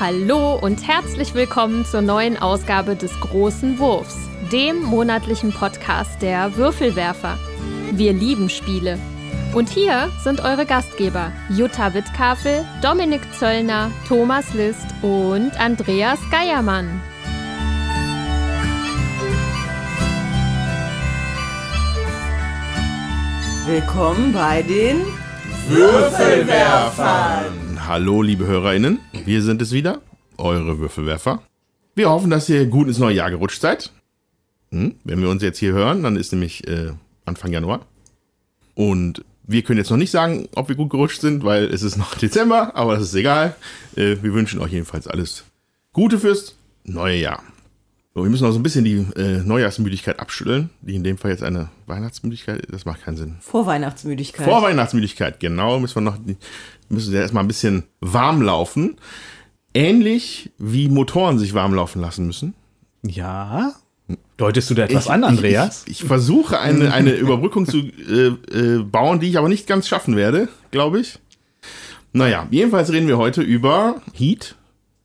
[0.00, 4.16] Hallo und herzlich willkommen zur neuen Ausgabe des Großen Wurfs,
[4.52, 7.36] dem monatlichen Podcast der Würfelwerfer.
[7.90, 8.96] Wir lieben Spiele.
[9.56, 17.00] Und hier sind eure Gastgeber Jutta Wittkafel, Dominik Zöllner, Thomas List und Andreas Geiermann.
[23.66, 25.00] Willkommen bei den
[25.66, 27.67] Würfelwerfern.
[27.88, 28.98] Hallo, liebe HörerInnen.
[29.24, 30.02] Wir sind es wieder,
[30.36, 31.42] eure Würfelwerfer.
[31.94, 33.90] Wir hoffen, dass ihr gut ins neue Jahr gerutscht seid.
[34.72, 34.96] Hm?
[35.04, 36.92] Wenn wir uns jetzt hier hören, dann ist nämlich äh,
[37.24, 37.86] Anfang Januar.
[38.74, 41.96] Und wir können jetzt noch nicht sagen, ob wir gut gerutscht sind, weil es ist
[41.96, 43.56] noch Dezember, aber das ist egal.
[43.96, 45.44] Äh, wir wünschen euch jedenfalls alles
[45.94, 47.42] Gute fürs neue Jahr.
[48.14, 51.30] So, wir müssen noch so ein bisschen die äh, Neujahrsmüdigkeit abschütteln, die in dem Fall
[51.30, 53.36] jetzt eine Weihnachtsmüdigkeit, das macht keinen Sinn.
[53.40, 54.44] Vorweihnachtsmüdigkeit.
[54.44, 56.18] Vorweihnachtsmüdigkeit, genau, müssen wir noch,
[56.88, 58.96] müssen wir erstmal ein bisschen warm laufen.
[59.74, 62.54] Ähnlich wie Motoren sich warm laufen lassen müssen.
[63.02, 63.74] Ja.
[64.36, 65.82] Deutest du da etwas an, Andreas?
[65.84, 69.66] Ich, ich, ich versuche eine, eine Überbrückung zu äh, äh, bauen, die ich aber nicht
[69.66, 71.18] ganz schaffen werde, glaube ich.
[72.12, 74.56] Naja, jedenfalls reden wir heute über Heat,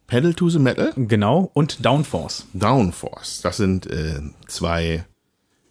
[0.08, 0.94] Pedal to the Metal.
[0.96, 2.48] Genau, und Downforce.
[2.54, 3.42] Downforce.
[3.42, 5.06] Das sind äh, zwei,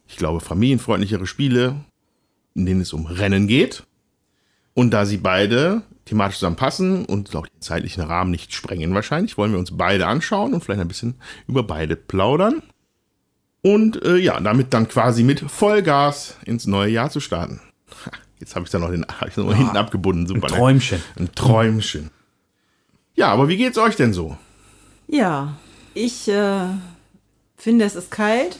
[0.06, 1.76] ich glaube, familienfreundlichere Spiele,
[2.54, 3.84] in denen es um Rennen geht.
[4.74, 9.52] Und da sie beide thematisch zusammenpassen und auch den zeitlichen Rahmen nicht sprengen wahrscheinlich, wollen
[9.52, 11.14] wir uns beide anschauen und vielleicht ein bisschen
[11.46, 12.62] über beide plaudern.
[13.62, 17.60] Und äh, ja, damit dann quasi mit Vollgas ins neue Jahr zu starten.
[18.40, 20.26] Jetzt habe ich da noch den hab ich noch oh, hinten abgebunden.
[20.26, 20.48] Super.
[20.48, 20.98] Ein Träumchen.
[20.98, 21.22] Ne?
[21.22, 22.10] Ein Träumchen.
[23.14, 24.36] Ja, aber wie geht's euch denn so?
[25.06, 25.56] Ja,
[25.94, 26.66] ich äh,
[27.56, 28.58] finde, es ist kalt.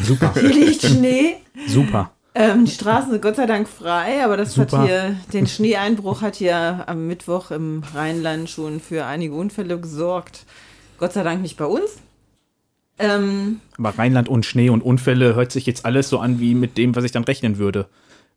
[0.00, 0.32] Super.
[0.34, 1.38] Hier liegt Schnee.
[1.66, 2.12] Super.
[2.38, 4.78] Ähm, die Straßen sind Gott sei Dank frei, aber das Super.
[4.78, 10.44] hat hier, den Schneeeinbruch hat hier am Mittwoch im Rheinland schon für einige Unfälle gesorgt.
[10.98, 11.96] Gott sei Dank nicht bei uns.
[12.98, 16.76] Ähm, aber Rheinland und Schnee und Unfälle hört sich jetzt alles so an wie mit
[16.76, 17.88] dem, was ich dann rechnen würde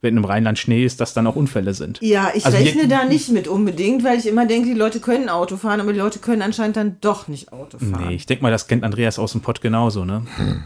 [0.02, 2.00] wenn im Rheinland Schnee ist, dass dann auch Unfälle sind.
[2.02, 5.30] Ja, ich also rechne da nicht mit unbedingt, weil ich immer denke, die Leute können
[5.30, 8.08] Auto fahren, aber die Leute können anscheinend dann doch nicht Auto fahren.
[8.08, 10.26] Nee, ich denke mal, das kennt Andreas aus dem Pott genauso, ne?
[10.38, 10.64] Hm.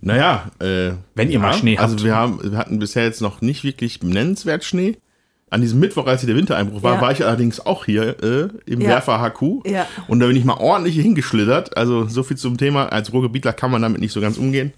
[0.00, 1.92] Naja, äh, wenn ihr ja, mal Schnee habt.
[1.92, 4.96] Also wir, haben, wir hatten bisher jetzt noch nicht wirklich nennenswert Schnee.
[5.50, 7.00] An diesem Mittwoch, als hier der Wintereinbruch war, ja.
[7.00, 8.88] war ich allerdings auch hier äh, im ja.
[8.88, 9.66] Werfer HQ.
[9.66, 9.86] Ja.
[10.08, 11.76] Und da bin ich mal ordentlich hingeschlittert.
[11.76, 12.86] Also so viel zum Thema.
[12.86, 14.72] Als Ruhrgebietler kann man damit nicht so ganz umgehen.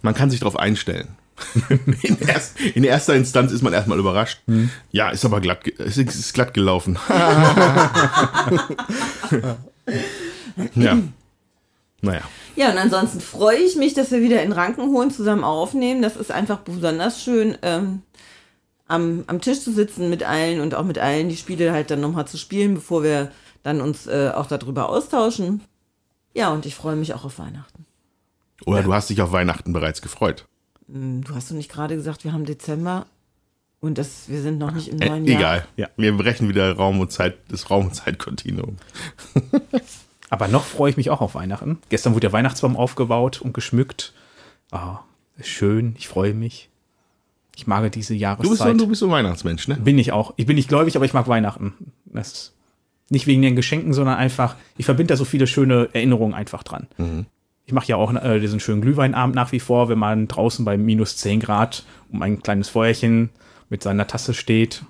[0.00, 1.08] Man kann sich darauf einstellen.
[2.02, 4.40] in, erst, in, erster Instanz ist man erstmal überrascht.
[4.46, 4.70] Hm.
[4.90, 6.98] Ja, ist aber glatt, ist, ist glatt gelaufen.
[10.74, 10.96] ja.
[12.02, 12.22] Naja.
[12.56, 16.02] Ja, und ansonsten freue ich mich, dass wir wieder in Rankenhohen zusammen aufnehmen.
[16.02, 18.02] Das ist einfach besonders schön, ähm,
[18.86, 22.00] am, am Tisch zu sitzen mit allen und auch mit allen die Spiele halt dann
[22.00, 25.60] nochmal zu spielen, bevor wir dann uns äh, auch darüber austauschen.
[26.34, 27.86] Ja, und ich freue mich auch auf Weihnachten.
[28.64, 28.84] Oder ja.
[28.84, 30.46] du hast dich auf Weihnachten bereits gefreut.
[30.88, 33.06] Hm, du hast doch nicht gerade gesagt, wir haben Dezember
[33.80, 35.40] und das, wir sind noch nicht im äh, neuen äh, Jahr.
[35.40, 35.88] Egal, ja.
[35.96, 38.76] wir brechen wieder Raum und Zeit, das Raum- und Zeitkontinuum.
[40.30, 41.78] Aber noch freue ich mich auch auf Weihnachten.
[41.88, 44.12] Gestern wurde der Weihnachtsbaum aufgebaut und geschmückt.
[44.70, 45.00] Ah,
[45.40, 46.68] schön, ich freue mich.
[47.54, 48.44] Ich mag diese Jahreszeit.
[48.44, 49.76] Du bist so, du bist ein Weihnachtsmensch, ne?
[49.76, 50.34] Bin ich auch.
[50.36, 51.72] Ich bin nicht gläubig, aber ich mag Weihnachten.
[52.04, 52.52] Das
[53.08, 56.88] nicht wegen den Geschenken, sondern einfach, ich verbinde da so viele schöne Erinnerungen einfach dran.
[56.98, 57.26] Mhm.
[57.64, 60.76] Ich mache ja auch äh, diesen schönen Glühweinabend nach wie vor, wenn man draußen bei
[60.76, 63.30] minus 10 Grad um ein kleines Feuerchen
[63.68, 64.84] mit seiner Tasse steht.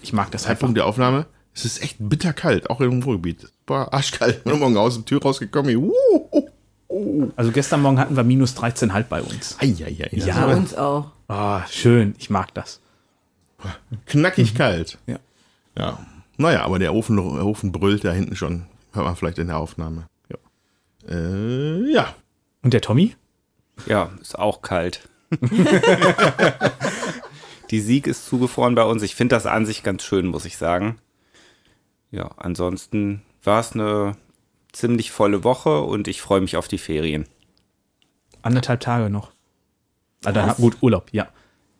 [0.00, 1.26] Ich mag das Zeitpunkt der Aufnahme.
[1.58, 3.48] Es ist echt bitterkalt, auch im Ruhrgebiet.
[3.66, 4.36] Boah, arschkalt.
[4.36, 5.74] Ich bin morgen aus der Tür rausgekommen.
[5.74, 5.92] Uh,
[6.30, 6.48] uh,
[6.88, 7.32] uh.
[7.34, 9.56] Also gestern Morgen hatten wir minus 13,5 bei uns.
[9.58, 11.10] Ei, ei, ei, ja, bei uns auch.
[11.26, 12.14] Ah, schön.
[12.16, 12.80] Ich mag das.
[14.06, 14.56] Knackig mhm.
[14.56, 14.98] kalt.
[15.08, 15.18] Ja.
[15.76, 15.98] Ja.
[16.36, 18.66] Naja, aber der Ofen, der Ofen brüllt da hinten schon.
[18.92, 20.06] Hört man vielleicht in der Aufnahme.
[21.08, 22.14] Äh, ja.
[22.62, 23.16] Und der Tommy?
[23.86, 25.08] Ja, ist auch kalt.
[27.70, 29.02] Die Sieg ist zugefroren bei uns.
[29.02, 31.00] Ich finde das an sich ganz schön, muss ich sagen.
[32.10, 34.16] Ja, ansonsten war es eine
[34.72, 37.26] ziemlich volle Woche und ich freue mich auf die Ferien.
[38.42, 39.32] Anderthalb Tage noch.
[40.24, 41.28] Ah, dann, gut, Urlaub, ja.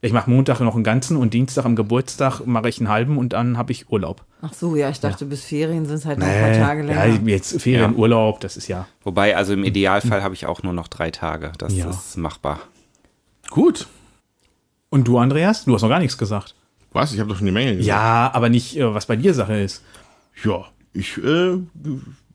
[0.00, 3.32] Ich mache Montag noch einen ganzen und Dienstag am Geburtstag mache ich einen halben und
[3.32, 4.24] dann habe ich Urlaub.
[4.42, 5.28] Ach so, ja, ich dachte, ja.
[5.28, 7.06] bis Ferien sind es halt noch nee, ein paar Tage länger.
[7.06, 7.98] Ja, jetzt Ferien, ja.
[7.98, 8.86] Urlaub, das ist ja.
[9.02, 11.52] Wobei, also im Idealfall habe ich auch nur noch drei Tage.
[11.58, 11.90] Das ja.
[11.90, 12.60] ist machbar.
[13.50, 13.88] Gut.
[14.88, 15.64] Und du, Andreas?
[15.64, 16.54] Du hast noch gar nichts gesagt.
[16.92, 17.12] Was?
[17.12, 17.86] Ich habe doch schon die Menge gesagt.
[17.86, 19.82] Ja, aber nicht, äh, was bei dir Sache ist.
[20.44, 21.58] Ja, ich äh,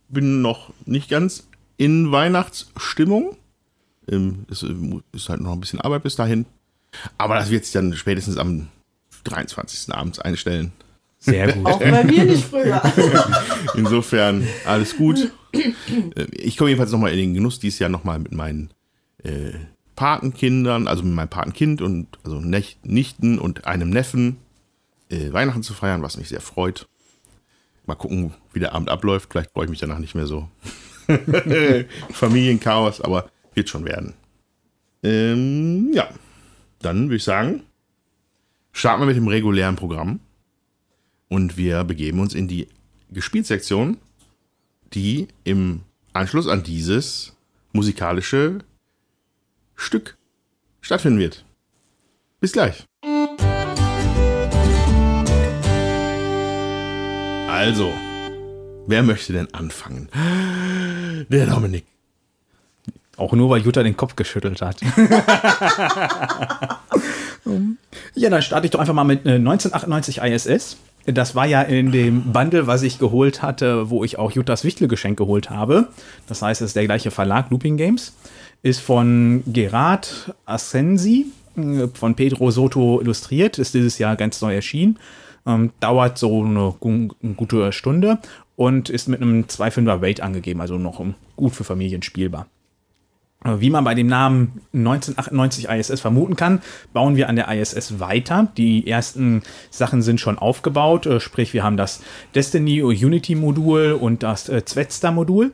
[0.10, 1.48] bin noch nicht ganz
[1.78, 3.38] in Weihnachtsstimmung.
[4.10, 4.74] Ähm, es äh,
[5.14, 6.46] ist halt noch ein bisschen Arbeit bis dahin.
[7.18, 8.68] Aber das wird sich dann spätestens am
[9.24, 9.94] 23.
[9.94, 10.72] abends einstellen.
[11.20, 11.66] Sehr gut.
[11.66, 12.82] Auch bei mir nicht früher.
[13.76, 15.32] Insofern alles gut.
[15.54, 15.72] Äh,
[16.34, 18.72] Ich komme jedenfalls nochmal in den Genuss, dieses Jahr nochmal mit meinen
[19.24, 19.54] äh,
[19.96, 24.38] Patenkindern, also mit meinem Patenkind und also Nech- Nichten und einem Neffen
[25.10, 26.88] äh, Weihnachten zu feiern, was mich sehr freut.
[27.86, 29.32] Mal gucken, wie der Abend abläuft.
[29.32, 30.50] Vielleicht freue ich mich danach nicht mehr so.
[32.12, 34.14] Familienchaos, aber wird schon werden.
[35.04, 36.10] Ähm, ja,
[36.82, 37.64] dann würde ich sagen,
[38.72, 40.20] starten wir mit dem regulären Programm.
[41.28, 42.68] Und wir begeben uns in die
[43.12, 43.98] Gespielsektion,
[44.94, 45.82] die im
[46.14, 47.36] Anschluss an dieses
[47.72, 48.60] musikalische
[49.76, 50.18] Stück
[50.82, 51.44] stattfinden wird.
[52.40, 52.86] Bis gleich.
[57.54, 57.94] Also,
[58.88, 60.10] wer möchte denn anfangen?
[61.30, 61.86] Der Dominik.
[63.16, 64.82] Auch nur, weil Jutta den Kopf geschüttelt hat.
[68.16, 70.78] ja, dann starte ich doch einfach mal mit äh, 1998 ISS.
[71.06, 75.16] Das war ja in dem Bundle, was ich geholt hatte, wo ich auch Juttas Wichtelgeschenk
[75.16, 75.90] geholt habe.
[76.28, 78.16] Das heißt, es ist der gleiche Verlag, Looping Games.
[78.64, 83.60] Ist von Gerard Assensi, äh, von Pedro Soto illustriert.
[83.60, 84.98] Ist dieses Jahr ganz neu erschienen.
[85.46, 88.20] Ähm, dauert so eine, eine gute Stunde
[88.56, 91.04] und ist mit einem 2,5er Weight angegeben, also noch
[91.36, 92.48] gut für Familien spielbar.
[93.44, 96.62] Äh, Wie man bei dem Namen 1998 ISS vermuten kann,
[96.94, 98.48] bauen wir an der ISS weiter.
[98.58, 102.02] Die ersten Sachen sind schon aufgebaut, äh, sprich wir haben das
[102.36, 105.52] Destiny Unity Modul und das äh, Zwetster Modul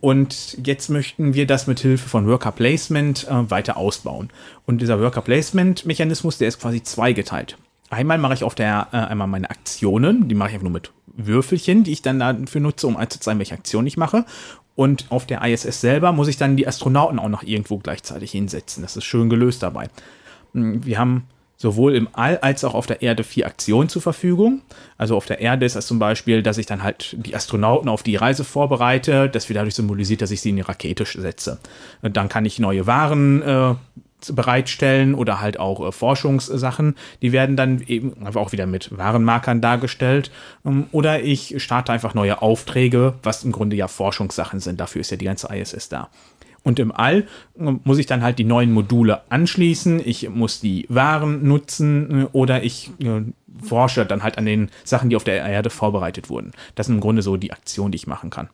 [0.00, 4.30] und jetzt möchten wir das mit Hilfe von Worker Placement weiter ausbauen.
[4.64, 7.58] Und dieser Worker Placement Mechanismus, der ist quasi zweigeteilt.
[7.90, 10.92] Einmal mache ich auf der äh, einmal meine Aktionen, die mache ich einfach nur mit
[11.16, 14.24] Würfelchen, die ich dann dafür nutze, um einzuzeigen, welche Aktion ich mache.
[14.74, 18.82] Und auf der ISS selber muss ich dann die Astronauten auch noch irgendwo gleichzeitig hinsetzen.
[18.82, 19.88] Das ist schön gelöst dabei.
[20.52, 21.24] Hm, Wir haben
[21.56, 24.60] sowohl im All als auch auf der Erde vier Aktionen zur Verfügung.
[24.98, 28.02] Also auf der Erde ist das zum Beispiel, dass ich dann halt die Astronauten auf
[28.02, 29.30] die Reise vorbereite.
[29.30, 31.58] Das wird dadurch symbolisiert, dass ich sie in die Rakete setze.
[32.02, 33.74] Und Dann kann ich neue Waren äh,
[34.32, 36.96] bereitstellen oder halt auch äh, Forschungssachen.
[37.22, 40.30] Die werden dann eben einfach auch wieder mit Warenmarkern dargestellt.
[40.64, 44.80] Ähm, oder ich starte einfach neue Aufträge, was im Grunde ja Forschungssachen sind.
[44.80, 46.08] Dafür ist ja die ganze ISS da.
[46.62, 47.28] Und im All
[47.58, 50.00] äh, muss ich dann halt die neuen Module anschließen.
[50.04, 53.22] Ich muss die Waren nutzen äh, oder ich äh,
[53.62, 56.50] forsche dann halt an den Sachen, die auf der Erde vorbereitet wurden.
[56.74, 58.48] Das sind im Grunde so die Aktionen, die ich machen kann.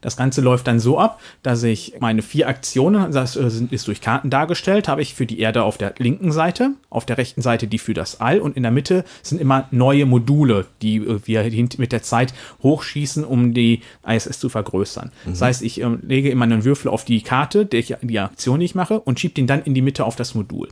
[0.00, 3.88] Das Ganze läuft dann so ab, dass ich meine vier Aktionen, das äh, sind, ist
[3.88, 7.42] durch Karten dargestellt, habe ich für die Erde auf der linken Seite, auf der rechten
[7.42, 11.20] Seite die für das All und in der Mitte sind immer neue Module, die äh,
[11.24, 11.42] wir
[11.78, 15.10] mit der Zeit hochschießen, um die ISS zu vergrößern.
[15.26, 18.66] Das heißt, ich ähm, lege immer einen Würfel auf die Karte, ich, die Aktion, die
[18.66, 20.68] ich mache, und schiebe den dann in die Mitte auf das Modul.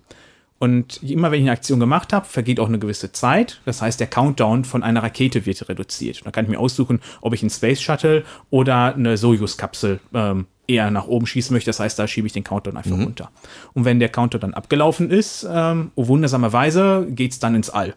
[0.62, 3.62] Und immer wenn ich eine Aktion gemacht habe, vergeht auch eine gewisse Zeit.
[3.65, 6.19] Das heißt, der Countdown von einer Rakete wird reduziert.
[6.19, 10.47] Und da kann ich mir aussuchen, ob ich einen Space Shuttle oder eine Soyuz-Kapsel ähm,
[10.67, 11.71] eher nach oben schießen möchte.
[11.71, 13.31] Das heißt, da schiebe ich den Countdown einfach runter.
[13.73, 17.95] Und wenn der Countdown dann abgelaufen ist, ähm, oh wundersamerweise geht's dann ins All.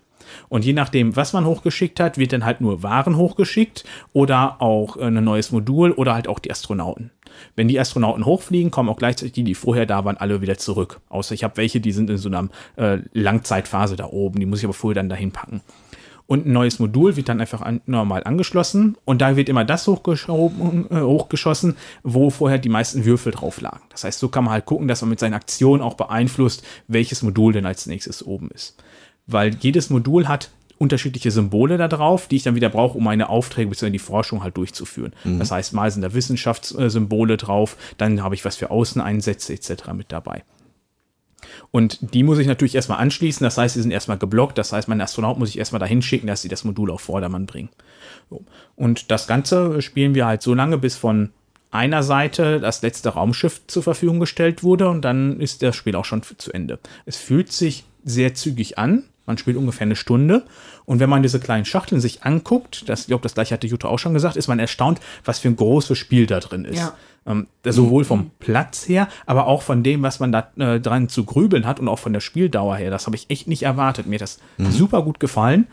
[0.50, 3.84] Und je nachdem, was man hochgeschickt hat, wird dann halt nur Waren hochgeschickt
[4.14, 7.12] oder auch äh, ein neues Modul oder halt auch die Astronauten.
[7.56, 11.02] Wenn die Astronauten hochfliegen, kommen auch gleichzeitig die, die vorher da waren, alle wieder zurück.
[11.10, 14.40] Außer ich habe welche, die sind in so einer äh, Langzeitphase da oben.
[14.40, 15.62] Die muss ich aber vorher dann dahin packen.
[16.26, 19.86] Und ein neues Modul wird dann einfach an, normal angeschlossen und da wird immer das
[19.88, 23.82] hochgeschoben, äh, hochgeschossen, wo vorher die meisten Würfel drauf lagen.
[23.90, 27.24] Das heißt, so kann man halt gucken, dass man mit seinen Aktionen auch beeinflusst, welches
[27.24, 28.82] Modul denn als nächstes oben ist.
[29.28, 33.30] Weil jedes Modul hat unterschiedliche Symbole da drauf, die ich dann wieder brauche, um meine
[33.30, 33.92] Aufträge bzw.
[33.92, 35.14] die Forschung halt durchzuführen.
[35.24, 39.94] Das heißt, mal sind da Wissenschaftssymbole drauf, dann habe ich was für Außeneinsätze etc.
[39.94, 40.44] mit dabei.
[41.72, 43.44] Und die muss ich natürlich erstmal anschließen.
[43.44, 44.58] Das heißt, sie sind erstmal geblockt.
[44.58, 47.46] Das heißt, meinen Astronaut muss ich erstmal dahin schicken, dass sie das Modul auf Vordermann
[47.46, 47.70] bringen.
[48.30, 48.44] So.
[48.76, 51.30] Und das Ganze spielen wir halt so lange, bis von
[51.72, 56.06] einer Seite das letzte Raumschiff zur Verfügung gestellt wurde und dann ist das Spiel auch
[56.06, 56.80] schon zu Ende.
[57.06, 59.06] Es fühlt sich sehr zügig an.
[59.26, 60.44] Man spielt ungefähr eine Stunde.
[60.86, 63.88] Und wenn man diese kleinen Schachteln sich anguckt, das, ich glaube, das gleiche hatte Jutta
[63.88, 66.80] auch schon gesagt, ist man erstaunt, was für ein großes Spiel da drin ist.
[66.80, 66.94] Ja.
[67.26, 71.08] Ähm, das sowohl vom Platz her, aber auch von dem, was man da äh, dran
[71.08, 72.92] zu grübeln hat und auch von der Spieldauer her.
[72.92, 74.08] Das habe ich echt nicht erwartet.
[74.08, 75.68] Mir hat das super gut gefallen,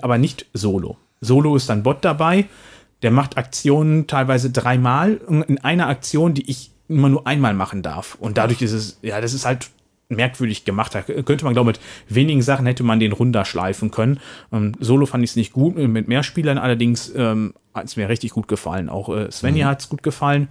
[0.00, 0.96] aber nicht solo.
[1.20, 2.46] Solo ist dann Bot dabei,
[3.02, 8.16] der macht Aktionen teilweise dreimal in einer Aktion, die ich immer nur einmal machen darf.
[8.20, 9.70] Und dadurch ist es, ja, das ist halt
[10.08, 10.94] merkwürdig gemacht.
[10.94, 14.20] Da könnte man, glaube ich, mit wenigen Sachen hätte man den runterschleifen können.
[14.52, 18.08] Ähm, Solo fand ich es nicht gut, mit mehr Spielern allerdings ähm, hat es mir
[18.08, 18.88] richtig gut gefallen.
[18.88, 20.48] Auch äh, Svenja hat es gut gefallen.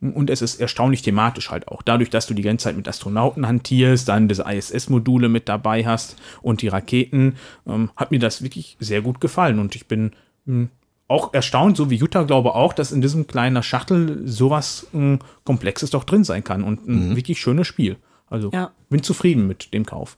[0.00, 1.82] Und es ist erstaunlich thematisch halt auch.
[1.82, 6.16] Dadurch, dass du die ganze Zeit mit Astronauten hantierst, dann diese ISS-Module mit dabei hast
[6.40, 9.58] und die Raketen, ähm, hat mir das wirklich sehr gut gefallen.
[9.58, 10.12] Und ich bin
[10.46, 10.68] mh,
[11.06, 15.90] auch erstaunt, so wie Jutta glaube auch, dass in diesem kleinen Schachtel sowas mh, Komplexes
[15.90, 17.98] doch drin sein kann und ein wirklich schönes Spiel.
[18.30, 18.72] Also Ja.
[18.88, 20.16] bin zufrieden mit dem Kauf.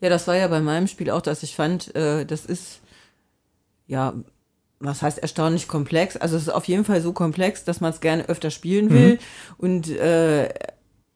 [0.00, 2.80] Ja, das war ja bei meinem Spiel auch, dass ich fand, äh, das ist,
[3.86, 4.14] ja,
[4.78, 6.16] was heißt erstaunlich komplex?
[6.16, 9.18] Also es ist auf jeden Fall so komplex, dass man es gerne öfter spielen will.
[9.56, 10.52] Und äh,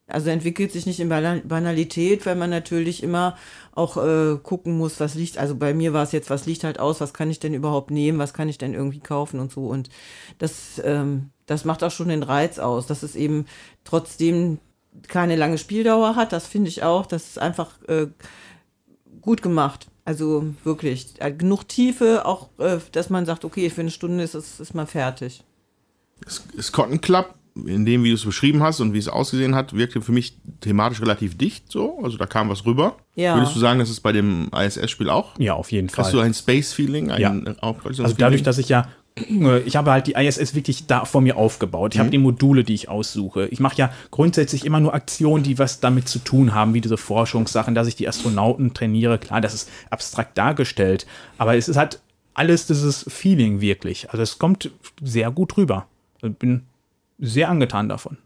[0.06, 3.36] also entwickelt sich nicht in Bana- Banalität, weil man natürlich immer
[3.72, 5.36] auch äh, gucken muss, was liegt.
[5.36, 7.90] Also bei mir war es jetzt, was liegt halt aus, was kann ich denn überhaupt
[7.90, 9.66] nehmen, was kann ich denn irgendwie kaufen und so.
[9.66, 9.90] Und
[10.38, 13.44] das, ähm, das macht auch schon den Reiz aus, dass es eben
[13.84, 14.58] trotzdem
[15.08, 16.32] keine lange Spieldauer hat.
[16.32, 17.06] Das finde ich auch.
[17.06, 18.06] Das ist einfach äh,
[19.20, 19.88] gut gemacht.
[20.04, 21.14] Also wirklich.
[21.18, 24.74] Äh, Genug Tiefe, auch, äh, dass man sagt, okay, für eine Stunde ist es ist
[24.74, 25.44] man fertig.
[26.24, 29.54] Das das Cotton Club, in dem, wie du es beschrieben hast und wie es ausgesehen
[29.54, 31.98] hat, wirkte für mich thematisch relativ dicht so.
[32.02, 32.96] Also da kam was rüber.
[33.14, 33.36] Ja.
[33.36, 35.38] Würdest du sagen, das ist bei dem ISS-Spiel auch?
[35.38, 36.04] Ja, auf jeden Fall.
[36.04, 37.10] Hast du ein Space-Feeling?
[37.10, 37.34] Ein Ja.
[37.62, 41.94] Also dadurch, dass ich ja, ich habe halt die ISS wirklich da vor mir aufgebaut.
[41.94, 43.46] Ich habe die Module, die ich aussuche.
[43.48, 46.96] Ich mache ja grundsätzlich immer nur Aktionen, die was damit zu tun haben, wie diese
[46.96, 49.18] Forschungssachen, dass ich die Astronauten trainiere.
[49.18, 51.06] Klar, das ist abstrakt dargestellt,
[51.38, 52.00] aber es ist halt
[52.34, 54.10] alles dieses Feeling wirklich.
[54.10, 54.70] Also es kommt
[55.02, 55.86] sehr gut rüber.
[56.22, 56.62] Ich bin
[57.18, 58.16] sehr angetan davon.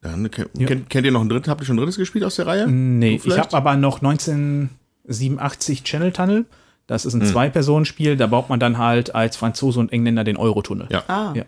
[0.00, 1.48] Dann, kennt, kennt, kennt ihr noch ein drittes?
[1.48, 2.68] Habt ihr schon ein drittes gespielt aus der Reihe?
[2.68, 6.44] Nee, ich habe aber noch 1987 Channel Tunnel.
[6.88, 8.16] Das ist ein Zwei-Personen-Spiel.
[8.16, 10.88] Da baut man dann halt als Franzose und Engländer den Eurotunnel.
[10.90, 11.04] Ja.
[11.06, 11.32] Ah.
[11.36, 11.44] Ja.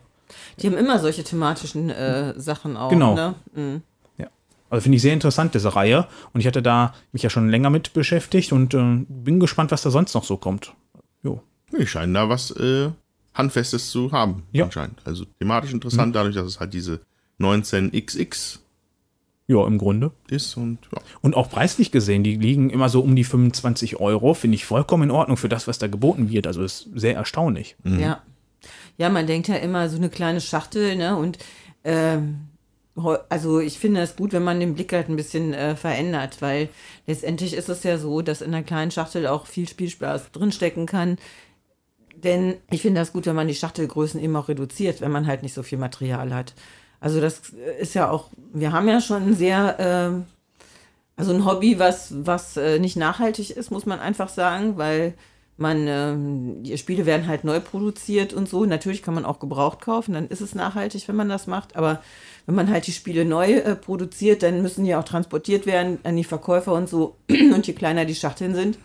[0.60, 2.90] Die haben immer solche thematischen äh, Sachen auch.
[2.90, 3.14] Genau.
[3.14, 3.34] Ne?
[3.54, 3.82] Mhm.
[4.18, 4.26] Ja.
[4.68, 6.06] Also finde ich sehr interessant, diese Reihe.
[6.34, 9.82] Und ich hatte da mich ja schon länger mit beschäftigt und äh, bin gespannt, was
[9.82, 10.74] da sonst noch so kommt.
[11.22, 11.42] Jo.
[11.76, 12.90] Die scheinen da was äh,
[13.32, 14.64] Handfestes zu haben, Ja.
[14.66, 15.00] anscheinend.
[15.04, 17.00] Also thematisch interessant, dadurch, dass es halt diese
[17.40, 18.58] 19XX
[19.50, 20.12] Ja, im Grunde.
[20.28, 21.02] ist und ja.
[21.22, 24.32] Und auch preislich gesehen, die liegen immer so um die 25 Euro.
[24.34, 26.46] Finde ich vollkommen in Ordnung für das, was da geboten wird.
[26.46, 27.74] Also ist sehr erstaunlich.
[27.82, 28.22] Ja.
[28.96, 31.16] Ja, man denkt ja immer so eine kleine Schachtel, ne?
[31.16, 31.38] Und
[31.82, 32.42] ähm,
[33.28, 36.68] also ich finde es gut, wenn man den Blick halt ein bisschen äh, verändert, weil
[37.08, 41.16] letztendlich ist es ja so, dass in einer kleinen Schachtel auch viel Spielspaß drinstecken kann.
[42.14, 45.42] Denn ich finde das gut, wenn man die Schachtelgrößen eben auch reduziert, wenn man halt
[45.42, 46.54] nicht so viel Material hat.
[47.00, 47.40] Also das
[47.80, 50.26] ist ja auch, wir haben ja schon ein sehr, ähm,
[51.16, 55.14] also ein Hobby, was, was äh, nicht nachhaltig ist, muss man einfach sagen, weil
[55.60, 58.64] man, ähm, die Spiele werden halt neu produziert und so.
[58.64, 61.76] Natürlich kann man auch gebraucht kaufen, dann ist es nachhaltig, wenn man das macht.
[61.76, 62.02] Aber
[62.46, 66.16] wenn man halt die Spiele neu äh, produziert, dann müssen die auch transportiert werden an
[66.16, 67.16] die Verkäufer und so.
[67.28, 68.78] Und je kleiner die Schachteln sind,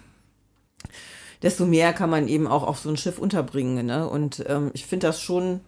[1.42, 3.86] desto mehr kann man eben auch auf so ein Schiff unterbringen.
[3.86, 4.10] Ne?
[4.10, 5.62] Und ähm, ich finde das schon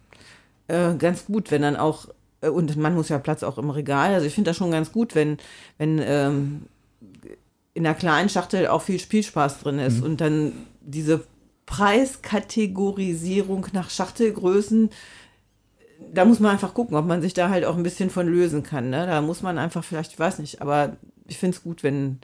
[0.66, 4.14] äh, ganz gut, wenn dann auch, äh, und man muss ja Platz auch im Regal,
[4.14, 5.38] also ich finde das schon ganz gut, wenn,
[5.76, 6.62] wenn ähm,
[7.74, 11.24] in einer kleinen Schachtel auch viel Spielspaß drin ist und dann diese
[11.66, 14.90] Preiskategorisierung nach Schachtelgrößen,
[16.12, 18.62] da muss man einfach gucken, ob man sich da halt auch ein bisschen von lösen
[18.62, 18.90] kann.
[18.90, 19.06] Ne?
[19.06, 22.18] Da muss man einfach vielleicht, ich weiß nicht, aber ich finde es gut, wenn,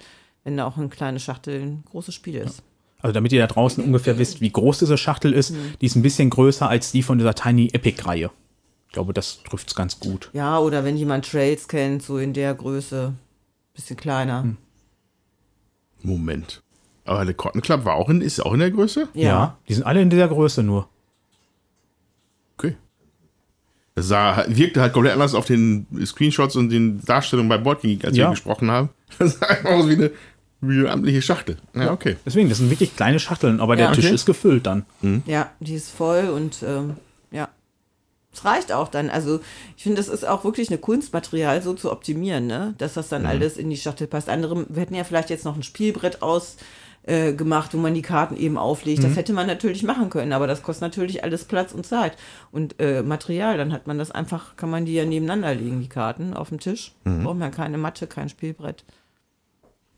[0.45, 2.63] wenn da auch eine kleine Schachtel ein großes Spiel ist.
[3.01, 6.03] Also damit ihr da draußen ungefähr wisst, wie groß diese Schachtel ist, die ist ein
[6.03, 8.31] bisschen größer als die von dieser Tiny Epic-Reihe.
[8.95, 10.31] Ich glaube, das trifft es ganz gut.
[10.35, 13.13] Ja, oder wenn jemand Trails kennt, so in der Größe,
[13.75, 14.55] bisschen kleiner.
[16.05, 16.63] Moment.
[17.05, 19.09] Aber der Cotton Club war auch in, ist auch in der Größe?
[19.15, 19.59] Ja.
[19.69, 20.89] die sind alle in dieser Größe nur.
[22.57, 22.77] Okay.
[23.97, 28.17] Das sah, wirkte halt komplett anders auf den Screenshots und den Darstellungen bei Boardking, als
[28.17, 28.27] Ja.
[28.27, 28.91] wir gesprochen haben.
[29.19, 30.11] Das sah einfach aus wie eine,
[30.61, 31.57] wie eine amtliche Schachtel.
[31.75, 32.15] Ja, okay.
[32.25, 33.93] Deswegen, das sind wirklich kleine Schachteln, aber der Ja.
[33.93, 34.15] Tisch Okay.
[34.15, 34.87] ist gefüllt dann.
[35.27, 36.95] Ja, die ist voll und ähm,
[37.33, 37.49] ja.
[38.35, 39.11] Es reicht auch dann.
[39.11, 39.41] Also
[39.77, 42.75] ich finde, das ist auch wirklich eine Kunstmaterial so zu optimieren, ne?
[42.79, 44.29] dass das dann alles in die Schachtel passt.
[44.29, 46.57] Andere, wir hätten ja vielleicht jetzt noch ein Spielbrett aus
[47.05, 49.05] äh, gemacht, wo man die Karten eben auflegt.
[49.05, 52.17] Das hätte man natürlich machen können, aber das kostet natürlich alles Platz und Zeit.
[52.51, 55.89] Und äh, Material, dann hat man das einfach, kann man die ja nebeneinander legen, die
[55.89, 56.93] Karten auf dem Tisch.
[57.23, 58.85] Braucht man keine Matte, kein Spielbrett.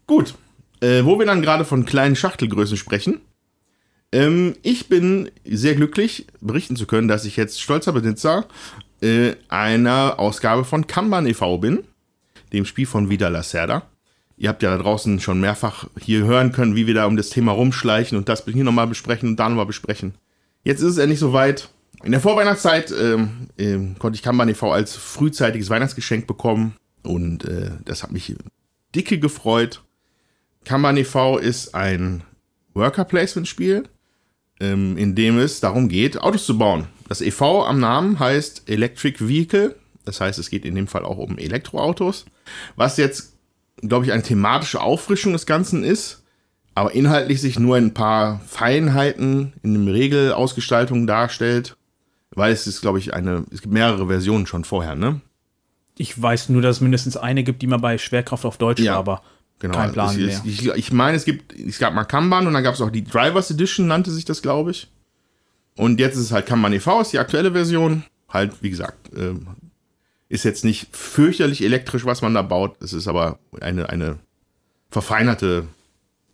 [0.07, 0.35] Gut.
[0.81, 3.21] Äh, wo wir dann gerade von kleinen Schachtelgrößen sprechen.
[4.13, 8.47] Ähm, ich bin sehr glücklich, berichten zu können, dass ich jetzt stolzer Besitzer
[9.01, 11.59] äh, einer Ausgabe von Kanban e.V.
[11.59, 11.85] bin,
[12.53, 13.83] dem Spiel von Vida Lacerda.
[14.39, 17.31] Ihr habt ja da draußen schon mehrfach hier hören können, wie wir da um das
[17.31, 20.15] Thema rumschleichen und das hier nochmal besprechen und da nochmal besprechen.
[20.63, 21.71] Jetzt ist es endlich soweit.
[22.05, 24.71] In der Vorweihnachtszeit ähm, ähm, konnte ich Kanban e.V.
[24.71, 28.37] als frühzeitiges Weihnachtsgeschenk bekommen und äh, das hat mich
[28.95, 29.83] dicke gefreut.
[30.65, 31.39] Kanban e.V.
[31.39, 32.23] ist ein
[32.75, 33.85] Worker-Placement-Spiel,
[34.61, 36.87] ähm, in dem es darum geht, Autos zu bauen.
[37.09, 39.77] Das EV am Namen heißt Electric Vehicle.
[40.05, 42.27] Das heißt, es geht in dem Fall auch um Elektroautos.
[42.77, 43.35] Was jetzt,
[43.83, 46.23] glaube ich, eine thematische Auffrischung des Ganzen ist,
[46.75, 51.77] aber inhaltlich sich nur ein paar Feinheiten in den Regelausgestaltungen darstellt.
[52.31, 55.21] Weil es ist, glaube ich, eine, es gibt mehrere Versionen schon vorher, ne?
[55.97, 58.93] Ich weiß nur, dass es mindestens eine gibt, die man bei Schwerkraft auf Deutsch Ja.
[58.93, 59.23] war, aber
[59.59, 59.75] Genau.
[59.75, 60.43] kein Plan ich, mehr.
[60.45, 63.05] Ich, ich meine, es gibt, es gab mal Kanban und dann gab es auch die
[63.05, 64.89] Drivers Edition, nannte sich das, glaube ich.
[65.77, 68.05] Und jetzt ist es halt Kanban e.V., ist die aktuelle Version.
[68.29, 69.47] Halt, wie gesagt, ähm,
[70.29, 72.83] ist jetzt nicht fürchterlich elektrisch, was man da baut.
[72.83, 74.19] Es ist aber eine, eine
[74.91, 75.67] verfeinerte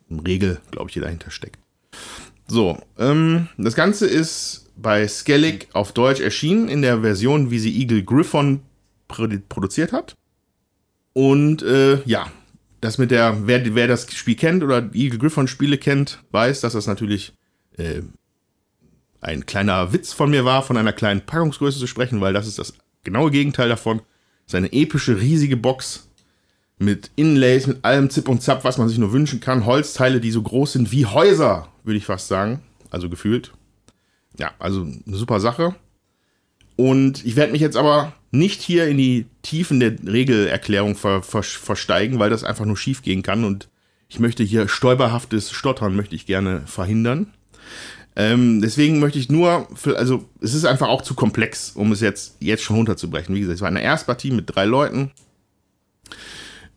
[0.09, 1.59] Regel, glaube ich, die dahinter steckt.
[2.47, 7.79] So, ähm, das Ganze ist bei Skellig auf Deutsch erschienen, in der Version, wie sie
[7.79, 8.61] Eagle Griffon
[9.07, 10.15] produ produziert hat.
[11.13, 12.31] Und äh, ja,
[12.83, 16.73] das mit der, wer, wer das Spiel kennt oder Eagle Griffon Spiele kennt, weiß, dass
[16.73, 17.33] das natürlich
[17.77, 18.01] äh,
[19.21, 22.59] ein kleiner Witz von mir war, von einer kleinen Packungsgröße zu sprechen, weil das ist
[22.59, 22.73] das
[23.03, 23.99] genaue Gegenteil davon.
[23.99, 26.09] Das ist eine epische, riesige Box
[26.77, 29.65] mit Inlays, mit allem Zip und Zap, was man sich nur wünschen kann.
[29.65, 32.61] Holzteile, die so groß sind wie Häuser, würde ich fast sagen.
[32.89, 33.53] Also gefühlt.
[34.37, 35.75] Ja, also eine super Sache.
[36.75, 41.43] Und ich werde mich jetzt aber nicht hier in die Tiefen der Regelerklärung ver, ver,
[41.43, 43.43] versteigen, weil das einfach nur schief gehen kann.
[43.43, 43.69] Und
[44.09, 47.27] ich möchte hier stolperhaftes Stottern möchte ich gerne verhindern.
[48.15, 52.37] Ähm, deswegen möchte ich nur, also es ist einfach auch zu komplex, um es jetzt,
[52.39, 53.33] jetzt schon runterzubrechen.
[53.33, 55.11] Wie gesagt, es war eine Erstpartie mit drei Leuten.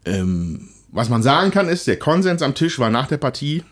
[0.05, 3.65] Ähm, was man sagen kann ist, der Konsens am Tisch war nach der Partie,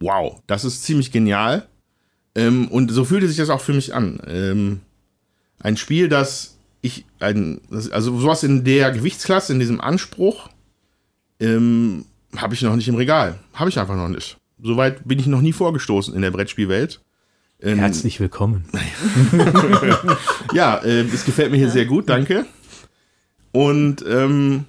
[0.00, 1.68] wow, das ist ziemlich genial.
[2.34, 4.80] Ähm, und so fühlte sich das auch für mich an.
[5.60, 10.48] Ein Spiel, das ich, ein, also sowas in der Gewichtsklasse, in diesem Anspruch,
[11.40, 12.04] ähm,
[12.36, 13.38] habe ich noch nicht im Regal.
[13.54, 14.36] Habe ich einfach noch nicht.
[14.62, 17.00] Soweit bin ich noch nie vorgestoßen in der Brettspielwelt.
[17.60, 18.64] Ähm, Herzlich willkommen.
[20.52, 22.46] ja, äh, es gefällt mir hier sehr gut, danke.
[23.50, 24.66] Und ähm,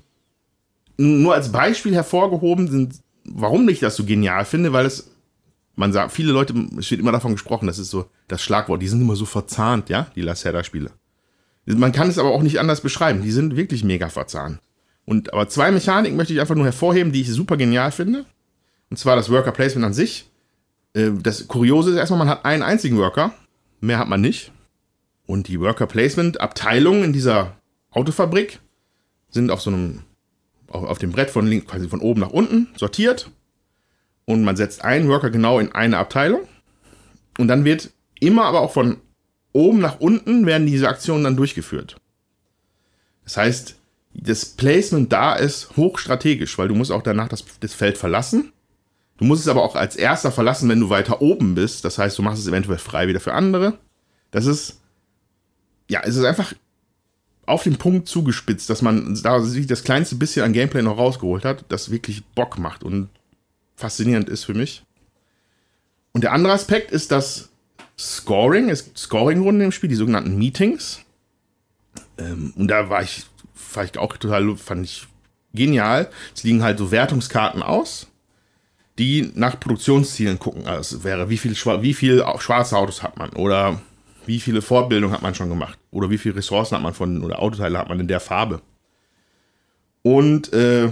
[0.98, 5.11] nur als Beispiel hervorgehoben sind, warum ich das so genial finde, weil es,
[5.79, 8.87] man sagt, viele Leute, es wird immer davon gesprochen, das ist so das Schlagwort, die
[8.87, 10.92] sind immer so verzahnt, ja, die Lacerda-Spiele.
[11.65, 14.59] Man kann es aber auch nicht anders beschreiben, die sind wirklich mega verzahnt.
[15.05, 18.25] Und aber zwei Mechaniken möchte ich einfach nur hervorheben, die ich super genial finde.
[18.89, 20.29] Und zwar das Worker Placement an sich.
[20.94, 23.33] Äh, Das Kuriose ist erstmal, man hat einen einzigen Worker,
[23.79, 24.51] mehr hat man nicht.
[25.25, 27.55] Und die Worker Placement Abteilungen in dieser
[27.92, 28.59] Autofabrik
[29.29, 30.01] sind auf so einem,
[30.68, 33.31] auf, dem Brett von links, quasi von oben nach unten sortiert.
[34.29, 36.42] Und man setzt einen Worker genau in eine Abteilung.
[37.39, 37.89] Und dann wird
[38.20, 38.98] immer aber auch von
[39.53, 41.96] oben nach unten werden diese Aktionen dann durchgeführt.
[43.24, 43.75] Das heißt,
[44.13, 48.53] das Placement da ist hochstrategisch, weil du musst auch danach das, das Feld verlassen.
[49.18, 51.83] Du musst es aber auch als erster verlassen, wenn du weiter oben bist.
[51.83, 53.79] Das heißt, du machst es eventuell frei wieder für andere.
[54.29, 54.79] Das ist,
[55.89, 56.53] ja, es ist einfach
[57.48, 61.46] auf den Punkt zugespitzt, dass man da sich das kleinste bisschen an Gameplay noch rausgeholt
[61.46, 63.09] hat, das wirklich Bock macht und
[63.79, 64.83] faszinierend ist für mich.
[66.11, 67.50] Und der andere Aspekt ist das
[67.98, 68.70] Scoring.
[68.70, 71.01] Es gibt Scoring-Runden im Spiel, die sogenannten Meetings.
[72.18, 73.25] Ähm, und da war ich,
[73.83, 75.07] ich auch total, fand ich
[75.53, 76.09] genial.
[76.35, 78.07] Es liegen halt so Wertungskarten aus,
[78.98, 80.68] die nach Produktionszielen gucken.
[80.68, 83.81] Also es wäre, wie viel, wie viel schwarze Autos hat man oder
[84.25, 87.39] wie viele Fortbildungen hat man schon gemacht oder wie viele Ressourcen hat man von oder
[87.39, 88.61] Autoteile hat man in der Farbe.
[90.03, 90.92] Und äh,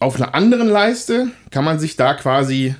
[0.00, 2.74] auf einer anderen Leiste kann man sich da quasi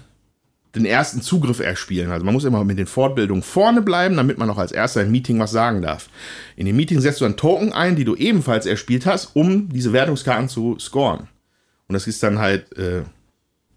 [0.74, 2.10] den ersten Zugriff erspielen.
[2.10, 5.10] Also man muss immer mit den Fortbildungen vorne bleiben, damit man auch als erster im
[5.10, 6.08] Meeting was sagen darf.
[6.56, 9.92] In dem Meeting setzt du dann Token ein, die du ebenfalls erspielt hast, um diese
[9.92, 11.28] Wertungskarten zu scoren.
[11.88, 13.02] Und das ist dann halt, äh,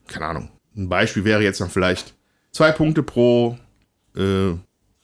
[0.07, 2.13] keine Ahnung, ein Beispiel wäre jetzt dann vielleicht
[2.51, 3.57] zwei Punkte pro
[4.15, 4.53] äh,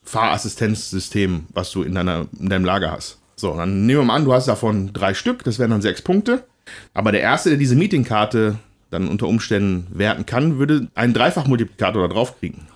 [0.03, 3.19] Fahrassistenzsystem, was du in, deiner, in deinem Lager hast.
[3.35, 6.01] So, dann nehmen wir mal an, du hast davon drei Stück, das wären dann sechs
[6.01, 6.45] Punkte.
[6.93, 8.57] Aber der Erste, der diese Meetingkarte
[8.89, 12.67] dann unter Umständen werten kann, würde einen Dreifachmultiplikator da drauf kriegen.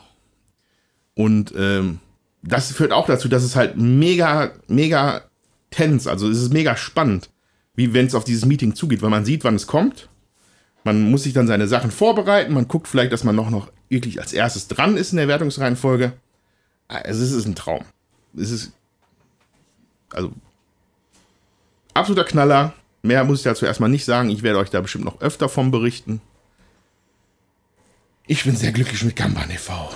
[1.15, 1.99] Und ähm,
[2.43, 5.21] das führt auch dazu, dass es halt mega, mega
[5.71, 7.29] tense, also es ist mega spannend,
[7.75, 10.09] wie wenn es auf dieses Meeting zugeht, weil man sieht, wann es kommt.
[10.83, 14.19] Man muss sich dann seine Sachen vorbereiten, man guckt vielleicht, dass man noch, noch wirklich
[14.19, 16.13] als erstes dran ist in der Wertungsreihenfolge.
[16.87, 17.85] Also es ist ein Traum.
[18.35, 18.73] Es ist,
[20.11, 20.31] also,
[21.93, 22.73] absoluter Knaller.
[23.03, 24.29] Mehr muss ich dazu erstmal nicht sagen.
[24.29, 26.21] Ich werde euch da bestimmt noch öfter von berichten.
[28.25, 29.89] Ich bin sehr glücklich mit Kanban e.V.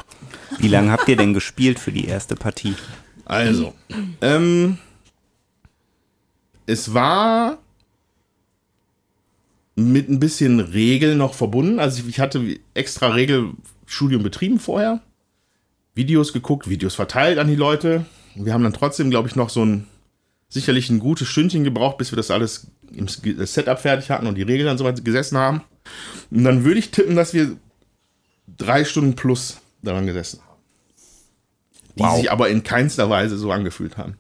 [0.59, 2.75] Wie lange habt ihr denn gespielt für die erste Partie?
[3.23, 3.73] Also,
[4.21, 4.77] ähm,
[6.65, 7.59] es war
[9.75, 11.79] mit ein bisschen Regel noch verbunden.
[11.79, 13.51] Also ich, hatte extra Regel
[13.85, 15.01] Studium betrieben vorher,
[15.93, 18.05] Videos geguckt, Videos verteilt an die Leute.
[18.35, 19.87] Wir haben dann trotzdem, glaube ich, noch so ein
[20.49, 24.43] sicherlich ein gutes Stündchen gebraucht, bis wir das alles im Setup fertig hatten und die
[24.43, 25.61] Regeln dann soweit gesessen haben.
[26.31, 27.57] Und dann würde ich tippen, dass wir
[28.57, 30.61] drei Stunden plus daran gesessen haben.
[31.95, 32.17] Die Wow.
[32.17, 34.17] sich aber in keinster Weise so angefühlt haben.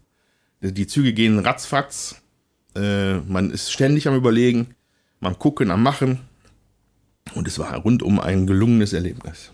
[0.61, 2.21] Die Züge gehen ratzfatz.
[2.75, 4.75] Äh, man ist ständig am Überlegen,
[5.21, 6.19] am Gucken, am Machen.
[7.35, 9.51] Und es war rundum ein gelungenes Erlebnis.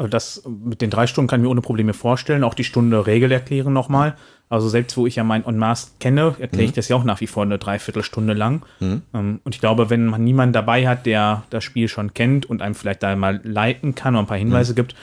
[0.00, 2.42] Also das mit den drei Stunden kann ich mir ohne Probleme vorstellen.
[2.42, 4.16] Auch die Stunde Regel erklären nochmal.
[4.48, 7.20] Also selbst wo ich ja mein On Mars kenne, erkläre ich das ja auch nach
[7.20, 8.64] wie vor eine Dreiviertelstunde lang.
[8.80, 12.62] Ähm, Und ich glaube, wenn man niemanden dabei hat, der das Spiel schon kennt und
[12.62, 14.94] einem vielleicht da mal leiten kann und ein paar Hinweise gibt,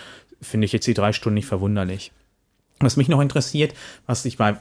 [0.41, 2.11] finde ich jetzt die drei Stunden nicht verwunderlich.
[2.79, 3.75] Was mich noch interessiert,
[4.07, 4.55] was ich bei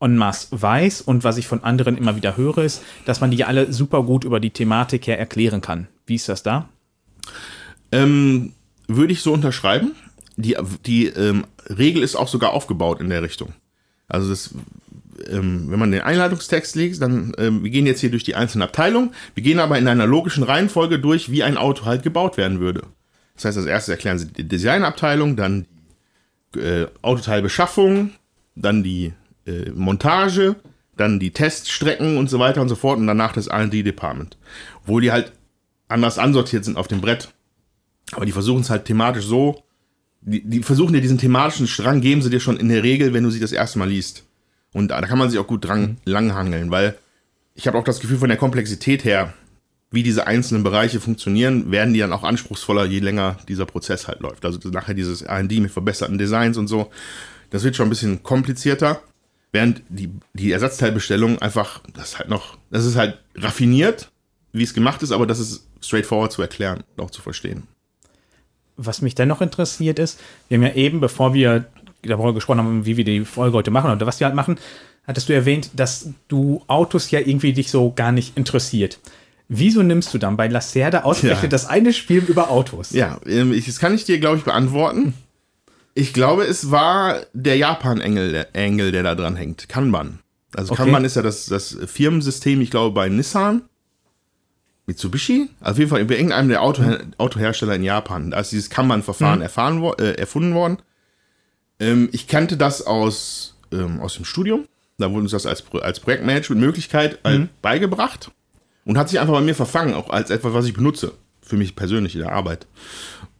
[0.00, 3.44] En masse weiß und was ich von anderen immer wieder höre, ist, dass man die
[3.44, 5.86] alle super gut über die Thematik her erklären kann.
[6.06, 6.68] Wie ist das da?
[7.92, 8.52] Ähm,
[8.88, 9.92] würde ich so unterschreiben.
[10.36, 13.54] Die, die ähm, Regel ist auch sogar aufgebaut in der Richtung.
[14.08, 14.54] Also das,
[15.28, 18.62] ähm, wenn man den Einleitungstext liest, dann, ähm, wir gehen jetzt hier durch die einzelnen
[18.62, 22.60] Abteilungen, wir gehen aber in einer logischen Reihenfolge durch, wie ein Auto halt gebaut werden
[22.60, 22.82] würde.
[23.34, 25.66] Das heißt, als erstes erklären sie die Designabteilung, dann
[26.54, 28.12] die äh, Autoteilbeschaffung,
[28.54, 29.12] dann die
[29.46, 30.56] äh, Montage,
[30.96, 34.38] dann die Teststrecken und so weiter und so fort und danach das R&D-Department.
[34.82, 35.32] Obwohl die halt
[35.88, 37.28] anders ansortiert sind auf dem Brett.
[38.12, 39.62] Aber die versuchen es halt thematisch so,
[40.20, 43.24] die, die versuchen dir diesen thematischen Strang, geben sie dir schon in der Regel, wenn
[43.24, 44.24] du sie das erste Mal liest.
[44.72, 46.98] Und da, da kann man sich auch gut dran langhangeln, weil
[47.54, 49.32] ich habe auch das Gefühl von der Komplexität her,
[49.90, 54.20] wie diese einzelnen Bereiche funktionieren, werden die dann auch anspruchsvoller, je länger dieser Prozess halt
[54.20, 54.44] läuft.
[54.44, 56.90] Also nachher dieses R&D mit verbesserten Designs und so,
[57.50, 59.00] das wird schon ein bisschen komplizierter.
[59.52, 64.10] Während die, die Ersatzteilbestellung einfach, das ist halt noch, das ist halt raffiniert,
[64.52, 67.62] wie es gemacht ist, aber das ist straightforward zu erklären und auch zu verstehen.
[68.76, 71.64] Was mich dennoch interessiert ist, wir haben ja eben, bevor wir
[72.02, 74.58] darüber gesprochen haben, wie wir die Folge heute machen oder was wir halt machen,
[75.06, 78.98] hattest du erwähnt, dass du Autos ja irgendwie dich so gar nicht interessiert.
[79.48, 81.48] Wieso nimmst du dann bei Lacerda ausgerechnet Ja.
[81.48, 82.90] das eine Spiel über Autos?
[82.90, 85.14] Ja, ähm, ich, das kann ich dir, glaube ich, beantworten.
[85.94, 89.68] Ich glaube, es war der Japan-Engel, der, Engel, der da dran hängt.
[89.68, 90.18] Kanban.
[90.54, 90.82] Also Okay.
[90.82, 93.62] Kanban ist ja das, das Firmensystem, ich glaube, bei Nissan.
[94.86, 95.50] Mitsubishi?
[95.60, 96.82] Auf jeden Fall bei irgendeinem der Auto,
[97.18, 98.30] Autohersteller in Japan.
[98.30, 100.78] Da ist dieses Kanban-Verfahren erfahren, wo- äh, erfunden worden.
[101.80, 104.66] Ähm, ich kannte das aus, ähm, aus dem Studium.
[104.98, 108.30] Da wurde uns das als, als Projektmanagement-Möglichkeit halt beigebracht.
[108.84, 111.12] Und hat sich einfach bei mir verfangen, auch als etwas, was ich benutze.
[111.42, 112.66] Für mich persönlich in der Arbeit.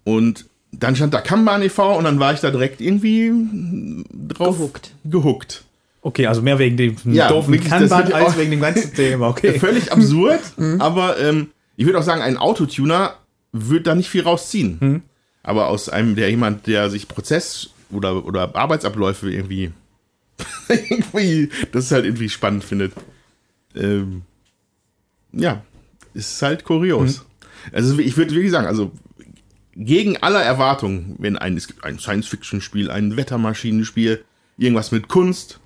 [0.05, 1.97] Und dann stand da Kanban e.V.
[1.97, 3.33] und dann war ich da direkt irgendwie
[4.13, 4.91] drauf Gehuckt.
[5.05, 5.65] gehuckt.
[6.07, 9.27] Okay, also mehr wegen dem Ja, doofen Kanban als wegen dem ganzen Thema.
[9.31, 9.59] Okay.
[9.59, 10.39] Völlig absurd,
[10.79, 13.17] aber ähm, ich würde auch sagen, ein Autotuner
[13.51, 15.03] wird da nicht viel rausziehen.
[15.43, 19.73] Aber aus einem, der jemand, der sich Prozess oder, oder Arbeitsabläufe irgendwie,
[20.69, 22.93] irgendwie, das ist halt irgendwie spannend findet.
[23.75, 24.23] Ähm,
[25.33, 25.65] ja,
[26.15, 27.25] ist halt kurios.
[27.73, 28.93] Also ich würde wirklich sagen, also
[29.75, 34.25] gegen aller Erwartungen, wenn ein, es gibt ein Science-Fiction-Spiel, ein Wettermaschinenspiel,
[34.57, 35.61] irgendwas mit Kunst.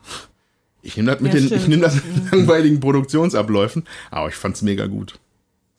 [0.83, 4.62] Ich nehme das mit Ja, den, ich nehme das mit langweiligen Produktionsabläufen, aber ich fand's
[4.62, 5.19] mega gut.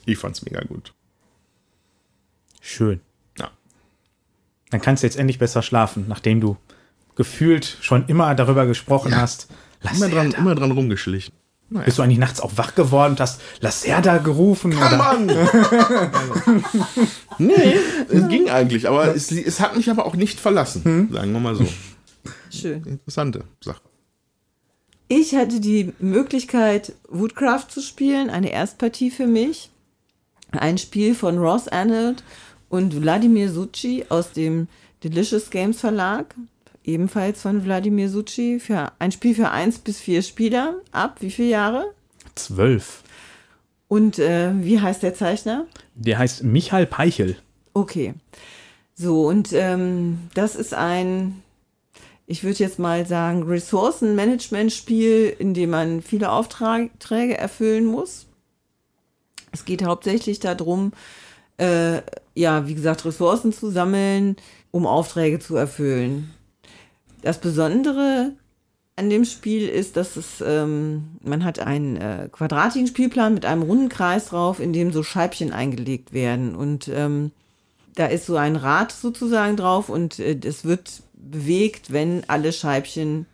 [0.06, 0.94] Ich fand's mega gut.
[2.62, 3.02] Schön.
[3.40, 3.50] Ja.
[4.70, 6.58] Dann kannst du jetzt endlich besser schlafen, nachdem du
[7.16, 9.48] gefühlt schon immer darüber gesprochen hast.
[9.96, 11.34] Immer dran, immer dran rumgeschlichen.
[11.70, 14.76] Bist du eigentlich nachts auch wach geworden und hast Lacerda gerufen?
[14.76, 14.98] Oder?
[14.98, 15.26] Mann!
[17.38, 17.76] nee,
[18.10, 21.56] es ging eigentlich, aber es, es hat mich aber auch nicht verlassen, sagen wir mal
[21.56, 21.66] so.
[22.50, 22.84] Schön.
[22.84, 23.82] Interessante Sache.
[25.14, 29.70] Ich hatte die Möglichkeit, Woodcraft zu spielen, eine Erstpartie für mich.
[30.52, 32.24] Ein Spiel von Ross Arnold
[32.70, 34.70] und Wladimir Succi aus dem
[35.04, 36.34] Delicious Games Verlag.
[36.86, 38.62] Ebenfalls von Wladimir Succi.
[38.62, 40.76] Für ein Spiel für eins bis vier Spieler.
[40.94, 41.94] Ab wie viele Jahre?
[42.36, 43.04] Zwölf.
[43.90, 45.66] Und äh, wie heißt der Zeichner?
[45.94, 47.36] Der heißt Michael Peichel.
[47.74, 48.14] Okay.
[48.96, 51.44] So, und ähm, das ist ein,
[52.32, 58.26] ich würde jetzt mal sagen, Ressourcenmanagement-Spiel, in dem man viele Aufträge erfüllen muss.
[59.52, 60.94] Es geht hauptsächlich darum,
[61.58, 62.02] äh,
[62.34, 64.38] ja, wie gesagt, Ressourcen zu sammeln,
[64.72, 66.34] um Aufträge zu erfüllen.
[67.22, 68.32] Das Besondere
[68.96, 73.64] an dem Spiel ist, dass es, ähm, man hat einen äh, quadratigen Spielplan mit einem
[73.64, 76.56] runden Kreis drauf, in dem so Scheibchen eingelegt werden.
[76.56, 77.32] Und ähm,
[77.96, 83.26] da ist so ein Rad sozusagen drauf und äh, es wird bewegt, wenn alle Scheibchen,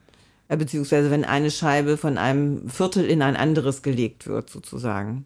[0.48, 5.26] äh, beziehungsweise wenn eine Scheibe von einem Viertel in ein anderes gelegt wird, sozusagen.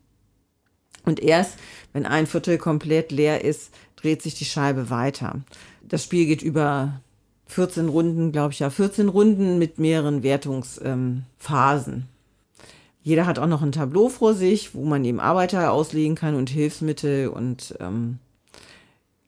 [1.04, 1.58] Und erst,
[1.94, 5.42] wenn ein Viertel komplett leer ist, dreht sich die Scheibe weiter.
[5.82, 7.02] Das Spiel geht über
[7.48, 12.08] 14 Runden, glaube ich ja, 14 Runden mit mehreren Wertungsphasen.
[13.04, 16.50] Jeder hat auch noch ein Tableau vor sich, wo man eben Arbeiter auslegen kann und
[16.50, 18.20] Hilfsmittel und ähm,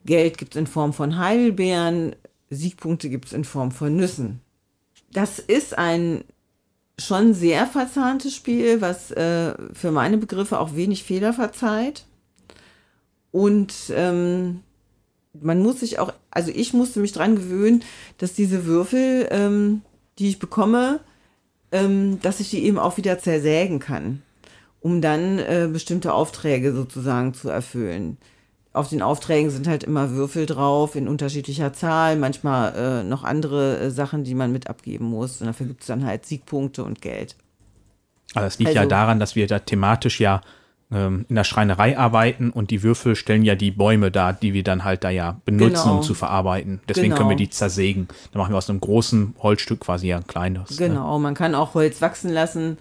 [0.05, 2.15] Geld gibt es in Form von Heidelbeeren,
[2.53, 4.41] Siegpunkte gibt es in Form von Nüssen.
[5.11, 6.23] Das ist ein
[6.99, 12.05] schon sehr verzahntes Spiel, was äh, für meine Begriffe auch wenig Fehler verzeiht.
[13.31, 14.61] Und ähm,
[15.33, 17.83] man muss sich auch, also ich musste mich dran gewöhnen,
[18.19, 19.81] dass diese Würfel, ähm,
[20.19, 20.99] die ich bekomme,
[21.71, 24.21] ähm, dass ich die eben auch wieder zersägen kann,
[24.79, 28.17] um dann äh, bestimmte Aufträge sozusagen zu erfüllen.
[28.73, 33.79] Auf den Aufträgen sind halt immer Würfel drauf in unterschiedlicher Zahl, manchmal äh, noch andere
[33.79, 35.41] äh, Sachen, die man mit abgeben muss.
[35.41, 37.35] Und dafür gibt es dann halt Siegpunkte und Geld.
[38.33, 40.41] Aber es liegt also, ja daran, dass wir da thematisch ja
[40.91, 44.63] ähm, in der Schreinerei arbeiten und die Würfel stellen ja die Bäume dar, die wir
[44.63, 45.97] dann halt da ja benutzen, genau.
[45.97, 46.81] um zu verarbeiten.
[46.89, 47.17] Deswegen genau.
[47.17, 48.07] können wir die zersägen.
[48.31, 50.71] Da machen wir aus einem großen Holzstück quasi ja ein kleines.
[50.71, 50.87] Ne?
[50.87, 51.23] Genau, ne?
[51.23, 52.77] man kann auch Holz wachsen lassen,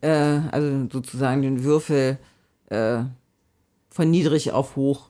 [0.00, 0.08] äh,
[0.50, 2.18] also sozusagen den Würfel
[2.70, 3.02] äh,
[3.88, 5.07] von niedrig auf hoch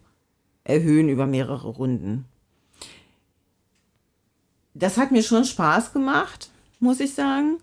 [0.68, 2.24] erhöhen über mehrere Runden.
[4.74, 7.58] Das hat mir schon Spaß gemacht, muss ich sagen.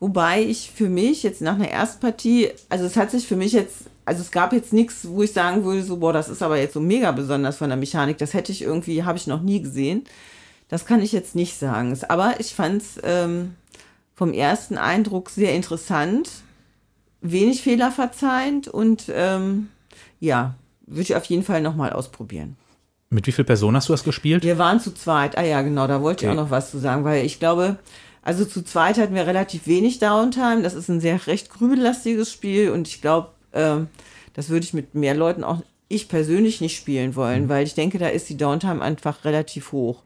[0.00, 3.86] Wobei ich für mich jetzt nach einer Erstpartie, also es hat sich für mich jetzt
[4.06, 6.74] also es gab jetzt nichts, wo ich sagen würde, so, boah, das ist aber jetzt
[6.74, 8.16] so mega besonders von der Mechanik.
[8.18, 10.04] Das hätte ich irgendwie, habe ich noch nie gesehen.
[10.68, 11.98] Das kann ich jetzt nicht sagen.
[12.08, 13.56] Aber ich fand es ähm,
[14.14, 16.30] vom ersten Eindruck sehr interessant,
[17.20, 19.70] wenig Fehler verzeihend und ähm,
[20.20, 20.54] ja,
[20.86, 22.56] würde ich auf jeden Fall nochmal ausprobieren.
[23.10, 24.42] Mit wie vielen Personen hast du das gespielt?
[24.42, 25.38] Wir waren zu zweit.
[25.38, 26.34] Ah ja, genau, da wollte okay.
[26.34, 27.78] ich auch noch was zu sagen, weil ich glaube,
[28.22, 30.62] also zu zweit hatten wir relativ wenig Downtime.
[30.62, 33.88] Das ist ein sehr recht grübellastiges Spiel und ich glaube, ähm,
[34.34, 37.48] das würde ich mit mehr Leuten auch, ich persönlich nicht spielen wollen, mhm.
[37.48, 40.02] weil ich denke, da ist die Downtime einfach relativ hoch.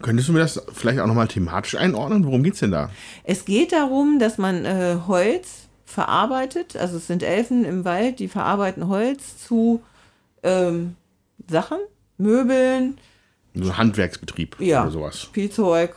[0.00, 2.24] Könntest du mir das vielleicht auch nochmal thematisch einordnen?
[2.24, 2.90] Worum geht es denn da?
[3.24, 6.76] Es geht darum, dass man äh, Holz verarbeitet.
[6.76, 9.82] Also es sind Elfen im Wald, die verarbeiten Holz zu
[10.42, 10.96] ähm,
[11.48, 11.78] Sachen,
[12.18, 12.98] Möbeln.
[13.54, 15.22] So Handwerksbetrieb ja, oder sowas.
[15.22, 15.94] Spielzeug.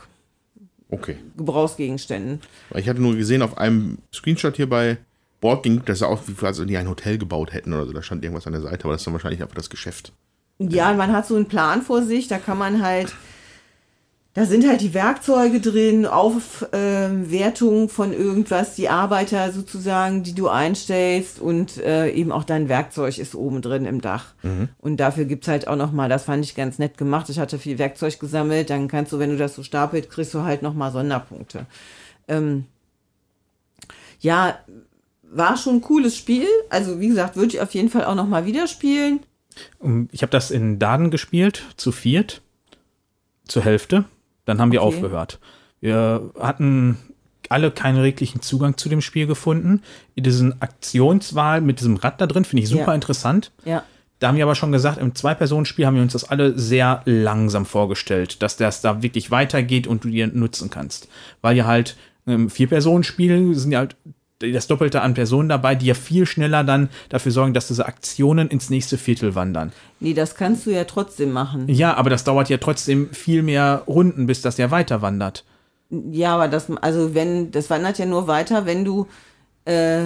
[0.88, 1.16] Okay.
[1.36, 2.40] Gebrauchsgegenständen.
[2.74, 4.98] Ich hatte nur gesehen auf einem Screenshot hier bei
[5.40, 7.92] Board ging, das sah aus, wie als die ein Hotel gebaut hätten oder so.
[7.92, 10.12] Da stand irgendwas an der Seite, aber das ist dann wahrscheinlich einfach das Geschäft.
[10.58, 13.14] Ja, man hat so einen Plan vor sich, da kann man halt,
[14.32, 20.48] da sind halt die Werkzeuge drin, Aufwertung ähm, von irgendwas, die Arbeiter sozusagen, die du
[20.48, 24.26] einstellst und äh, eben auch dein Werkzeug ist oben drin im Dach.
[24.42, 24.68] Mhm.
[24.78, 27.58] Und dafür gibt es halt auch nochmal, das fand ich ganz nett gemacht, ich hatte
[27.58, 30.92] viel Werkzeug gesammelt, dann kannst du, wenn du das so stapelt, kriegst du halt nochmal
[30.92, 31.66] Sonderpunkte.
[32.28, 32.66] Ähm,
[34.20, 34.60] ja,
[35.22, 36.46] war schon ein cooles Spiel.
[36.68, 39.20] Also wie gesagt, würde ich auf jeden Fall auch noch mal wieder spielen.
[40.12, 42.42] Ich habe das in Daden gespielt, zu viert,
[43.44, 44.04] zur Hälfte.
[44.50, 44.96] Dann haben wir okay.
[44.96, 45.38] aufgehört.
[45.80, 46.98] Wir hatten
[47.48, 49.82] alle keinen reglichen Zugang zu dem Spiel gefunden.
[50.14, 52.94] In diesen Aktionswahl mit diesem Rad da drin finde ich super ja.
[52.94, 53.52] interessant.
[53.64, 53.84] Ja.
[54.18, 57.64] Da haben wir aber schon gesagt, im Zwei-Personen-Spiel haben wir uns das alle sehr langsam
[57.64, 61.08] vorgestellt, dass das da wirklich weitergeht und du dir nutzen kannst.
[61.40, 63.96] Weil ja halt im Vier-Personen-Spiel sind ja halt
[64.40, 68.48] das Doppelte an Personen dabei, die ja viel schneller dann dafür sorgen, dass diese Aktionen
[68.48, 69.72] ins nächste Viertel wandern.
[70.00, 71.68] Nee, das kannst du ja trotzdem machen.
[71.68, 75.44] Ja, aber das dauert ja trotzdem viel mehr Runden, bis das ja weiter wandert.
[75.90, 79.06] Ja, aber das, also wenn, das wandert ja nur weiter, wenn du,
[79.66, 80.04] äh,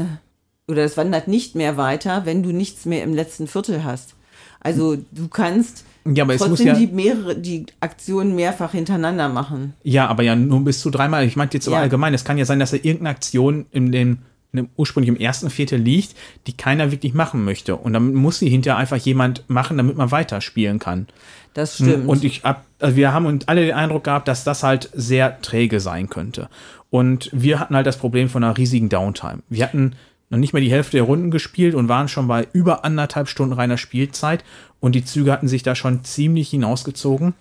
[0.66, 4.14] oder es wandert nicht mehr weiter, wenn du nichts mehr im letzten Viertel hast.
[4.60, 9.74] Also du kannst ja, aber trotzdem ja, die mehrere, die Aktionen mehrfach hintereinander machen.
[9.82, 11.24] Ja, aber ja nur bis zu dreimal.
[11.24, 11.82] Ich meinte jetzt aber ja.
[11.82, 14.18] allgemein, es kann ja sein, dass da irgendeine Aktion in dem,
[14.52, 16.14] in dem ursprünglich im ersten Viertel liegt,
[16.46, 17.76] die keiner wirklich machen möchte.
[17.76, 21.06] Und dann muss sie hinterher einfach jemand machen, damit man weiterspielen kann.
[21.54, 22.06] Das stimmt.
[22.06, 25.40] Und ich hab, also wir haben uns alle den Eindruck gehabt, dass das halt sehr
[25.40, 26.48] träge sein könnte.
[26.90, 29.38] Und wir hatten halt das Problem von einer riesigen Downtime.
[29.48, 29.94] Wir hatten
[30.30, 33.52] noch nicht mal die Hälfte der Runden gespielt und waren schon bei über anderthalb Stunden
[33.52, 34.44] reiner Spielzeit
[34.80, 37.34] und die Züge hatten sich da schon ziemlich hinausgezogen.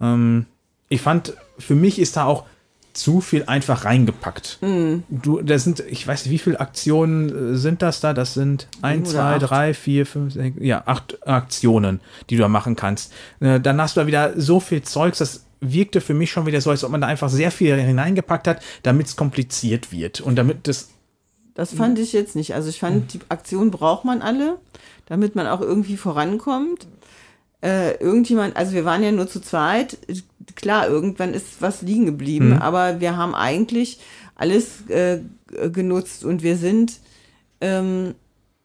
[0.00, 0.46] Ähm,
[0.88, 2.44] ich fand, für mich ist da auch
[2.92, 4.58] zu viel einfach reingepackt.
[4.60, 5.04] Mhm.
[5.08, 8.12] Du, das sind, ich weiß nicht, wie viele Aktionen äh, sind das da?
[8.12, 9.42] Das sind ein, zwei, acht.
[9.42, 13.12] drei, vier, fünf, sechs, ja, acht Aktionen, die du da machen kannst.
[13.40, 16.60] Äh, dann hast du da wieder so viel Zeugs, das wirkte für mich schon wieder
[16.60, 20.36] so, als ob man da einfach sehr viel hineingepackt hat, damit es kompliziert wird und
[20.36, 20.88] damit das
[21.60, 22.54] das fand ich jetzt nicht.
[22.54, 24.58] Also ich fand, die Aktion braucht man alle,
[25.04, 26.86] damit man auch irgendwie vorankommt.
[27.62, 29.98] Äh, irgendjemand, also wir waren ja nur zu zweit,
[30.54, 32.62] klar, irgendwann ist was liegen geblieben, mhm.
[32.62, 34.00] aber wir haben eigentlich
[34.36, 35.18] alles äh,
[35.70, 36.94] genutzt und wir sind
[37.60, 38.14] ähm,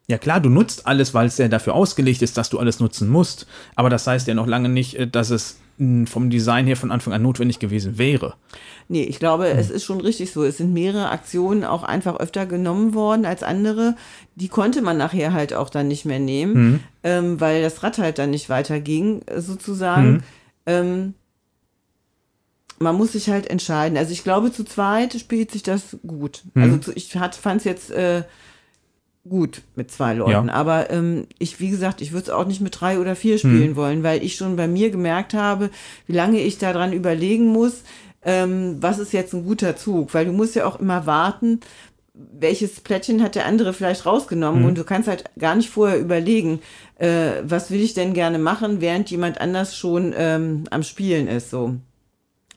[0.07, 3.09] Ja klar, du nutzt alles, weil es ja dafür ausgelegt ist, dass du alles nutzen
[3.09, 3.47] musst.
[3.75, 6.91] Aber das heißt ja noch lange nicht, äh, dass es mh, vom Design her von
[6.91, 8.35] Anfang an notwendig gewesen wäre.
[8.87, 9.57] Nee, ich glaube, Hm.
[9.57, 10.43] es ist schon richtig so.
[10.43, 13.95] Es sind mehrere Aktionen auch einfach öfter genommen worden als andere.
[14.35, 16.79] Die konnte man nachher halt auch dann nicht mehr nehmen, Hm.
[17.03, 20.05] ähm, weil das Rad halt dann nicht weiterging, äh, sozusagen.
[20.07, 20.23] Hm.
[20.67, 21.13] Ähm,
[22.77, 23.97] man muss sich halt entscheiden.
[23.97, 26.43] Also ich glaube, zu zweit spielt sich das gut.
[26.53, 26.61] Hm.
[26.61, 28.23] Also zu, ich fand es jetzt äh,
[29.27, 30.47] gut mit zwei Leuten.
[30.47, 30.53] Ja.
[30.53, 33.75] Aber ähm, ich, wie gesagt, ich würde es auch nicht mit drei oder vier spielen
[33.75, 35.69] wollen, weil ich schon bei mir gemerkt habe,
[36.07, 37.83] wie lange ich daran überlegen muss,
[38.23, 40.13] ähm, was ist jetzt ein guter Zug.
[40.13, 41.59] Weil du musst ja auch immer warten,
[42.13, 46.61] welches Plättchen hat der andere vielleicht rausgenommen und du kannst halt gar nicht vorher überlegen,
[46.97, 51.49] äh, was will ich denn gerne machen, während jemand anders schon ähm, am Spielen ist.
[51.49, 51.75] So.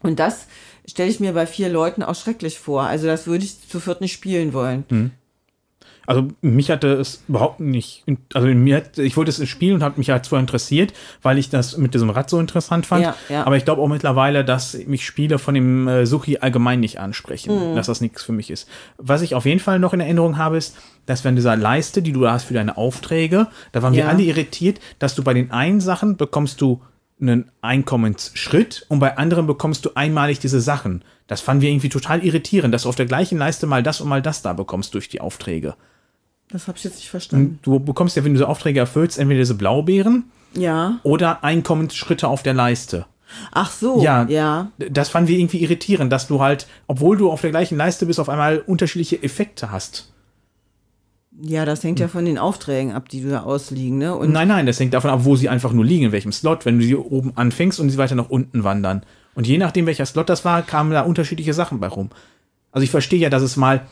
[0.00, 0.46] Und das
[0.86, 2.82] stelle ich mir bei vier Leuten auch schrecklich vor.
[2.82, 4.84] Also das würde ich zu viert nicht spielen wollen.
[6.08, 10.08] Also mich hatte es überhaupt nicht, also mir ich wollte es spielen und habe mich
[10.08, 13.04] halt zwar interessiert, weil ich das mit diesem Rad so interessant fand.
[13.04, 13.44] Ja, ja.
[13.44, 17.72] Aber ich glaube auch mittlerweile, dass mich Spiele von dem äh, Suchi allgemein nicht ansprechen,
[17.72, 17.76] Mhm.
[17.76, 18.66] dass das nichts für mich ist.
[18.96, 22.00] Was ich auf jeden Fall noch in Erinnerung habe, ist, dass wir in dieser Leiste,
[22.00, 24.08] die du da hast für deine Aufträge, da waren wir Ja.
[24.08, 26.80] alle irritiert, dass du bei den einen Sachen bekommst du
[27.20, 31.02] einen Einkommensschritt und bei anderen bekommst du einmalig diese Sachen.
[31.26, 34.08] Das fanden wir irgendwie total irritierend, dass du auf der gleichen Leiste mal das und
[34.08, 35.74] mal das da bekommst durch die Aufträge.
[36.50, 37.58] Das habe ich jetzt nicht verstanden.
[37.62, 40.98] Du bekommst ja, wenn du so Aufträge erfüllst, entweder diese Blaubeeren Ja.
[41.02, 43.06] oder Einkommensschritte auf der Leiste.
[43.52, 44.02] Ach so.
[44.02, 44.26] Ja.
[44.28, 44.70] Ja.
[44.78, 48.18] Das fanden wir irgendwie irritierend, dass du halt, obwohl du auf der gleichen Leiste bist,
[48.18, 50.12] auf einmal unterschiedliche Effekte hast.
[51.40, 54.14] Ja, das hängt ja von den Aufträgen ab, die du da ausliegen, ne?
[54.16, 56.64] Und Nein, nein, das hängt davon ab, wo sie einfach nur liegen, in welchem Slot,
[56.64, 59.02] wenn du sie oben anfängst und sie weiter nach unten wandern.
[59.36, 62.10] Und je nachdem, welcher Slot das war, kamen da unterschiedliche Sachen bei rum.
[62.72, 63.86] Also ich verstehe ja, dass es mal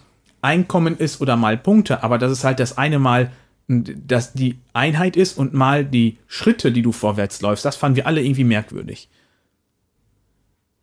[0.46, 3.30] Einkommen ist oder mal Punkte, aber dass es halt das eine Mal
[3.68, 8.06] dass die Einheit ist und mal die Schritte, die du vorwärts läufst, das fanden wir
[8.06, 9.08] alle irgendwie merkwürdig.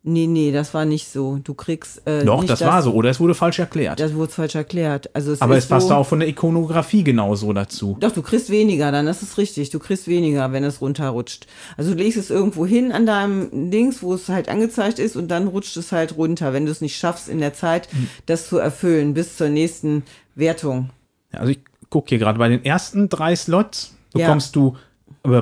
[0.03, 1.39] Nee, nee, das war nicht so.
[1.43, 3.99] Du kriegst äh, Doch, nicht das war so, oder es wurde falsch erklärt.
[3.99, 5.09] Das wurde falsch erklärt.
[5.15, 7.97] Also es aber es passt so, auch von der Ikonografie genauso dazu.
[7.99, 9.69] Doch, du kriegst weniger, dann das ist richtig.
[9.69, 11.47] Du kriegst weniger, wenn es runterrutscht.
[11.77, 15.29] Also du legst es irgendwo hin an deinem Dings, wo es halt angezeigt ist und
[15.29, 18.09] dann rutscht es halt runter, wenn du es nicht schaffst in der Zeit, Hm.
[18.25, 20.03] das zu erfüllen bis zur nächsten
[20.35, 20.89] Wertung.
[21.31, 24.25] Ja, Also ich gucke hier gerade bei den ersten drei Slots Ja.
[24.27, 24.75] bekommst du
[25.25, 25.41] äh,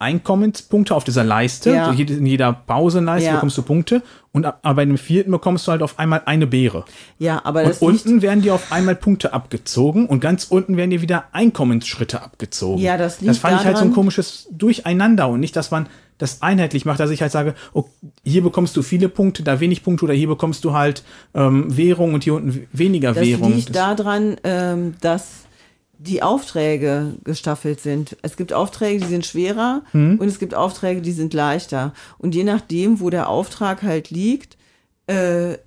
[0.00, 1.70] Einkommenspunkte auf dieser Leiste.
[1.72, 1.90] Ja.
[1.90, 3.34] In jeder Pausenleiste Ja.
[3.34, 4.02] bekommst du Punkte.
[4.32, 6.84] Und ab, aber bei dem vierten bekommst du halt auf einmal eine Beere.
[7.18, 10.76] Ja, aber Und das liegt, unten werden dir auf einmal Punkte abgezogen und ganz unten
[10.76, 12.80] werden dir wieder Einkommensschritte abgezogen.
[12.82, 15.70] Ja, das liegt Das fand ich halt so ein daran- komisches Durcheinander und nicht, dass
[15.70, 15.86] man
[16.18, 17.84] das einheitlich macht, dass ich halt sage, oh,
[18.24, 21.02] hier bekommst du viele Punkte, da wenig Punkte oder hier bekommst du halt
[21.34, 23.54] ähm, Währung und hier unten weniger das Währung.
[23.54, 25.44] liegt daran, ähm, dass
[26.00, 28.16] die Aufträge gestaffelt sind.
[28.22, 30.18] Es gibt Aufträge, die sind schwerer Hm.
[30.20, 31.92] und es gibt Aufträge, die sind leichter.
[32.18, 34.56] Und je nachdem, wo der Auftrag halt liegt,
[35.08, 35.58] äh,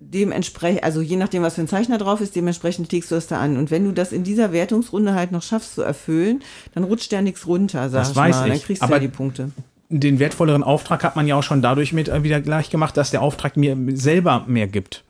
[0.00, 3.38] dementsprechend, also je nachdem, was für ein Zeichner drauf ist, dementsprechend legst du es da
[3.38, 3.56] an.
[3.56, 6.42] Und wenn du das in dieser Wertungsrunde halt noch schaffst zu erfüllen,
[6.74, 8.48] dann rutscht ja nichts runter, sag Das ich weiß mal.
[8.48, 8.64] Dann ich.
[8.64, 9.50] kriegst du Aber ja die Punkte.
[9.90, 13.10] den wertvolleren Auftrag hat man ja auch schon dadurch mit äh, wieder gleich gemacht, dass
[13.10, 15.04] der Auftrag mir selber mehr gibt.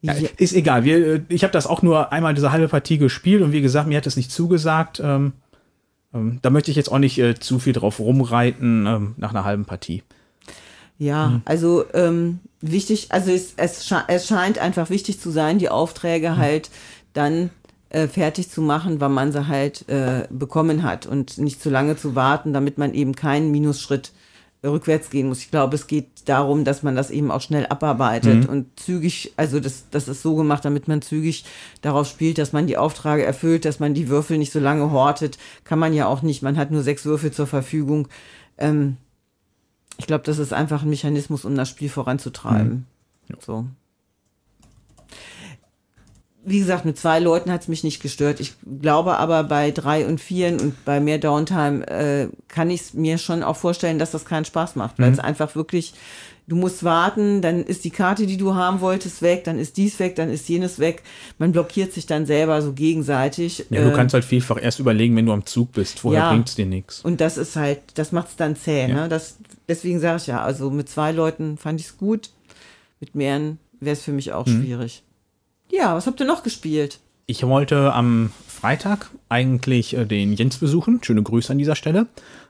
[0.00, 0.14] Ja.
[0.36, 0.84] Ist egal.
[0.84, 3.88] Wir, äh, ich habe das auch nur einmal diese halbe Partie gespielt und wie gesagt,
[3.88, 5.00] mir hat es nicht zugesagt.
[5.02, 5.32] Ähm,
[6.14, 9.44] ähm, da möchte ich jetzt auch nicht äh, zu viel drauf rumreiten ähm, nach einer
[9.44, 10.02] halben Partie.
[10.98, 11.42] Ja, Hm.
[11.44, 16.30] also ähm, wichtig, also es, es, sche es scheint einfach wichtig zu sein, die Aufträge
[16.30, 16.36] Hm.
[16.38, 16.70] halt
[17.12, 17.50] dann
[17.90, 21.96] äh, fertig zu machen, wann man sie halt äh, bekommen hat und nicht zu lange
[21.96, 24.12] zu warten, damit man eben keinen Minusschritt
[24.64, 25.38] rückwärts gehen muss.
[25.40, 28.48] Ich glaube, es geht darum, dass man das eben auch schnell abarbeitet Mhm.
[28.48, 31.44] und zügig, also das, das ist so gemacht, damit man zügig
[31.80, 35.38] darauf spielt, dass man die Aufträge erfüllt, dass man die Würfel nicht so lange hortet.
[35.64, 36.42] Kann man ja auch nicht.
[36.42, 38.08] Man hat nur sechs Würfel zur Verfügung.
[38.58, 38.96] Ähm,
[39.96, 42.86] ich glaube, das ist einfach ein Mechanismus, um das Spiel voranzutreiben.
[43.40, 43.66] So.
[46.44, 48.40] Wie gesagt, mit zwei Leuten hat es mich nicht gestört.
[48.40, 52.94] Ich glaube aber bei drei und vieren und bei mehr Downtime äh, kann ich es
[52.94, 55.92] mir schon auch vorstellen, dass das keinen Spaß macht, weil es einfach wirklich,
[56.46, 59.98] du musst warten, dann ist die Karte, die du haben wolltest, weg, dann ist dies
[59.98, 61.02] weg, dann ist jenes weg.
[61.38, 63.66] Man blockiert sich dann selber so gegenseitig.
[63.68, 65.98] Ja, du Ähm, kannst halt vielfach erst überlegen, wenn du am Zug bist.
[65.98, 66.30] Vorher Ja.
[66.30, 67.00] bringt's dir nichts.
[67.00, 68.94] und das ist halt, das macht's dann zäh, Ja.
[68.94, 69.08] ne?
[69.08, 69.36] Das,
[69.68, 72.30] deswegen sage ich ja, also mit zwei Leuten fand ich's gut,
[73.00, 74.62] mit mehreren wäre es für mich auch Mhm.
[74.62, 75.02] schwierig.
[75.70, 77.00] Ja, was habt ihr noch gespielt?
[77.26, 81.00] Ich wollte am Freitag eigentlich äh, den Jens besuchen.
[81.02, 82.06] Schöne Grüße an dieser Stelle.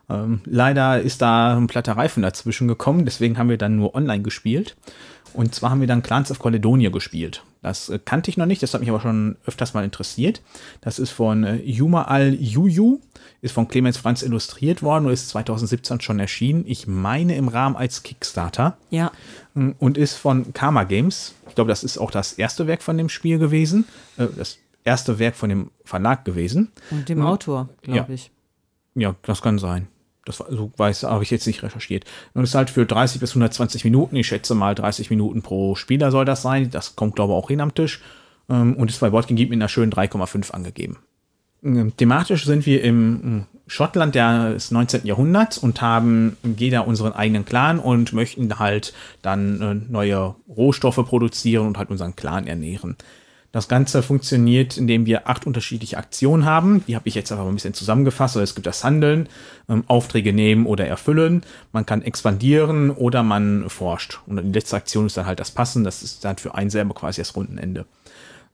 [0.09, 4.23] Ähm, leider ist da ein platter Reifen dazwischen gekommen, deswegen haben wir dann nur online
[4.23, 4.77] gespielt.
[5.35, 7.43] Und zwar haben wir dann Clans of Caledonia gespielt.
[7.63, 10.41] Das äh, kannte ich noch nicht, das hat mich aber schon öfters mal interessiert.
[10.81, 13.01] Das ist von äh, Yuma Al Yuyu,
[13.41, 16.65] ist von Clemens Franz illustriert worden und ist 2017 schon erschienen.
[16.67, 18.77] Ich meine im Rahmen als Kickstarter.
[18.91, 19.13] Ja.
[19.55, 21.35] Mm, Und ist von Karma Games.
[21.49, 23.85] Ich glaube, das ist auch das erste Werk von dem Spiel gewesen.
[24.17, 26.73] Äh, das erste Werk von dem Verlag gewesen.
[26.91, 28.15] Und dem Autor, glaube Ja.
[28.15, 28.31] ich.
[28.95, 29.87] Ja, das kann sein.
[30.25, 32.05] Das war- so weiß, habe ich jetzt nicht recherchiert.
[32.35, 34.17] Und es ist halt für 30 bis 120 Minuten.
[34.17, 36.71] Ich schätze mal 30 Minuten pro Spieler soll das sein.
[36.71, 38.03] Das kommt, glaube ich, auch hin am Tisch.
[38.51, 40.99] Ähm, Und ist bei Boardgame Geek mit einer schönen 3,5 angegeben.
[41.63, 45.05] Ähm, Thematisch sind wir im ähm, Schottland des 19.
[45.05, 51.67] Jahrhunderts und haben jeder unseren eigenen Clan und möchten halt dann äh, neue Rohstoffe produzieren
[51.67, 52.97] und halt unseren Clan ernähren.
[53.51, 56.85] Das Ganze funktioniert, indem wir acht unterschiedliche Aktionen haben.
[56.87, 58.37] Die habe ich jetzt einfach mal ein bisschen zusammengefasst.
[58.37, 59.29] Also es gibt das Handeln,
[59.69, 61.43] ähm, Aufträge nehmen oder erfüllen.
[61.73, 64.21] Man kann expandieren oder man forscht.
[64.27, 65.83] Und die letzte Aktion ist dann halt das Passen.
[65.83, 67.87] Das ist dann für einen selber quasi das Rundenende.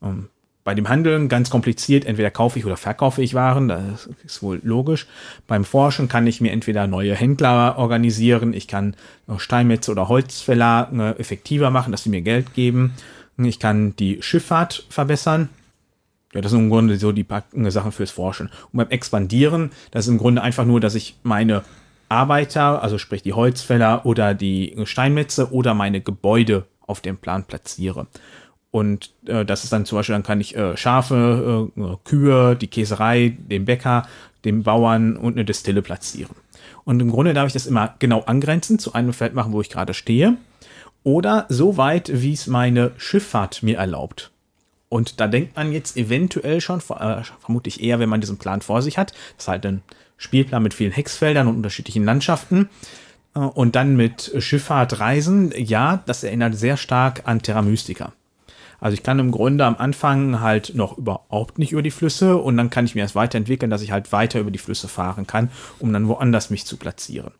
[0.01, 0.29] Ähm,
[0.65, 4.61] bei dem Handeln ganz kompliziert, entweder kaufe ich oder verkaufe ich Waren, das ist wohl
[4.65, 5.07] logisch.
[5.47, 8.97] Beim Forschen kann ich mir entweder neue Händler organisieren, ich kann
[9.37, 12.95] Steinmetze oder Holzfäller äh, effektiver machen, dass sie mir Geld geben.
[13.37, 15.51] Ich kann die Schifffahrt verbessern.
[16.33, 18.49] Ja, das sind im Grunde so die paar Sachen fürs Forschen.
[18.73, 21.63] Und beim Expandieren, das ist im Grunde einfach nur, dass ich meine
[22.09, 28.07] Arbeiter, also sprich die Holzfäller oder die Steinmetze oder meine Gebäude auf dem Plan platziere.
[28.75, 32.67] Und äh, das ist dann zum Beispiel, dann kann ich äh, Schafe, äh, Kühe, die
[32.67, 34.09] Käserei, den Bäcker,
[34.45, 36.35] den Bauern und eine Destille platzieren.
[36.83, 39.71] Und im Grunde darf ich das immer genau angrenzen zu einem Feld machen, wo ich
[39.71, 40.39] gerade stehe.
[41.05, 44.33] Oder so weit, wie es meine Schifffahrt mir erlaubt.
[44.89, 48.83] Und da denkt man jetzt eventuell schon, äh, vermutlich eher, wenn man diesen Plan vor
[48.83, 49.13] sich hat.
[49.37, 49.83] Das ist halt ein
[50.17, 52.69] Spielplan mit vielen Hexfeldern und unterschiedlichen Landschaften.
[53.37, 55.53] Äh, und dann mit Schifffahrt reisen.
[55.57, 58.13] Ja, das erinnert sehr stark an Terra Mystica.
[58.85, 62.59] Also ich kann im Grunde am Anfang halt noch überhaupt nicht über die Flüsse und
[62.59, 65.49] dann kann ich mir das weiterentwickeln, dass ich halt weiter über die Flüsse fahren kann,
[65.79, 67.31] um dann woanders mich zu platzieren.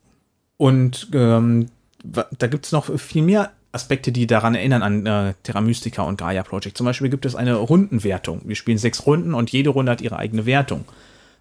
[0.57, 1.67] Und ähm,
[2.03, 6.17] da gibt es noch viel mehr Aspekte, die daran erinnern an äh, Terra Mystica und
[6.17, 6.79] Gaia Project.
[6.79, 8.41] Zum Beispiel gibt es eine Rundenwertung.
[8.47, 10.87] Wir spielen sechs Runden und jede Runde hat ihre eigene Wertung.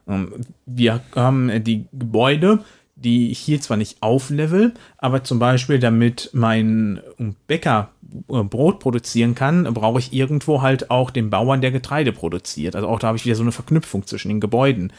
[0.06, 0.34] Ähm,
[0.66, 2.60] wir haben äh, die Gebäude,
[2.96, 7.00] die ich hier zwar nicht auflevel, aber zum Beispiel, damit mein
[7.48, 7.92] Bäcker
[8.28, 12.76] Brot produzieren kann, brauche ich irgendwo halt auch den Bauern, der Getreide produziert.
[12.76, 14.94] Also auch da habe ich wieder so eine Verknüpfung zwischen den Gebäuden.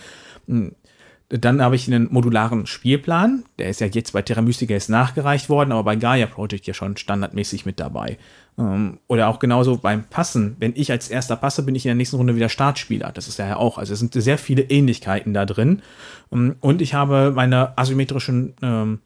[1.30, 3.44] Dann habe ich einen modularen Spielplan.
[3.58, 6.74] Der ist ja jetzt bei Terra Mystica jetzt nachgereicht worden, aber bei Gaia Project ja
[6.74, 8.18] schon standardmäßig mit dabei.
[8.58, 10.56] Ähm, Oder auch genauso beim Passen.
[10.60, 13.10] Wenn ich als erster passe, bin ich in der nächsten Runde wieder Startspieler.
[13.10, 13.78] Das ist ja auch.
[13.78, 15.82] Also es sind sehr viele Ähnlichkeiten da drin.
[16.30, 19.00] Ähm, Und ich habe meine asymmetrischen ähm,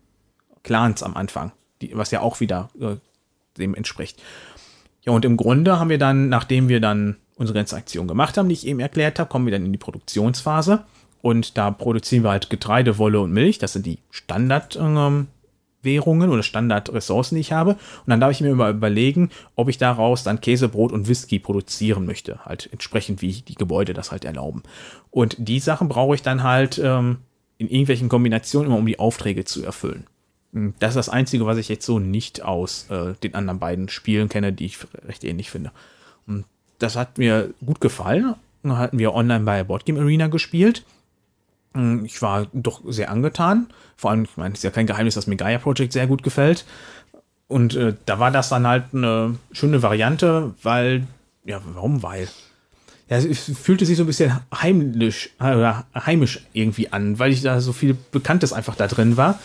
[0.64, 1.52] Clans am Anfang,
[1.92, 2.96] was ja auch wieder äh,
[3.58, 4.22] dem entspricht.
[5.04, 8.48] Ja, und im Grunde haben wir dann, nachdem wir dann unsere ganze Aktion gemacht haben,
[8.48, 10.84] die ich eben erklärt habe, kommen wir dann in die Produktionsphase.
[11.22, 13.58] Und da produzieren wir halt Getreide, Wolle und Milch.
[13.58, 15.28] Das sind die Standardwährungen
[16.28, 17.72] ähm, oder Standardressourcen, die ich habe.
[17.72, 21.38] Und dann darf ich mir mal überlegen, ob ich daraus dann Käse, Brot und Whisky
[21.38, 22.44] produzieren möchte.
[22.44, 24.62] Halt entsprechend, wie die Gebäude das halt erlauben.
[25.10, 27.18] Und die Sachen brauche ich dann halt ähm,
[27.56, 30.06] in irgendwelchen Kombinationen immer, um die Aufträge zu erfüllen.
[30.52, 33.88] Hm, Das ist das Einzige, was ich jetzt so nicht aus äh, den anderen beiden
[33.88, 35.72] Spielen kenne, die ich recht ähnlich finde.
[36.26, 36.44] Und
[36.78, 38.34] das hat mir gut gefallen.
[38.62, 40.84] Dann hatten wir online bei Boardgame Arena gespielt.
[41.74, 43.68] Hm, Ich war doch sehr angetan.
[43.96, 46.22] Vor allem, ich meine, es ist ja kein Geheimnis, dass mir Gaia Project sehr gut
[46.22, 46.64] gefällt.
[47.46, 51.06] Und äh, da war das dann halt eine schöne Variante, weil,
[51.44, 52.02] ja, warum?
[52.02, 52.28] Weil.
[53.08, 57.58] Ja, es fühlte sich so ein bisschen heimlich, äh, heimisch irgendwie an, weil ich da
[57.62, 59.38] so viel Bekanntes einfach da drin war.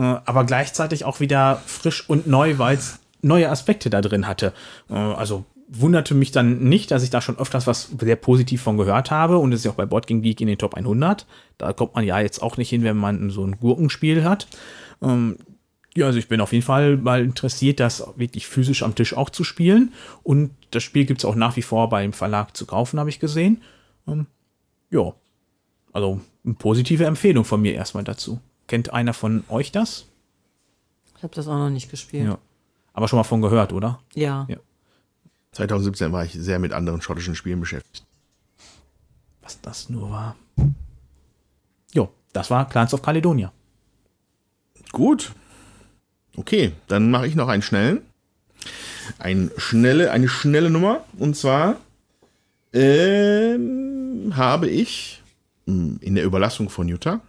[0.00, 4.54] Äh, aber gleichzeitig auch wieder frisch und neu, weil es neue Aspekte da drin hatte.
[4.88, 8.78] Äh, also wunderte mich dann nicht, dass ich da schon öfters was sehr positiv von
[8.78, 11.26] gehört habe und es ist ja auch bei Boardgame Geek in den Top 100.
[11.58, 14.48] Da kommt man ja jetzt auch nicht hin, wenn man so ein Gurkenspiel hat.
[15.02, 15.36] Ähm,
[15.94, 19.28] ja, also ich bin auf jeden Fall mal interessiert, das wirklich physisch am Tisch auch
[19.28, 19.92] zu spielen.
[20.22, 23.20] Und das Spiel gibt es auch nach wie vor beim Verlag zu kaufen, habe ich
[23.20, 23.60] gesehen.
[24.08, 24.26] Ähm,
[24.90, 25.12] ja,
[25.92, 28.40] also eine positive Empfehlung von mir erstmal dazu.
[28.70, 30.06] Kennt einer von euch das?
[31.16, 32.28] Ich habe das auch noch nicht gespielt.
[32.28, 32.38] Ja.
[32.92, 33.98] Aber schon mal von gehört, oder?
[34.14, 34.46] Ja.
[34.48, 34.58] Ja.
[35.50, 38.06] 2017 war ich sehr mit anderen schottischen Spielen beschäftigt.
[39.42, 40.36] Was das nur war.
[41.92, 43.50] Jo, das war Clans of Caledonia.
[44.92, 45.32] Gut.
[46.36, 48.02] Okay, dann mache ich noch einen schnellen.
[49.18, 51.04] Ein schnelle, eine schnelle Nummer.
[51.18, 51.74] Und zwar
[52.72, 55.24] ähm, habe ich
[55.66, 57.20] mh, in der Überlassung von Utah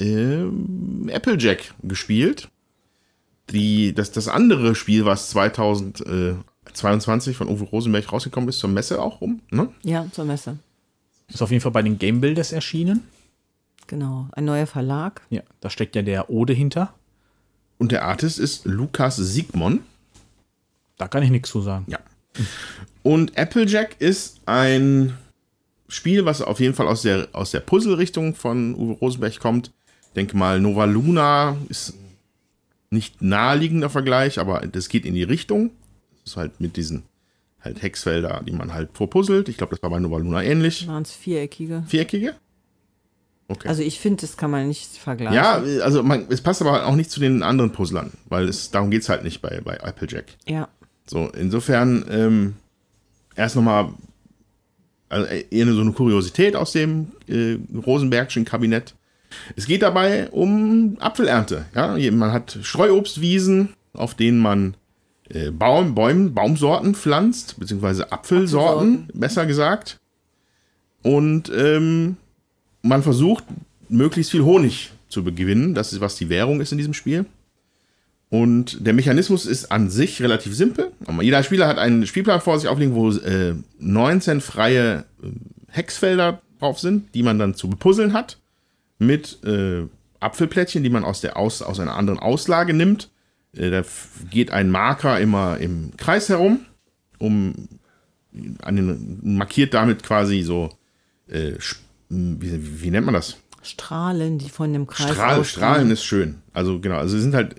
[0.00, 2.48] ähm, Applejack gespielt.
[3.50, 9.20] Die, das, das andere Spiel, was 2022 von Uwe Rosenberg rausgekommen ist, zur Messe auch
[9.20, 9.40] rum.
[9.50, 9.68] Ne?
[9.82, 10.58] Ja, zur Messe.
[11.28, 13.02] Ist auf jeden Fall bei den Game Builders erschienen.
[13.86, 14.28] Genau.
[14.32, 15.22] Ein neuer Verlag.
[15.30, 16.94] Ja, da steckt ja der Ode hinter.
[17.78, 19.80] Und der Artist ist Lukas Siegmon.
[20.96, 21.86] Da kann ich nichts zu sagen.
[21.88, 21.98] Ja.
[23.02, 25.16] Und Applejack ist ein
[25.88, 29.72] Spiel, was auf jeden Fall aus der, aus der Puzzle-Richtung von Uwe Rosenberg kommt.
[30.16, 31.94] Denke mal, Nova Luna ist
[32.90, 35.70] nicht naheliegender Vergleich, aber das geht in die Richtung.
[36.24, 37.04] Das ist halt mit diesen
[37.60, 39.48] halt Hexfelder, die man halt vorpuzzelt.
[39.48, 40.88] Ich glaube, das war bei Nova Luna ähnlich.
[40.88, 41.84] Waren es viereckige?
[41.86, 42.34] Viereckige?
[43.48, 43.68] Okay.
[43.68, 45.34] Also ich finde, das kann man nicht vergleichen.
[45.34, 48.90] ja, also man, es passt aber auch nicht zu den anderen Puzzlern, weil es darum
[48.90, 50.26] geht es halt nicht bei, bei Applejack.
[50.46, 50.68] Ja.
[51.06, 52.54] So, insofern ähm,
[53.34, 53.92] erst nochmal
[55.08, 58.94] also eher so eine Kuriosität aus dem äh, Rosenbergschen Kabinett.
[59.56, 61.66] Es geht dabei um Apfelernte.
[61.74, 61.96] Ja?
[62.10, 64.74] Man hat Streuobstwiesen, auf denen man
[65.28, 69.20] äh, Baum, Bäumen, Baumsorten pflanzt, beziehungsweise Apfelsorten, Apfelsorten.
[69.20, 69.98] besser gesagt.
[71.02, 72.16] Und ähm,
[72.82, 73.44] man versucht,
[73.88, 75.74] möglichst viel Honig zu gewinnen.
[75.74, 77.26] Das ist, was die Währung ist in diesem Spiel.
[78.28, 80.92] Und der Mechanismus ist an sich relativ simpel.
[81.20, 85.28] Jeder Spieler hat einen Spielplan vor sich aufliegen, wo äh, 19 freie äh,
[85.68, 88.38] Hexfelder drauf sind, die man dann zu bepuzzeln hat.
[89.00, 89.86] Mit äh,
[90.20, 93.10] Apfelplättchen, die man aus, der aus, aus einer anderen Auslage nimmt.
[93.56, 93.82] Äh, da
[94.30, 96.60] geht ein Marker immer im Kreis herum,
[97.18, 97.68] um
[98.62, 100.70] an den, markiert damit quasi so,
[101.28, 101.54] äh,
[102.08, 103.38] wie, wie nennt man das?
[103.62, 105.44] Strahlen, die von dem Kreis Strahl.
[105.44, 106.42] Strahlen ist schön.
[106.52, 107.56] Also genau, also sie sind halt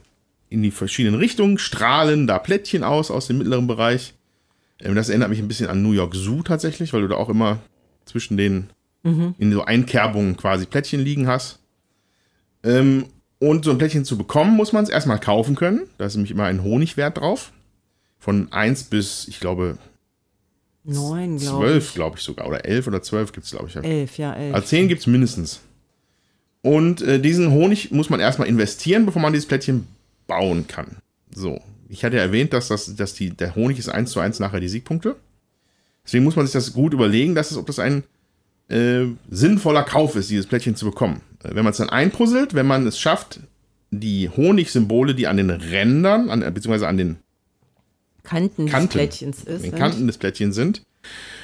[0.49, 4.13] in die verschiedenen Richtungen, strahlen da Plättchen aus aus dem mittleren Bereich.
[4.79, 7.29] Ähm, das erinnert mich ein bisschen an New York Zoo tatsächlich, weil du da auch
[7.29, 7.59] immer
[8.05, 8.69] zwischen den
[9.03, 11.59] in so Einkerbungen quasi Plättchen liegen hast.
[12.63, 13.05] Ähm,
[13.39, 15.81] und so ein Plättchen zu bekommen, muss man es erstmal kaufen können.
[15.97, 17.51] Da ist nämlich immer ein Honigwert drauf.
[18.19, 19.79] Von 1 bis, ich glaube,
[20.83, 21.93] Neun, glaube 12, ich.
[21.95, 22.47] glaube ich sogar.
[22.47, 23.75] Oder 11 oder 12 gibt es, glaube ich.
[23.75, 24.53] Elf, ja, elf.
[24.53, 25.61] Also 10 gibt es mindestens.
[26.61, 29.87] Und äh, diesen Honig muss man erstmal investieren, bevor man dieses Plättchen
[30.27, 30.97] bauen kann.
[31.33, 31.59] So.
[31.89, 34.59] Ich hatte ja erwähnt, dass, das, dass die, der Honig ist 1 zu 1 nachher
[34.59, 35.15] die Siegpunkte.
[36.05, 38.03] Deswegen muss man sich das gut überlegen, dass es, ob das ein
[38.71, 41.21] äh, sinnvoller Kauf ist, dieses Plättchen zu bekommen.
[41.43, 43.41] Äh, wenn man es dann einpuzzelt, wenn man es schafft,
[43.91, 47.17] die Honigsymbole, die an den Rändern, an, beziehungsweise an den
[48.23, 48.87] Kanten, Kanten.
[48.87, 49.47] des Plättchens ist.
[49.47, 49.75] den sind.
[49.75, 50.83] Kanten des Plättchens sind.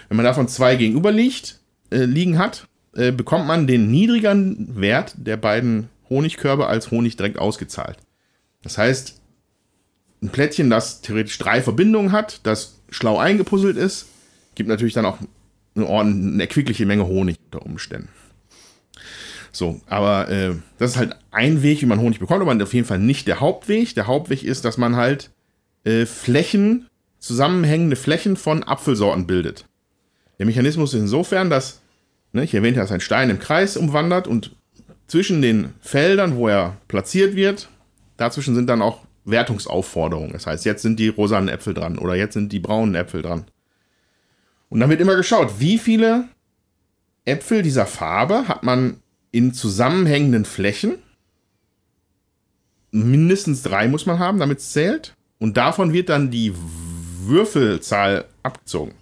[0.08, 1.60] Wenn man davon zwei gegenüber liegt,
[1.92, 7.40] äh, liegen hat, äh, bekommt man den niedrigeren Wert der beiden Honigkörbe als Honig direkt
[7.40, 7.98] ausgezahlt.
[8.64, 9.20] Das heißt,
[10.22, 14.08] ein Plättchen, das theoretisch drei Verbindungen hat, das schlau eingepuzzelt ist,
[14.56, 15.18] gibt natürlich dann auch
[15.86, 18.10] eine, erquickliche Menge Honig unter Umständen.
[19.52, 22.88] So, aber äh, das ist halt ein Weg, wie man Honig bekommt, aber auf jeden
[22.88, 23.96] Fall nicht der Hauptweg.
[23.96, 25.32] Der Hauptweg ist, dass man halt
[25.84, 26.88] äh, Flächen,
[27.20, 29.66] zusammenhängende Flächen von Apfelsorten bildet.
[30.38, 31.82] Der Mechanismus ist insofern, dass,
[32.34, 34.56] ne, ich erwähnte, dass ein Stein im Kreis umwandert und
[35.08, 37.70] zwischen den Feldern, wo er platziert wird,
[38.18, 40.32] dazwischen sind dann auch Wertungsaufforderungen.
[40.32, 43.46] Das heißt, jetzt sind die rosanen Äpfel dran oder jetzt sind die braunen Äpfel dran.
[44.70, 46.28] Und dann wird immer geschaut, wie viele
[47.26, 48.97] Äpfel dieser Farbe hat man
[49.32, 50.95] in zusammenhängenden Flächen.
[52.91, 55.15] Mindestens drei muss man haben, damit es zählt.
[55.39, 56.53] Und davon wird dann die
[57.26, 58.93] Würfelzahl abgezogen.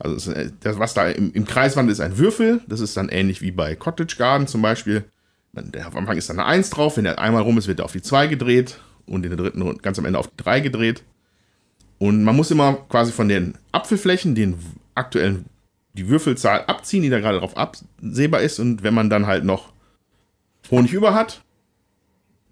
[0.00, 2.62] Also ist, das, was da im, im Kreis wandert, ist ein Würfel.
[2.66, 5.04] Das ist dann ähnlich wie bei Cottage Garden zum Beispiel.
[5.52, 6.96] Man- Der, am Anfang ist dann eine 1 drauf.
[6.96, 8.80] Wenn der einmal rum ist, wird er auf die 2 gedreht.
[9.06, 11.02] Und in der dritten Runde ganz am Ende auf die 3 gedreht.
[11.98, 14.54] Und man muss immer quasi von den Apfelflächen den
[14.98, 15.46] aktuellen
[15.94, 18.58] die Würfelzahl abziehen, die da gerade drauf absehbar ist.
[18.60, 19.72] Und wenn man dann halt noch
[20.70, 21.42] Honig über hat.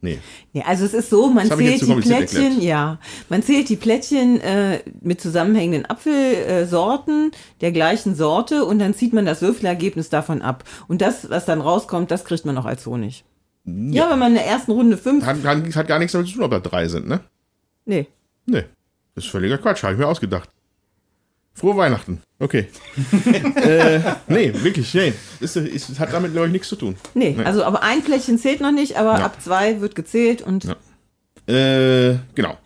[0.03, 0.18] Nee.
[0.53, 2.62] Ja, also es ist so, man zählt die Plättchen, erklärt.
[2.62, 7.30] ja, man zählt die Plättchen äh, mit zusammenhängenden Apfelsorten
[7.61, 10.64] der gleichen Sorte und dann zieht man das Würfelergebnis davon ab.
[10.86, 13.24] Und das, was dann rauskommt, das kriegt man auch als Honig.
[13.64, 16.34] Ja, wenn man in der ersten Runde fünf, Hat, hat, hat gar nichts damit zu
[16.34, 17.20] tun, ob da drei sind, ne?
[17.84, 18.07] nee,
[18.44, 18.64] Nee.
[19.14, 20.51] Das ist völliger Quatsch, habe ich mir ausgedacht.
[21.55, 22.20] Frohe Weihnachten.
[22.39, 22.68] Okay.
[23.57, 25.12] äh, nee, wirklich, nee.
[25.41, 26.97] Ist, ist, hat damit, glaube ich, nichts zu tun.
[27.14, 29.24] nee, also aber ein Plättchen zählt noch nicht, aber Ja.
[29.26, 30.76] ab zwei wird gezählt und Ja.
[31.53, 32.59] Äh, genau.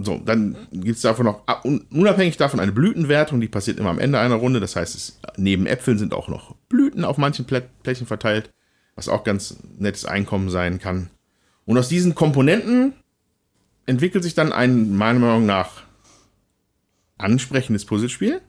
[0.00, 3.90] So, dann gibt es davon noch, ah, un- unabhängig davon, eine Blütenwertung, die passiert immer
[3.90, 4.60] am Ende einer Runde.
[4.60, 8.50] Das heißt, es, neben Äpfeln sind auch noch Blüten auf manchen Plä Flächen verteilt,
[8.94, 11.10] was auch ganz nettes Einkommen sein kann.
[11.64, 12.92] Und aus diesen Komponenten
[13.86, 15.82] entwickelt sich dann ein, meiner Meinung nach,
[17.18, 18.40] ansprechendes Puzzlespiel.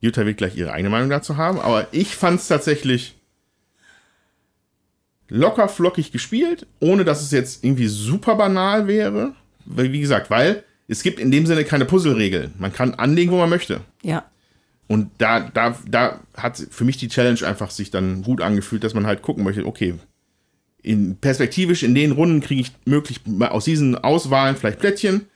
[0.00, 3.16] Jutta wird gleich ihre eigene Meinung dazu haben, aber ich fand es tatsächlich
[5.28, 9.34] locker flockig gespielt, ohne dass es jetzt irgendwie super banal wäre.
[9.64, 12.54] Wie gesagt, weil es gibt in dem Sinne keine Puzzleregeln.
[12.58, 13.82] Man kann anlegen, wo man möchte.
[14.02, 14.24] Ja.
[14.88, 18.94] Und da, da, da hat für mich die Challenge einfach sich dann gut angefühlt, dass
[18.94, 19.94] man halt gucken möchte, okay,
[20.82, 25.26] in, perspektivisch in den Runden kriege ich möglich aus diesen Auswahlen vielleicht Plättchen.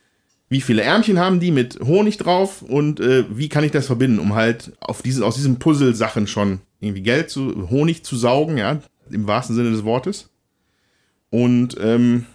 [0.49, 4.19] Wie viele Ärmchen haben die mit Honig drauf und äh, wie kann ich das verbinden,
[4.19, 8.81] um halt auf diese, aus diesen Puzzle-Sachen schon irgendwie Geld zu, Honig zu saugen, ja,
[9.11, 10.31] im wahrsten Sinne des Wortes.
[11.31, 12.27] Und, ähm,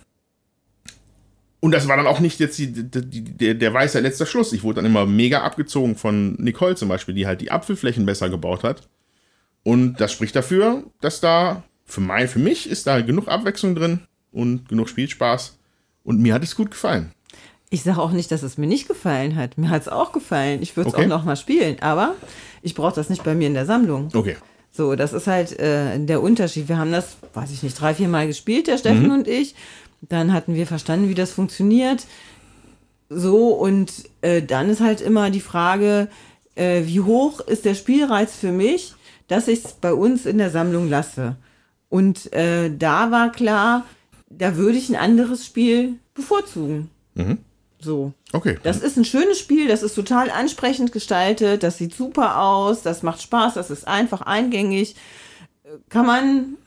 [1.62, 4.54] und das war dann auch nicht jetzt die, die, die, der, weiße letzter Schluss.
[4.54, 8.30] Ich wurde dann immer mega abgezogen von Nicole zum Beispiel, die halt die Apfelflächen besser
[8.30, 8.90] gebaut hat.
[9.64, 14.02] Und das spricht dafür, dass da für, mein, für mich ist da genug Abwechslung drin
[14.32, 15.60] und genug Spielspaß.
[16.04, 17.12] Und mir hat es gut gefallen.
[17.72, 19.58] Ich sage auch nicht, dass es mir nicht gefallen hat.
[19.58, 20.62] Mir hat es auch gefallen.
[20.62, 21.06] Ich würde es Okay.
[21.06, 21.78] auch noch mal spielen.
[21.82, 22.16] Aber
[22.64, 24.10] ich brauche das nicht bei mir in der Sammlung.
[24.14, 24.38] Okay.
[24.72, 26.68] So, das ist halt äh, der Unterschied.
[26.68, 29.54] Wir haben das, weiß ich nicht, drei, vier Mal gespielt, der Steffen und ich.
[30.02, 32.06] Dann hatten wir verstanden, wie das funktioniert.
[33.10, 33.92] So, und
[34.22, 36.08] äh, dann ist halt immer die Frage,
[36.56, 38.94] äh, wie hoch ist der Spielreiz für mich,
[39.28, 41.36] dass ich es bei uns in der Sammlung lasse.
[41.90, 43.86] Und äh, da war klar,
[44.30, 46.90] da würde ich ein anderes Spiel bevorzugen.
[47.80, 48.14] So.
[48.34, 48.58] Okay.
[48.64, 53.04] Das ist ein schönes Spiel, das ist total ansprechend gestaltet, das sieht super aus, das
[53.04, 54.96] macht Spaß, das ist einfach eingängig.
[55.90, 56.58] Kann man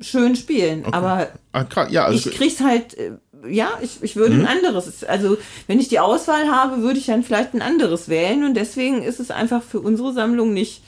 [0.00, 1.86] schön spielen, aber Ah.
[1.90, 3.12] Ja, also ich krieg's halt, äh,
[3.48, 5.02] ja, ich, ich würde ein anderes.
[5.04, 9.02] Also, wenn ich die Auswahl habe, würde ich dann vielleicht ein anderes wählen und deswegen
[9.02, 10.82] ist es einfach für unsere Sammlung nicht,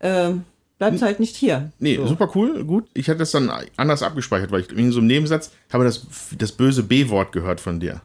[0.00, 0.30] äh,
[0.78, 1.72] bleibt halt nicht hier.
[1.78, 2.06] Nee, So.
[2.06, 2.88] super cool, gut.
[2.94, 6.06] Ich hatte das dann anders abgespeichert, weil ich in so einem Nebensatz habe das,
[6.36, 8.00] das böse B-Wort gehört von dir.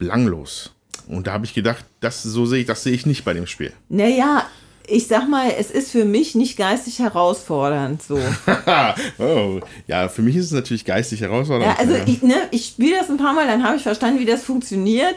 [0.00, 0.72] Belanglos.
[1.06, 3.46] Und da habe ich gedacht, das so sehe ich, das sehe ich nicht bei dem
[3.46, 3.72] Spiel.
[3.88, 4.46] Naja,
[4.88, 8.18] ich sag mal, es ist für mich nicht geistig herausfordernd, so.
[9.18, 11.72] oh, ja, für mich ist es natürlich geistig herausfordernd.
[11.72, 14.24] Ja, also ich, ne, ich spiele das ein paar Mal, dann habe ich verstanden, wie
[14.24, 15.16] das funktioniert.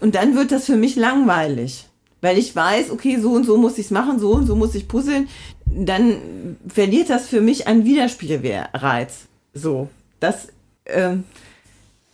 [0.00, 1.86] Und dann wird das für mich langweilig.
[2.22, 4.74] Weil ich weiß, okay, so und so muss ich es machen, so und so muss
[4.74, 5.28] ich puzzeln.
[5.66, 9.26] Dann verliert das für mich an Wiederspielreiz.
[9.54, 9.88] So.
[10.20, 10.48] Das,
[10.86, 11.24] ähm,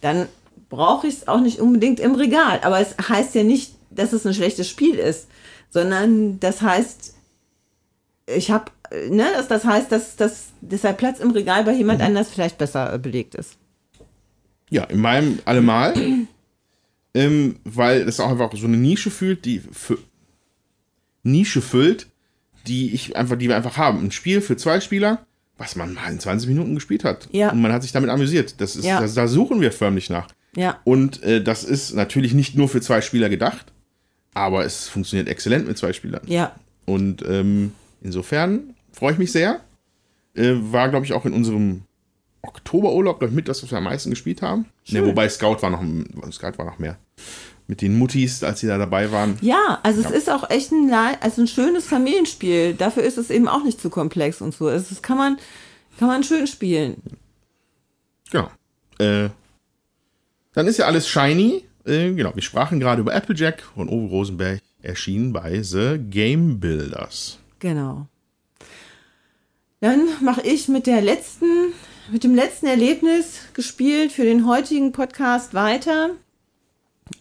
[0.00, 0.28] dann
[0.76, 2.60] brauche ich es auch nicht unbedingt im Regal.
[2.62, 5.26] Aber es heißt ja nicht, dass es ein schlechtes Spiel ist,
[5.70, 7.14] sondern das heißt,
[8.26, 8.70] ich habe,
[9.08, 12.92] ne, das, das heißt, dass, dass deshalb Platz im Regal bei jemand anders vielleicht besser
[12.92, 13.56] äh, belegt ist.
[14.68, 15.94] Ja, in meinem allemal.
[17.14, 19.96] ähm, weil es auch einfach so eine Nische fühlt, die fü
[21.22, 22.06] Nische füllt,
[22.66, 24.04] die ich einfach, die wir einfach haben.
[24.04, 27.28] Ein Spiel für zwei Spieler, was man mal in 20 Minuten gespielt hat.
[27.32, 27.50] Ja.
[27.50, 28.60] Und man hat sich damit amüsiert.
[28.60, 29.00] Das ist, Ja.
[29.00, 30.28] das, da suchen wir förmlich nach.
[30.56, 30.80] Ja.
[30.84, 33.66] Und äh, das ist natürlich nicht nur für zwei Spieler gedacht,
[34.34, 36.22] aber es funktioniert exzellent mit zwei Spielern.
[36.26, 36.52] Ja,
[36.86, 39.60] Und ähm, insofern freue ich mich sehr.
[40.34, 41.82] Äh, war, glaube ich, auch in unserem
[42.42, 44.66] Oktoberurlaub, glaube ich, mit das, was wir am meisten gespielt haben.
[44.88, 45.82] Ne, wobei Scout war noch,
[46.32, 46.96] Scout war noch mehr.
[47.66, 49.36] Mit den Muttis, als sie da dabei waren.
[49.40, 52.74] ja, also es ist auch echt ein, also ein schönes Familienspiel.
[52.74, 54.68] Dafür ist es eben auch nicht zu komplex und so.
[54.68, 55.38] Also das kann man,
[55.98, 57.02] kann man schön spielen.
[58.30, 58.48] Genau.
[58.98, 59.30] Äh,
[60.56, 61.64] dann ist ja alles shiny.
[61.84, 67.38] Äh, genau, wir sprachen gerade über Applejack von Uwe Rosenberg, erschienen bei The Game Builders.
[67.58, 68.06] Genau.
[69.80, 71.74] Dann mache ich mit der letzten,
[72.10, 76.12] mit dem letzten Erlebnis gespielt für den heutigen Podcast weiter.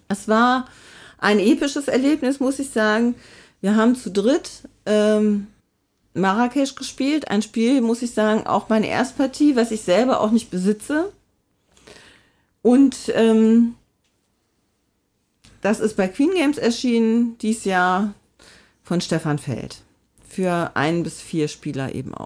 [0.07, 0.69] Es war
[1.17, 3.15] ein episches Erlebnis, muss ich sagen.
[3.59, 4.49] Wir haben zu dritt
[4.85, 5.47] ähm,
[6.13, 7.27] Marrakesch gespielt.
[7.27, 11.11] Ein Spiel, muss ich sagen, auch meine Erstpartie, was ich selber auch nicht besitze.
[12.65, 13.75] Und ähm,
[15.61, 18.15] das ist bei Queen Games erschienen, dies Jahr
[18.81, 19.83] von Stefan Feld.
[20.27, 22.25] Für ein bis vier Spieler eben auch.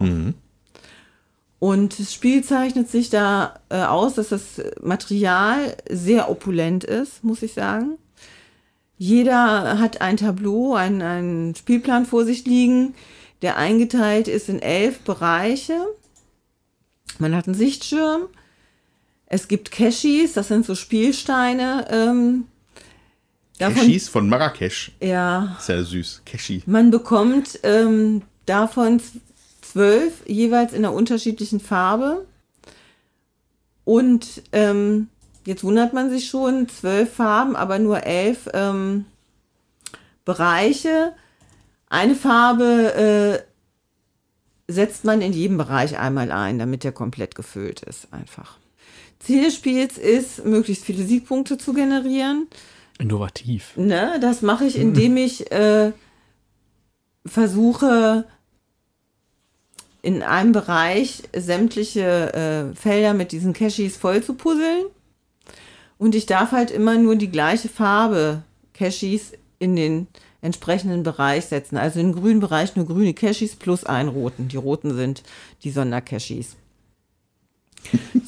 [1.60, 7.44] Und das Spiel zeichnet sich da äh, aus, dass das Material sehr opulent ist, muss
[7.44, 7.98] ich sagen.
[8.98, 12.96] Jeder hat ein Tableau, einen, einen Spielplan vor sich liegen,
[13.42, 15.86] der eingeteilt ist in elf Bereiche.
[17.18, 18.30] Man hat einen Sichtschirm.
[19.30, 21.88] Es gibt Cashis, das sind so Spielsteine.
[21.90, 22.46] Ähm,
[23.60, 24.92] Cashis von Marrakesch.
[25.00, 26.24] ja, ja süß.
[26.26, 26.64] Cashi.
[26.66, 29.02] man bekommt ähm, davon
[29.62, 32.26] zwölf jeweils in einer unterschiedlichen Farbe.
[33.86, 35.10] Und ähm,
[35.46, 39.06] jetzt wundert man sich schon, zwölf Farben, aber nur elf ähm,
[40.26, 41.14] Bereiche.
[41.90, 43.44] Eine Farbe
[44.68, 48.59] äh, setzt man in jedem Bereich einmal ein, damit der komplett gefüllt ist, einfach.
[49.20, 52.48] Ziel des Spiels ist, möglichst viele Siegpunkte zu generieren.
[53.00, 53.76] Innovativ.
[53.76, 55.92] Ne, das mache ich, indem ich äh,
[57.26, 58.26] versuche
[60.02, 64.86] in einem Bereich sämtliche äh, Felder mit diesen Cashis voll zu puzzeln.
[65.98, 68.44] Und ich darf halt immer nur die gleiche Farbe
[68.74, 70.08] Cashis in den
[70.42, 71.78] entsprechenden Bereich setzen.
[71.78, 74.48] Also im grünen Bereich nur grüne Cashis plus einen roten.
[74.48, 75.24] Die roten sind
[75.64, 76.56] die Sondercashis.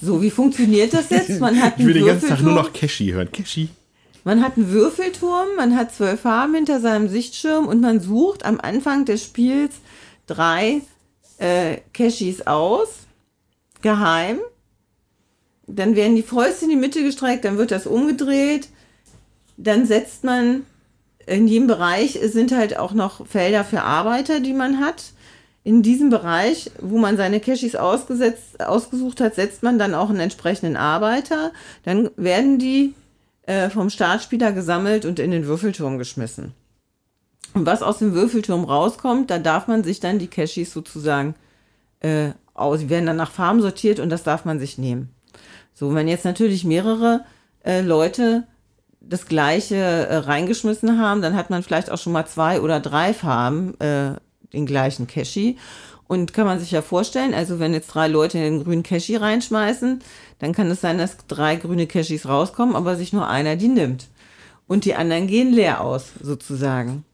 [0.01, 1.39] So, wie funktioniert das jetzt?
[1.39, 3.31] Man hat Ich will den ganzen Tag nur noch Cashy hören.
[3.31, 3.69] Cashy.
[4.23, 8.59] Man hat einen Würfelturm, man hat zwölf Farben hinter seinem Sichtschirm und man sucht am
[8.59, 9.75] Anfang des Spiels
[10.27, 10.81] drei
[11.39, 12.89] äh, Cashis aus,
[13.81, 14.39] geheim.
[15.65, 18.69] Dann werden die Fäuste in die Mitte gestreckt, dann wird das umgedreht.
[19.57, 20.65] Dann setzt man,
[21.25, 25.13] in jedem Bereich sind halt auch noch Felder für Arbeiter, die man hat.
[25.63, 30.75] In diesem Bereich, wo man seine Cashis ausgesucht hat, setzt man dann auch einen entsprechenden
[30.75, 31.51] Arbeiter.
[31.83, 32.95] Dann werden die
[33.43, 36.53] äh, vom Startspieler gesammelt und in den Würfelturm geschmissen.
[37.53, 41.35] Und was aus dem Würfelturm rauskommt, da darf man sich dann die Cashis sozusagen
[41.99, 42.79] äh, aus.
[42.79, 45.13] Sie werden dann nach Farben sortiert und das darf man sich nehmen.
[45.73, 47.25] So, wenn jetzt natürlich mehrere
[47.63, 48.47] äh, Leute
[48.99, 53.13] das gleiche äh, reingeschmissen haben, dann hat man vielleicht auch schon mal zwei oder drei
[53.13, 54.15] Farben, äh,
[54.53, 55.57] den gleichen Cashi.
[56.07, 59.99] Und kann man sich ja vorstellen, also wenn jetzt drei Leute den grünen Cashi reinschmeißen,
[60.39, 64.07] dann kann es sein, dass drei grüne Cashis rauskommen, aber sich nur einer die nimmt.
[64.67, 67.05] Und die anderen gehen leer aus, sozusagen.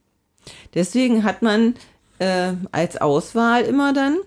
[0.74, 1.76] Deswegen hat man
[2.20, 4.18] äh, als Auswahl immer dann,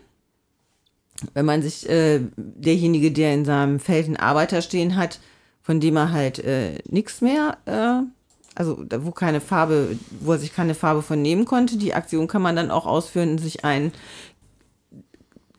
[1.34, 5.20] wenn man sich äh, derjenige, der in seinem Feld einen Arbeiter stehen hat,
[5.62, 8.06] von dem er halt äh, nichts mehr, äh,
[8.54, 12.42] also wo keine Farbe, wo er sich keine Farbe von nehmen konnte, die Aktion kann
[12.42, 13.92] man dann auch ausführen, sich einen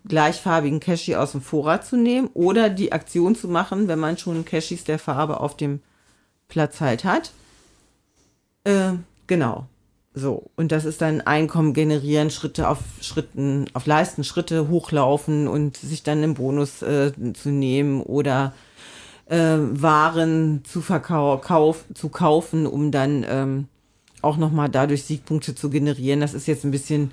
[0.08, 4.46] gleichfarbigen Cashi aus dem Vorrat zu nehmen oder die Aktion zu machen, wenn man schon
[4.46, 5.80] Cashis der Farbe auf dem
[6.48, 7.32] Platz halt hat.
[8.64, 8.94] Äh,
[9.28, 9.68] genau.
[10.14, 15.78] So, und das ist dann Einkommen generieren, Schritte auf Schritten, auf Leisten, Schritte hochlaufen und
[15.78, 18.54] sich dann einen Bonus äh, zu nehmen oder
[19.26, 23.68] äh, Waren zu verkaufen, zu kaufen, um dann ähm,
[24.22, 26.20] auch nochmal dadurch Siegpunkte zu generieren.
[26.20, 27.12] Das ist jetzt ein bisschen,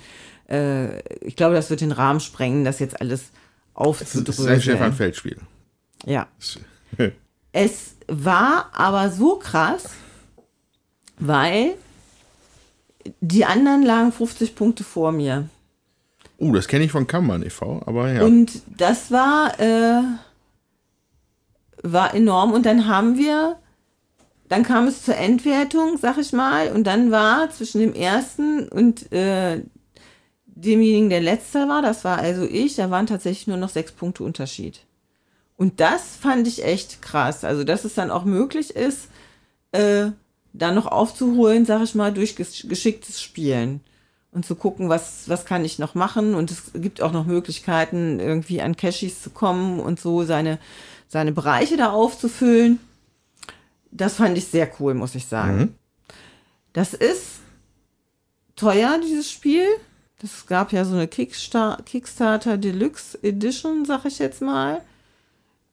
[0.48, 3.30] äh, ich glaube, das wird den Rahmen sprengen, das jetzt alles
[3.74, 4.92] Das ist ein Stefan aufzudröseln.
[4.92, 5.36] Feldspiel.
[6.04, 6.26] Ja.
[7.50, 9.84] Es war aber so krass,
[11.18, 11.74] weil
[13.20, 15.48] die anderen lagen 50 Punkte vor mir.
[16.38, 18.22] Uh, das kenne ich von Kammern e.V., aber ja.
[18.22, 20.02] Und das war, äh,
[21.82, 22.52] war enorm.
[22.52, 23.56] Und dann haben wir,
[24.48, 26.72] dann kam es zur Endwertung, sag ich mal.
[26.72, 29.62] Und dann war zwischen dem ersten und äh,
[30.46, 34.24] demjenigen, der letzter war, das war also ich, da waren tatsächlich nur noch sechs Punkte
[34.24, 34.80] Unterschied.
[35.56, 37.44] Und das fand ich echt krass.
[37.44, 39.08] Also, dass es dann auch möglich ist,
[39.72, 40.10] äh,
[40.52, 43.80] da noch aufzuholen, sag ich mal, durch gesch- geschicktes Spielen.
[44.30, 46.34] Und zu gucken, was, was kann ich noch machen.
[46.34, 50.58] Und es gibt auch noch Möglichkeiten, irgendwie an Cashis zu kommen und so seine,
[51.08, 52.78] seine Bereiche da aufzufüllen.
[53.90, 55.74] Das fand ich sehr cool, muss ich sagen.
[56.72, 57.40] Das ist
[58.54, 59.66] teuer, dieses Spiel.
[60.20, 64.82] Das gab ja so eine Kickstar Kickstarter Deluxe Edition, sag ich jetzt mal.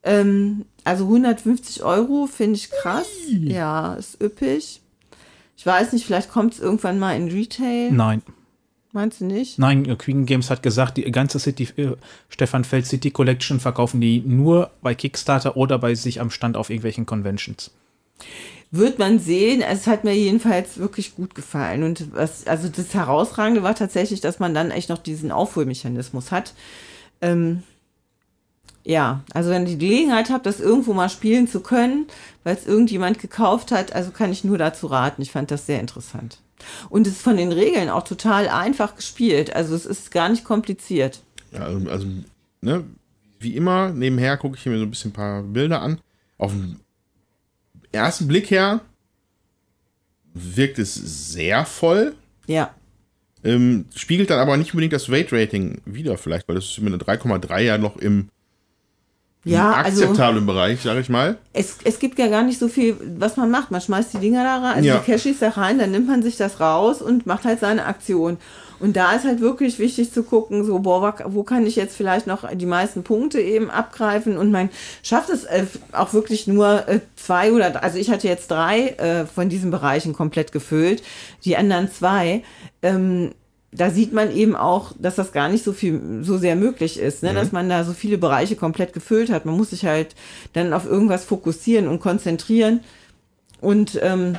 [0.04, 3.08] Ähm, also 150 Euro finde ich krass.
[3.28, 4.82] Ja, ist üppig.
[5.58, 7.92] Ich weiß nicht, vielleicht kommt es irgendwann mal in Retail.
[7.92, 8.22] Nein.
[8.96, 9.60] Meinst du nicht?
[9.60, 11.98] Nein, äh, Queen Games hat gesagt, die ganze City, äh,
[12.30, 16.70] Stefan Feld City Collection verkaufen die nur bei Kickstarter oder bei sich am Stand auf
[16.70, 17.72] irgendwelchen Conventions.
[18.72, 19.62] Wird man sehen.
[19.62, 21.84] Es hat mir jedenfalls wirklich gut gefallen.
[21.84, 26.54] Und was, also das Herausragende war tatsächlich, dass man dann echt noch diesen Aufholmechanismus hat.
[27.20, 27.64] Ähm,
[28.86, 32.08] ja, also wenn ihr die Gelegenheit habt, das irgendwo mal spielen zu können,
[32.46, 35.22] weil es irgendjemand gekauft hat, also kann ich nur dazu raten.
[35.22, 36.38] Ich fand das sehr interessant.
[36.90, 39.56] Und es ist von den Regeln auch total einfach gespielt.
[39.56, 41.22] Also es ist gar nicht kompliziert.
[41.52, 42.08] Ja, also, also,
[42.62, 42.84] ne,
[43.40, 46.00] wie immer, nebenher gucke ich mir so ein bisschen ein paar Bilder an.
[46.38, 46.80] Auf den
[47.92, 48.82] ersten Blick her
[50.34, 52.16] wirkt es sehr voll.
[52.48, 52.74] Ja.
[53.44, 57.02] Ähm, spiegelt dann aber nicht unbedingt das Weight-Rating wieder, vielleicht, weil das ist mit einer
[57.02, 58.30] 3,3 ja noch im,
[59.46, 61.38] Ja, also akzeptablen Bereich, sage ich mal.
[61.54, 63.70] es, es gibt ja gar nicht so viel, was man macht.
[63.72, 64.98] Man schmeißt die Dinger da rein, also Ja.
[64.98, 68.38] die Cashis da rein, dann nimmt man sich das raus und macht halt seine Aktion.
[68.80, 72.28] Und da ist halt wirklich wichtig zu gucken, so, boah, wo kann ich jetzt vielleicht
[72.28, 74.36] noch die meisten Punkte eben abgreifen?
[74.36, 74.70] Und man
[75.02, 79.26] schafft es äh, auch wirklich nur äh, zwei oder, also ich hatte jetzt drei äh,
[79.28, 81.04] von diesen Bereichen komplett gefüllt,
[81.46, 82.44] die anderen zwei.
[82.82, 83.32] Ähm,
[83.76, 87.24] da sieht man eben auch, dass das gar nicht so viel, so sehr möglich ist,
[87.24, 87.34] ne?
[87.34, 89.46] dass man da so viele Bereiche komplett gefüllt hat.
[89.46, 90.16] Man muss sich halt
[90.54, 92.82] dann auf irgendwas fokussieren und konzentrieren.
[93.62, 94.38] Und ähm,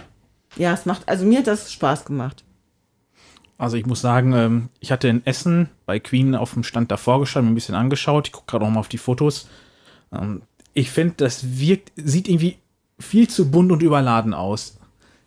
[0.57, 2.45] ja, es macht, also mir hat das Spaß gemacht.
[3.59, 7.21] Also ich muss sagen, ähm, ich hatte in Essen bei Queen auf dem Stand davor
[7.21, 8.29] gestanden, mir ein bisschen angeschaut.
[8.29, 9.49] Ich gucke gerade auch mal auf die Fotos.
[10.13, 12.59] Ähm, ich finde, das wirkt, sieht irgendwie
[12.99, 14.79] viel zu bunt und überladen aus.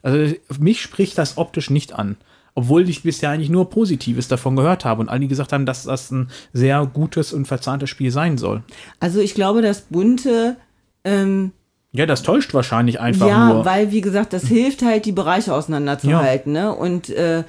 [0.02, 2.18] Also mich spricht das optisch nicht an.
[2.60, 6.12] Obwohl ich bisher eigentlich nur Positives davon gehört habe und alle gesagt haben, dass das
[6.12, 8.64] ein sehr gutes und verzahntes Spiel sein soll.
[9.00, 10.58] Also ich glaube, das Bunte,
[11.06, 11.52] ähm,
[11.94, 13.64] Ja, das täuscht wahrscheinlich einfach ja, nur.
[13.64, 16.76] weil wie gesagt, das hilft halt, die Bereiche auseinanderzuhalten, ne?
[16.76, 17.46] Und äh,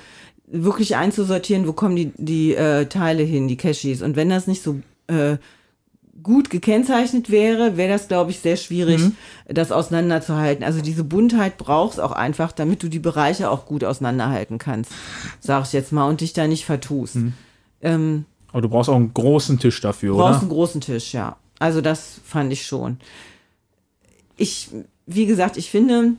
[0.46, 4.00] wirklich einzusortieren, wo kommen die, die äh, Teile hin, die Caches.
[4.02, 5.38] Und wenn das nicht so äh,
[6.22, 9.00] gut gekennzeichnet wäre, wäre das, glaube ich, sehr schwierig,
[9.48, 10.64] das auseinanderzuhalten.
[10.64, 14.92] Also diese Buntheit brauchst auch einfach, damit du die Bereiche auch gut auseinanderhalten kannst,
[15.40, 17.18] sag ich jetzt mal, und dich da nicht vertust.
[17.82, 20.40] Ähm, Aber du brauchst auch einen großen Tisch dafür, Du brauchst oder?
[20.42, 21.36] einen großen Tisch, ja.
[21.58, 22.98] Also das fand ich schon.
[24.36, 24.70] Ich,
[25.06, 26.14] wie gesagt, ich finde,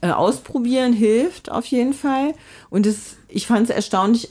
[0.00, 2.34] äh, ausprobieren hilft auf jeden Fall.
[2.70, 4.30] Und es, ich fand es erstaunlich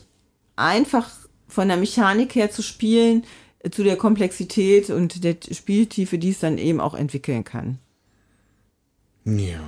[0.55, 1.09] einfach
[1.47, 3.23] von der Mechanik her zu spielen,
[3.69, 7.77] zu der Komplexität und der Spieltiefe, die es dann eben auch entwickeln kann.
[9.25, 9.59] Ja.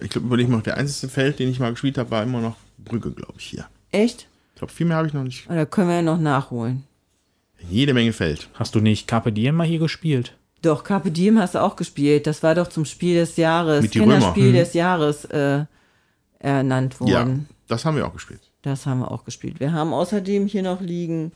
[0.00, 2.56] Ich glaube, überlege mal, der einzige Feld, den ich mal gespielt habe, war immer noch
[2.78, 3.66] Brücke, glaube ich, hier.
[3.92, 4.28] Echt?
[4.54, 5.48] Ich glaube, viel mehr habe ich noch nicht.
[5.48, 6.84] Da können wir ja noch nachholen.
[7.68, 8.48] Jede Menge Feld.
[8.54, 10.36] Hast du nicht Carpe Diem mal hier gespielt?
[10.62, 12.26] Doch, Carpe Diem hast du auch gespielt.
[12.26, 14.14] Das war doch zum Spiel des Jahres, Mit die Römer.
[14.14, 14.54] Kennerspiel Hm.
[14.54, 15.64] des Jahres äh,
[16.38, 17.10] ernannt worden.
[17.48, 18.40] Ja, das haben wir auch gespielt.
[18.62, 19.60] Das haben wir auch gespielt.
[19.60, 21.32] Wir haben außerdem hier noch liegen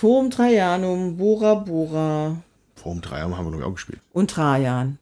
[0.00, 2.36] Forum Trajanum, Bora Bora
[2.76, 4.00] Forum 3 haben wir, glaube ich, auch gespielt.
[4.12, 4.98] und Trajan.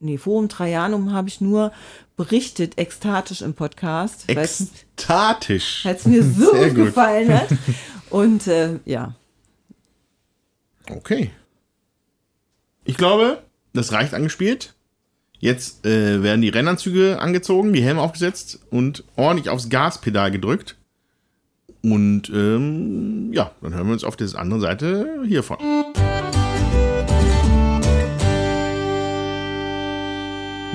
[0.00, 1.72] Nee, Forum Trajanum habe ich nur
[2.16, 5.84] berichtet, ekstatisch im Podcast, weil es Ekstatisch.
[6.04, 6.74] mir so gut.
[6.74, 7.48] gefallen hat.
[8.10, 9.14] Und äh, ja,
[10.90, 11.30] Okay.
[12.84, 13.42] Ich glaube,
[13.74, 14.74] das reicht angespielt.
[15.38, 20.76] Jetzt äh, werden die Rennanzüge angezogen, die Helme aufgesetzt und ordentlich aufs Gaspedal gedrückt.
[21.82, 25.58] Und ähm, ja, dann hören wir uns auf der anderen Seite hiervon.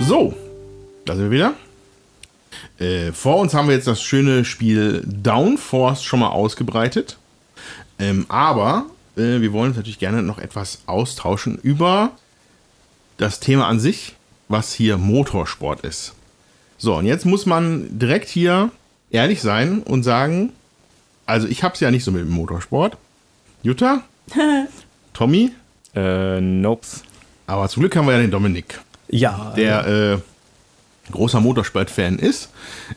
[0.08, 0.34] So,
[1.06, 1.54] da sind wir wieder.
[2.80, 7.18] Äh, vor uns haben wir jetzt das schöne Spiel Downforce schon mal ausgebreitet.
[8.00, 8.86] Ähm, aber
[9.16, 12.12] äh, wir wollen uns natürlich gerne noch etwas austauschen über
[13.18, 14.16] das Thema an sich,
[14.48, 16.14] was hier Motorsport ist.
[16.78, 18.72] So, und jetzt muss man direkt hier
[19.12, 20.52] ehrlich sein und sagen,
[21.26, 22.98] also ich habe es ja nicht so mit dem Motorsport.
[23.62, 24.04] Jutta?
[25.14, 25.52] Tommy?
[25.96, 26.86] Äh, nope.
[27.48, 29.54] Aber zum Glück haben wir ja den Dominik, Ja.
[29.56, 32.50] der äh, großer Motorsport-Fan ist.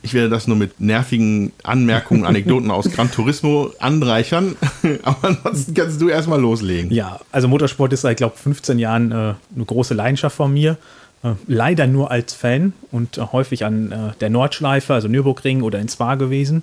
[0.02, 4.56] Ich werde das nur mit nervigen Anmerkungen, Anekdoten aus Gran Turismo anreichern.
[5.02, 6.90] Aber ansonsten kannst du erstmal loslegen.
[6.92, 9.14] Ja, also Motorsport ist seit, glaube 15 Jahren äh,
[9.54, 10.78] eine große Leidenschaft von mir.
[11.22, 15.80] Äh, leider nur als Fan und äh, häufig an äh, der Nordschleife, also Nürburgring oder
[15.80, 16.62] in Spa gewesen.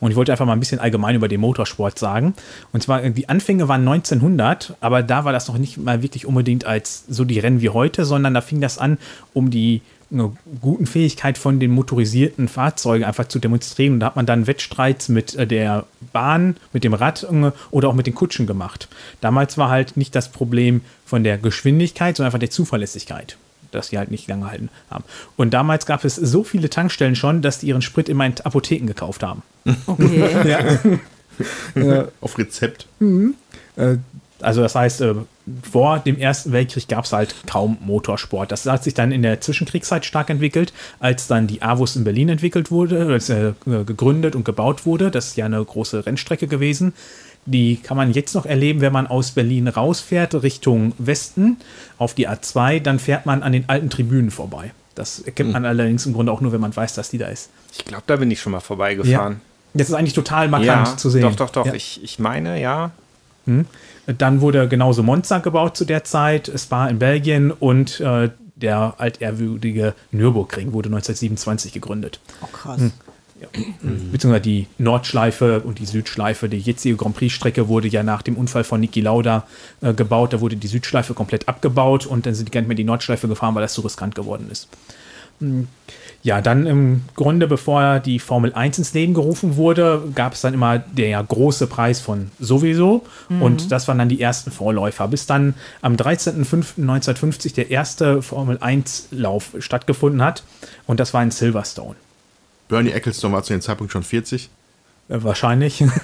[0.00, 2.34] Und ich wollte einfach mal ein bisschen allgemein über den Motorsport sagen.
[2.72, 6.26] Und zwar, äh, die Anfänge waren 1900, aber da war das noch nicht mal wirklich
[6.26, 8.98] unbedingt als so die Rennen wie heute, sondern da fing das an,
[9.32, 10.22] um die äh,
[10.60, 13.94] guten Fähigkeit von den motorisierten Fahrzeugen einfach zu demonstrieren.
[13.94, 17.26] Und da hat man dann Wettstreits mit äh, der Bahn, mit dem Rad
[17.70, 18.88] oder auch mit den Kutschen gemacht.
[19.20, 23.36] Damals war halt nicht das Problem von der Geschwindigkeit, sondern einfach der Zuverlässigkeit
[23.70, 25.04] dass die halt nicht lange halten haben.
[25.36, 28.86] Und damals gab es so viele Tankstellen schon, dass die ihren Sprit immer in Apotheken
[28.86, 29.42] gekauft haben.
[29.86, 30.98] okay.
[32.20, 32.86] Auf Rezept.
[34.40, 35.14] Also das heißt, äh,
[35.70, 38.52] vor dem Ersten Weltkrieg gab es halt kaum Motorsport.
[38.52, 42.28] Das hat sich dann in der Zwischenkriegszeit stark entwickelt, als dann die AWUS in Berlin
[42.28, 45.10] entwickelt wurde, als, äh, gegründet und gebaut wurde.
[45.10, 46.92] Das ist ja eine große Rennstrecke gewesen.
[47.46, 51.58] Die kann man jetzt noch erleben, wenn man aus Berlin rausfährt, Richtung Westen
[51.96, 54.72] auf die A2, dann fährt man an den alten Tribünen vorbei.
[54.96, 57.50] Das erkennt man allerdings im Grunde auch nur, wenn man weiß, dass die da ist.
[57.72, 59.40] Ich glaube, da bin ich schon mal vorbeigefahren.
[59.74, 61.22] Das ist eigentlich total markant zu sehen.
[61.22, 61.66] Doch, doch, doch.
[61.66, 61.74] Ja.
[61.74, 62.90] Ich, ich meine, ja.
[64.06, 69.94] Dann wurde genauso Monza gebaut zu der Zeit, Spa in Belgien und äh, der altehrwürdige
[70.10, 72.20] Nürburgring wurde 1927 gegründet.
[72.40, 72.80] Oh, krass.
[74.12, 78.64] Beziehungsweise die Nordschleife und die Südschleife, die jetzige Grand Prix-Strecke wurde ja nach dem Unfall
[78.64, 79.46] von Niki Lauda
[79.82, 80.32] äh, gebaut.
[80.32, 83.28] Da wurde die Südschleife komplett abgebaut und dann sind die gar nicht mehr die Nordschleife
[83.28, 84.68] gefahren, weil das zu riskant geworden ist.
[85.40, 85.68] Hm.
[86.22, 90.54] Ja, dann im Grunde, bevor die Formel 1 ins Leben gerufen wurde, gab es dann
[90.54, 93.04] immer der große Preis von sowieso.
[93.28, 95.06] Und das waren dann die ersten Vorläufer.
[95.06, 100.42] Bis dann am 13.05.1950 der erste Formel 1-Lauf stattgefunden hat.
[100.88, 101.94] Und das war in Silverstone.
[102.68, 104.48] Bernie Ecclestone war zu dem Zeitpunkt schon 40.
[105.08, 105.84] Äh, Wahrscheinlich.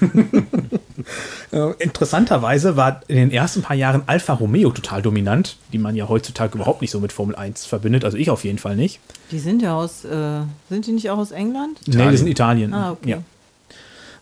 [1.51, 6.07] Äh, interessanterweise war in den ersten paar Jahren Alfa Romeo total dominant, die man ja
[6.07, 8.05] heutzutage überhaupt nicht so mit Formel 1 verbindet.
[8.05, 8.99] Also ich auf jeden Fall nicht.
[9.31, 11.79] Die sind ja aus, äh, sind die nicht auch aus England?
[11.87, 12.73] Nee, die sind Italien.
[12.73, 13.17] Ah, okay.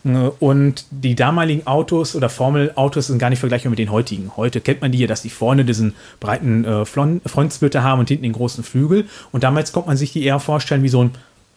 [0.04, 0.26] Ja.
[0.26, 4.32] Äh, Und die damaligen Autos oder Formelautos sind gar nicht vergleichbar mit den heutigen.
[4.36, 8.08] Heute kennt man die ja, dass die vorne diesen breiten äh, Flon- Frontsplitter haben und
[8.08, 9.06] hinten den großen Flügel.
[9.30, 11.10] Und damals konnte man sich die eher vorstellen wie so ein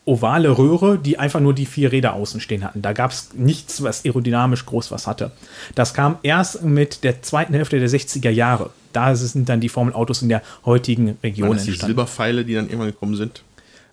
[0.05, 2.81] ovale Röhre, die einfach nur die vier Räder außen stehen hatten.
[2.81, 5.31] Da gab es nichts, was aerodynamisch groß was hatte.
[5.73, 8.69] Das kam erst mit der zweiten Hälfte der 60er Jahre.
[8.93, 11.91] Da sind dann die Formelautos in der heutigen Region Waren das die entstanden.
[11.95, 13.41] Silberpfeile, die dann irgendwann gekommen sind?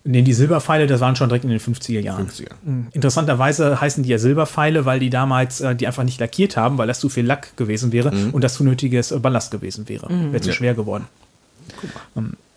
[0.05, 2.27] Nee, die Silberpfeile, das waren schon direkt in den 50er Jahren.
[2.27, 2.51] 50er.
[2.91, 6.87] Interessanterweise heißen die ja Silberpfeile, weil die damals äh, die einfach nicht lackiert haben, weil
[6.87, 10.07] das zu viel Lack gewesen wäre und das zu nötiges äh, Ballast gewesen wäre.
[10.09, 10.55] Wäre zu Ja.
[10.55, 11.05] schwer geworden.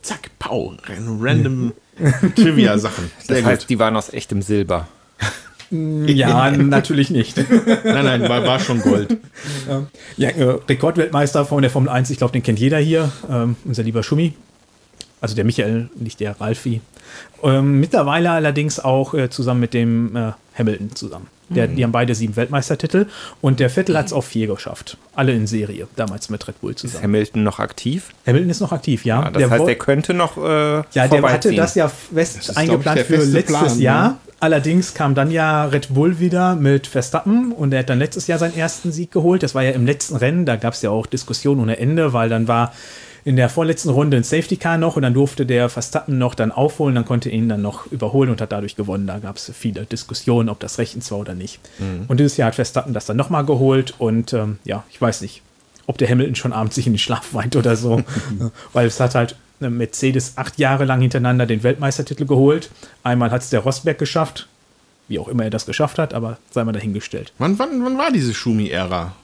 [0.07, 0.75] Zack, Pau.
[0.87, 1.73] Ran- Random
[2.37, 3.11] Trivia-Sachen.
[3.27, 3.47] Das gut.
[3.47, 4.87] heißt, die waren aus echtem Silber.
[5.69, 7.37] Ja, natürlich nicht.
[7.85, 9.17] Nein, nein, war, war schon Gold.
[10.17, 13.83] Ja, äh, Rekordweltmeister von der Formel 1, ich glaube, den kennt jeder hier, ähm, unser
[13.83, 14.35] lieber Schumi.
[15.21, 16.81] Also der Michael, nicht der Ralfi.
[17.43, 21.27] Ähm, mittlerweile allerdings auch äh, zusammen mit dem äh, Hamilton zusammen.
[21.49, 23.07] Der, Die haben beide sieben Weltmeistertitel
[23.41, 24.97] und der Vettel hat es auf vier geschafft.
[25.15, 27.05] Alle in Serie, damals mit Red Bull Ist zusammen.
[27.05, 28.09] Hamilton noch aktiv?
[28.27, 29.23] Hamilton ist noch aktiv, ja.
[29.23, 30.37] Ja, das heißt, wo- der könnte noch.
[30.39, 33.77] Äh, Ja, der hatte das ja fest ist, glaub eingeplant ich, der für letztes Plan,
[33.77, 33.83] ne?
[33.83, 34.19] Jahr.
[34.41, 38.41] Allerdings kam dann ja Red Bull wieder mit Verstappen und er hat dann letztes Jahr
[38.41, 39.45] seinen ersten Sieg geholt.
[39.45, 42.29] Das war ja im letzten Rennen, da gab es ja auch Diskussionen ohne Ende, weil
[42.29, 42.75] dann war
[43.27, 46.53] in der vorletzten Runde ein Safety Car noch und dann durfte der Verstappen noch dann
[46.53, 49.09] aufholen, dann konnte er ihn dann noch überholen und hat dadurch gewonnen.
[49.09, 51.59] Da gab es viele Diskussionen, ob das rechtens war oder nicht.
[52.07, 55.43] Und dieses Jahr hat Verstappen das dann nochmal geholt und ähm, ja, ich weiß nicht,
[55.89, 58.01] ob der Hamilton schon abends sich in den Schlaf weint oder so.
[58.73, 62.71] Weil es hat halt Mercedes acht Jahre lang hintereinander den Weltmeistertitel geholt.
[63.03, 64.47] Einmal hat es der Rosberg geschafft.
[65.09, 67.33] Wie auch immer er das geschafft hat, aber sei mal dahingestellt.
[67.39, 69.17] Wann, wann, wann war diese Schumi-Ära?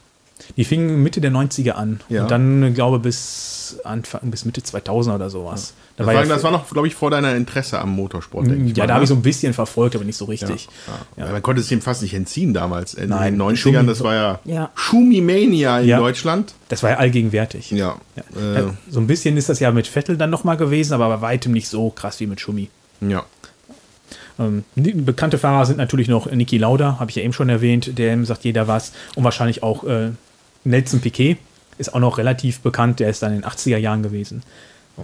[0.56, 2.00] Die fingen Mitte der 90er an.
[2.08, 2.22] Ja.
[2.22, 5.72] Und dann, äh, glaube bis Anfang, bis Mitte 2000 oder sowas.
[5.96, 8.46] Da Das war war, ja, das war noch, glaube ich, vor deiner Interesse am Motorsport,
[8.46, 9.04] denke ich ja, mal, da habe ne?
[9.04, 10.68] ich so ein bisschen verfolgt, aber nicht so richtig.
[11.16, 11.30] Ja.
[11.30, 12.94] Man konnte es ihm fast nicht entziehen damals.
[12.94, 14.70] In Nein, den 90ern, Schumi- das war ja, Ja.
[14.74, 15.98] Schumi-Mania in Ja.
[15.98, 16.54] Deutschland.
[16.68, 17.70] Das war ja allgegenwärtig.
[17.70, 17.96] Ja.
[18.16, 18.58] Ja.
[18.60, 21.52] Äh, So ein bisschen ist das ja mit Vettel dann nochmal gewesen, aber bei weitem
[21.52, 22.68] nicht so krass wie mit Schumi.
[23.00, 23.24] ja.
[24.38, 27.98] Ähm, die- bekannte Fahrer sind natürlich noch Niki Lauda, habe ich ja eben schon erwähnt,
[27.98, 28.92] der sagt jeder was.
[29.14, 30.10] Und wahrscheinlich auch äh,
[30.64, 31.38] Nelson Piquet
[31.78, 34.42] ist auch noch relativ bekannt, der ist dann in den 80er Jahren gewesen.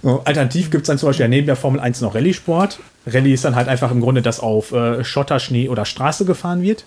[0.03, 2.79] Alternativ gibt es dann zum Beispiel neben der Formel 1 noch Rallye-Sport.
[3.07, 6.61] Rallye ist dann halt einfach im Grunde, dass auf äh, Schotter, Schnee oder Straße gefahren
[6.61, 6.85] wird.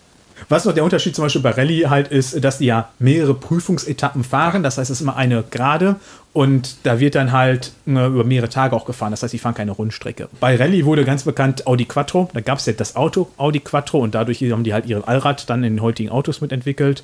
[0.48, 4.24] Was noch der Unterschied zum Beispiel bei Rallye halt ist, dass die ja mehrere Prüfungsetappen
[4.24, 4.62] fahren.
[4.62, 5.96] Das heißt, es ist immer eine Gerade
[6.32, 9.10] und da wird dann halt äh, über mehrere Tage auch gefahren.
[9.10, 10.28] Das heißt, die fahren keine Rundstrecke.
[10.40, 12.30] Bei Rallye wurde ganz bekannt Audi Quattro.
[12.32, 15.50] Da gab es ja das Auto Audi Quattro und dadurch haben die halt ihren Allrad
[15.50, 17.02] dann in den heutigen Autos mitentwickelt.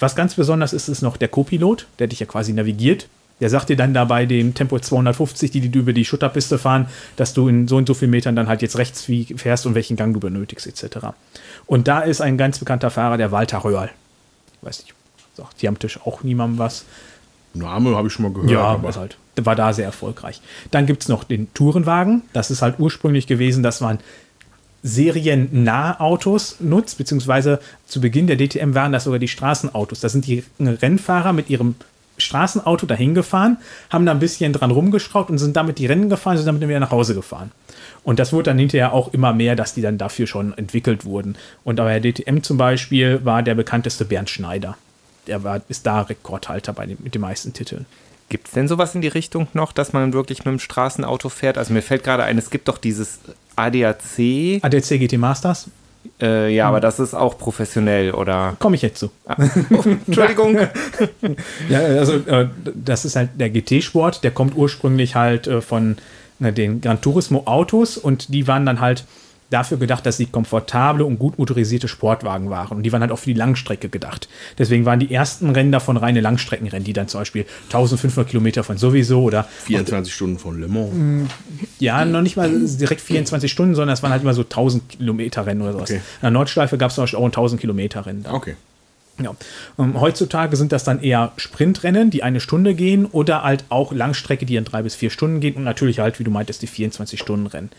[0.00, 3.08] Was ganz besonders ist, ist noch der Co-Pilot, der dich ja quasi navigiert.
[3.40, 6.58] Der sagt dir dann da bei dem Tempo 250, die, die du über die Schutterpiste
[6.58, 9.06] fahren, dass du in so und so vielen Metern dann halt jetzt rechts
[9.36, 11.08] fährst und welchen Gang du benötigst, etc.
[11.66, 13.90] Und da ist ein ganz bekannter Fahrer, der Walter Röhrl.
[14.60, 14.94] Ich weiß nicht,
[15.36, 16.84] sagt hier am Tisch auch niemandem was.
[17.54, 18.50] Name habe ich schon mal gehört.
[18.50, 20.40] Ja, aber halt, war da sehr erfolgreich.
[20.72, 22.22] Dann gibt es noch den Tourenwagen.
[22.32, 23.98] Das ist halt ursprünglich gewesen, dass man
[24.82, 30.00] seriennah Autos nutzt, beziehungsweise zu Beginn der DTM waren das sogar die Straßenautos.
[30.00, 31.74] Da sind die Rennfahrer mit ihrem
[32.18, 33.58] Straßenauto dahin gefahren,
[33.90, 36.80] haben da ein bisschen dran rumgeschraubt und sind damit die Rennen gefahren, sind damit wieder
[36.80, 37.52] nach Hause gefahren.
[38.02, 41.36] Und das wurde dann hinterher auch immer mehr, dass die dann dafür schon entwickelt wurden.
[41.64, 44.76] Und bei der DTM zum Beispiel war der bekannteste Bernd Schneider.
[45.26, 47.86] Der war, ist da Rekordhalter bei den, mit den meisten Titeln.
[48.28, 51.56] Gibt es denn sowas in die Richtung noch, dass man wirklich mit dem Straßenauto fährt?
[51.56, 53.20] Also mir fällt gerade ein, es gibt doch dieses
[53.58, 54.60] ADAC.
[54.62, 55.66] ADAC GT Masters,
[56.20, 58.56] Äh, ja, aber das ist auch professionell, oder?
[58.58, 59.10] komme ich jetzt zu.
[60.06, 60.56] Entschuldigung.
[61.68, 65.96] Ja, also äh, das ist halt der GT-Sport, der kommt ursprünglich halt äh, von
[66.40, 69.04] äh, den Gran Turismo Autos und die waren dann halt
[69.50, 72.76] dafür gedacht, dass sie komfortable und gut motorisierte Sportwagen waren.
[72.78, 74.28] Und die waren halt auch für die Langstrecke gedacht.
[74.58, 78.76] Deswegen waren die ersten Rennen davon reine Langstreckenrennen, die dann zum Beispiel 1500 Kilometer von
[78.76, 81.30] sowieso oder 24 Stunden von Le Mans.
[81.78, 85.46] ja, noch nicht mal direkt 24 Stunden, sondern es waren halt immer so 1000 Kilometer
[85.46, 85.90] Rennen oder sowas.
[85.90, 86.00] Okay.
[86.00, 88.22] In der Nordschleife gab es zum Beispiel auch ein 1000 Kilometer Rennen.
[88.24, 88.32] da.
[88.32, 88.56] Okay.
[89.22, 89.34] Ja.
[89.78, 94.46] Ähm, heutzutage sind das dann eher Sprintrennen, die eine Stunde gehen oder halt auch Langstrecke,
[94.46, 97.70] die in drei bis vier Stunden gehen und natürlich halt, wie du meintest, die 24-Stunden-Rennen.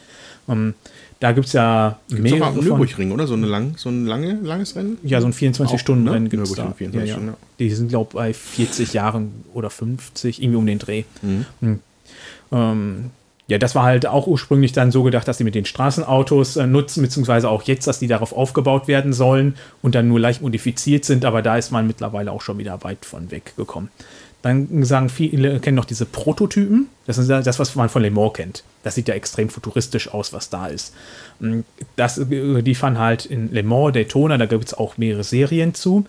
[0.50, 0.74] Ähm,
[1.20, 2.64] da gibt es ja Gibt's mehrere von.
[2.64, 3.28] Nürburgring, oder?
[3.28, 4.98] So, eine lang, so ein lange, langes Rennen?
[5.04, 6.30] Ja, so ein 24-Stunden-Rennen ne?
[6.30, 6.64] gibt es da.
[6.64, 7.14] Nürburgring, Ja, 24 ja.
[7.16, 7.38] Stunden, ja.
[7.60, 11.04] Die sind, glaube ich, bei 40 Jahren oder 50, irgendwie um den Dreh.
[11.22, 11.46] Mhm.
[11.60, 11.80] Hm.
[12.52, 13.12] Ähm,
[13.50, 16.68] Ja, das war halt auch ursprünglich dann so gedacht, dass sie mit den Straßenautos äh,
[16.68, 21.04] nutzen, beziehungsweise auch jetzt, dass die darauf aufgebaut werden sollen und dann nur leicht modifiziert
[21.04, 23.90] sind, aber da ist man mittlerweile auch schon wieder weit von weggekommen.
[24.44, 26.90] Dann sagen viele, kennen noch diese Prototypen.
[27.08, 28.64] Das ist das, was man von Le Mans kennt.
[28.84, 30.94] Das sieht ja extrem futuristisch aus, was da ist.
[31.40, 31.62] Mm,
[31.96, 35.74] das, äh, die fahren halt in Le Mans, Daytona, da gibt es auch mehrere Serien
[35.74, 36.06] zu.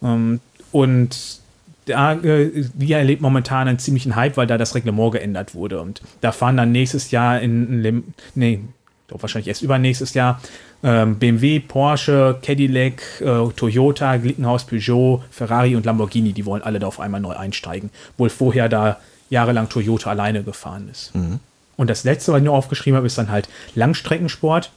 [0.00, 0.38] Ähm,
[0.70, 1.40] und
[1.86, 5.80] da, äh, die erlebt momentan einen ziemlichen Hype, weil da das Reglement geändert wurde.
[5.80, 8.60] Und da fahren dann nächstes Jahr in, in nee,
[9.08, 10.40] glaube wahrscheinlich erst übernächstes Jahr
[10.82, 16.86] ähm, BMW, Porsche, Cadillac, äh, Toyota, Glickenhaus, Peugeot, Ferrari und Lamborghini, die wollen alle da
[16.86, 17.90] auf einmal neu einsteigen.
[18.18, 18.98] Wohl vorher da
[19.30, 21.14] jahrelang Toyota alleine gefahren ist.
[21.14, 21.40] Mhm.
[21.76, 24.70] Und das letzte, was ich noch aufgeschrieben habe, ist dann halt Langstreckensport.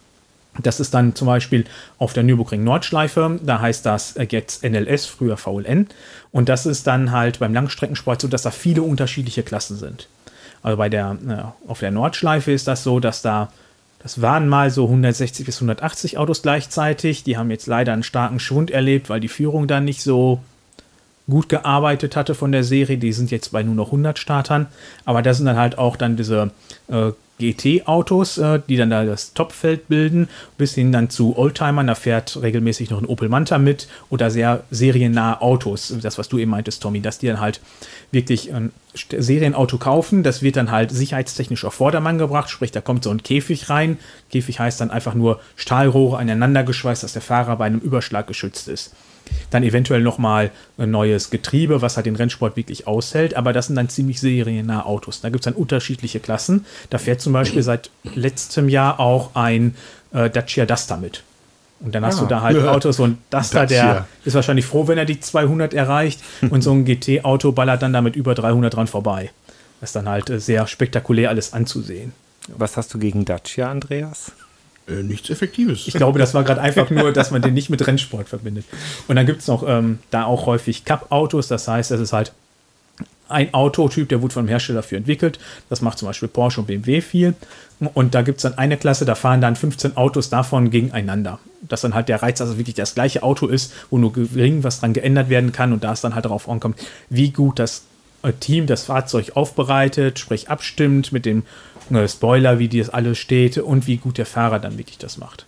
[0.64, 1.66] Das ist dann zum Beispiel
[2.00, 5.88] auf der Nürburgring Nordschleife, da heißt das jetzt NLS, früher VLN.
[6.32, 10.08] Und das ist dann halt beim Langstreckensport so, dass da viele unterschiedliche Klassen sind.
[10.64, 13.52] Also bei der, äh, auf der Nordschleife ist das so, dass da,
[14.00, 17.24] das waren mal so 160 bis 180 Autos gleichzeitig.
[17.24, 20.40] Die haben jetzt leider einen starken Schwund erlebt, weil die Führung dann nicht so
[21.30, 22.98] gut gearbeitet hatte von der Serie.
[22.98, 24.68] Die sind jetzt bei nur noch 100 Startern.
[25.06, 26.52] Aber das sind dann halt auch dann diese
[26.88, 31.96] äh, GT-Autos, äh, die dann da das Topfeld bilden, bis hin dann zu Oldtimern, da
[31.96, 36.52] fährt regelmäßig noch ein Opel Manta mit oder sehr seriennahe Autos, das was du eben
[36.52, 37.62] meintest, Tommy, dass die dann halt
[38.12, 43.04] wirklich ein Serienauto kaufen, das wird dann halt sicherheitstechnisch auf Vordermann gebracht, sprich da kommt
[43.04, 44.00] so ein Käfig rein,
[44.32, 48.68] Käfig heißt dann einfach nur Stahlrohre aneinander geschweißt, dass der Fahrer bei einem Überschlag geschützt
[48.68, 48.94] ist.
[49.50, 53.36] Dann eventuell nochmal ein neues Getriebe, was halt den Rennsport wirklich aushält.
[53.36, 55.22] Aber das sind dann ziemlich seriennahe Autos.
[55.22, 56.66] Da gibt es dann unterschiedliche Klassen.
[56.90, 59.76] Da fährt zum Beispiel seit letztem Jahr auch ein
[60.14, 61.24] äh, Dacia Duster mit.
[61.80, 62.24] Und dann hast ja.
[62.24, 66.22] du da halt Autos und Duster, der ist wahrscheinlich froh, wenn er die 200 erreicht.
[66.50, 69.32] und so ein GT-Auto ballert dann damit über 300 dran vorbei.
[69.80, 72.14] Das ist dann halt äh, sehr spektakulär alles anzusehen.
[72.48, 74.32] Was hast du gegen Dacia, Andreas?
[74.88, 75.88] Äh, nichts Effektives.
[75.88, 78.66] Ich glaube, das war gerade einfach nur, dass man den nicht mit Rennsport verbindet.
[79.08, 82.32] Und dann gibt es noch ähm, da auch häufig Cup-Autos, das heißt, es ist halt
[83.30, 85.40] ein Autotyp, der wurde vom Hersteller dafür entwickelt.
[85.70, 87.34] Das macht zum Beispiel Porsche und BMW viel.
[87.94, 91.40] Und da gibt es dann eine Klasse, da fahren dann 15 Autos davon gegeneinander.
[91.62, 94.80] Dass dann halt der Reiz, also wirklich das gleiche Auto ist, wo nur gering was
[94.80, 96.80] dran geändert werden kann und da es dann halt darauf ankommt,
[97.10, 97.84] wie gut das
[98.24, 101.44] äh, Team das Fahrzeug aufbereitet, sprich abstimmt mit dem
[102.08, 105.46] Spoiler, wie das alles steht und wie gut der Fahrer dann wirklich das macht.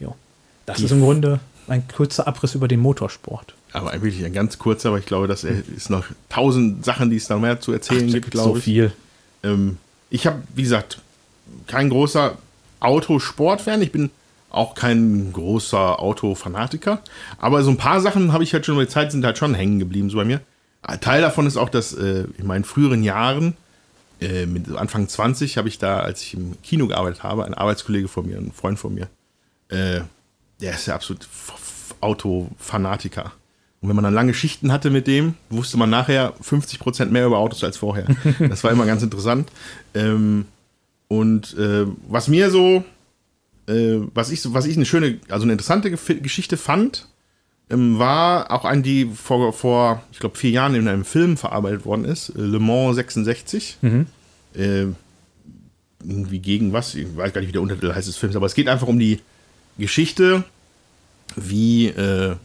[0.00, 0.14] Jo.
[0.66, 3.54] Das Die ist im Grunde ein kurzer Abriss über den Motorsport.
[3.72, 7.26] Aber wirklich ein ganz kurzer, aber ich glaube, das ist noch tausend Sachen, die es
[7.26, 8.64] da mehr zu erzählen Ach, gibt, glaube so ich.
[8.64, 8.92] viel.
[9.42, 9.78] Ähm,
[10.10, 10.98] ich habe, wie gesagt,
[11.66, 12.36] kein großer
[12.80, 13.82] Autosport-Fan.
[13.82, 14.10] Ich bin
[14.50, 17.00] auch kein großer Autofanatiker.
[17.38, 19.54] Aber so ein paar Sachen habe ich halt schon über die Zeit sind halt schon
[19.54, 20.40] hängen geblieben, so bei mir.
[21.00, 23.56] Teil davon ist auch, dass äh, in meinen früheren Jahren
[24.20, 28.08] äh, mit Anfang 20 habe ich da, als ich im Kino gearbeitet habe, ein Arbeitskollege
[28.08, 29.08] von mir, ein Freund von mir,
[29.68, 30.00] äh,
[30.60, 31.28] der ist ja absolut
[32.00, 33.32] Autofanatiker.
[33.80, 37.38] Und wenn man dann lange Schichten hatte mit dem, wusste man nachher 50% mehr über
[37.38, 38.06] Autos als vorher.
[38.38, 39.50] Das war immer ganz interessant.
[39.94, 40.46] Ähm,
[41.08, 42.82] und äh, was mir so,
[43.68, 47.08] äh, was ich, was ich eine schöne, also eine interessante Geschichte fand,
[47.68, 52.04] war auch eine, die vor, vor ich glaube, vier Jahren in einem Film verarbeitet worden
[52.04, 53.78] ist, äh, Le Mans 66.
[53.80, 54.06] Mhm.
[54.54, 54.86] Äh,
[56.06, 58.54] irgendwie gegen was, ich weiß gar nicht, wie der Untertitel heißt des Films, aber es
[58.54, 59.20] geht einfach um die
[59.78, 60.44] Geschichte,
[61.34, 62.36] wie äh,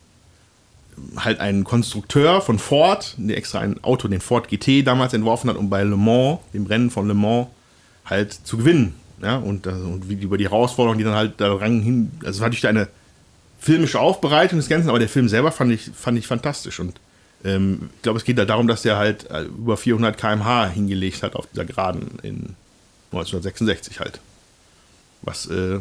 [1.17, 5.57] halt ein Konstrukteur von Ford, der extra ein Auto, den Ford GT damals entworfen hat,
[5.57, 7.47] um bei Le Mans, dem Rennen von Le Mans,
[8.05, 8.95] halt zu gewinnen.
[9.21, 12.67] Ja, und, und wie über die Herausforderungen, die dann halt da ran hin, also natürlich
[12.67, 12.87] eine
[13.59, 16.79] filmische Aufbereitung des Ganzen, aber der Film selber fand ich, fand ich fantastisch.
[16.79, 16.99] Und
[17.43, 21.23] ähm, ich glaube, es geht da darum, dass der halt äh, über 400 km/h hingelegt
[21.23, 22.55] hat auf dieser Geraden in
[23.11, 24.19] 1966 halt.
[25.21, 25.79] Was äh,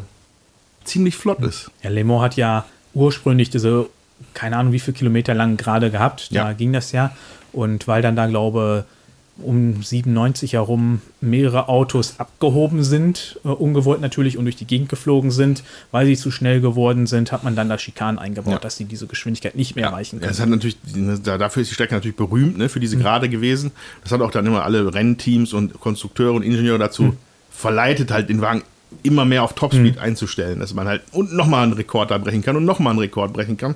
[0.83, 1.71] ziemlich flott ist.
[1.83, 3.87] Ja, Le Mans hat ja ursprünglich diese,
[4.33, 6.31] keine Ahnung, wie viele Kilometer lang gerade gehabt.
[6.31, 6.53] Da ja.
[6.53, 7.15] ging das ja.
[7.53, 8.98] Und weil dann da, glaube ich,
[9.43, 15.31] um 97 herum mehrere Autos abgehoben sind, äh, ungewollt natürlich und durch die Gegend geflogen
[15.31, 18.59] sind, weil sie zu schnell geworden sind, hat man dann da Schikanen eingebaut, ja.
[18.59, 19.89] dass sie diese Geschwindigkeit nicht mehr ja.
[19.91, 20.29] erreichen können.
[20.29, 20.77] Das hat natürlich,
[21.23, 23.01] dafür ist die Strecke natürlich berühmt, ne, für diese mhm.
[23.01, 23.71] Gerade gewesen.
[24.03, 27.17] Das hat auch dann immer alle Rennteams und Konstrukteure und Ingenieure dazu mhm.
[27.49, 28.63] verleitet, halt den Wagen
[29.03, 30.01] immer mehr auf Topspeed mhm.
[30.01, 33.33] einzustellen, dass man halt und nochmal einen Rekord da brechen kann und nochmal einen Rekord
[33.33, 33.75] brechen kann,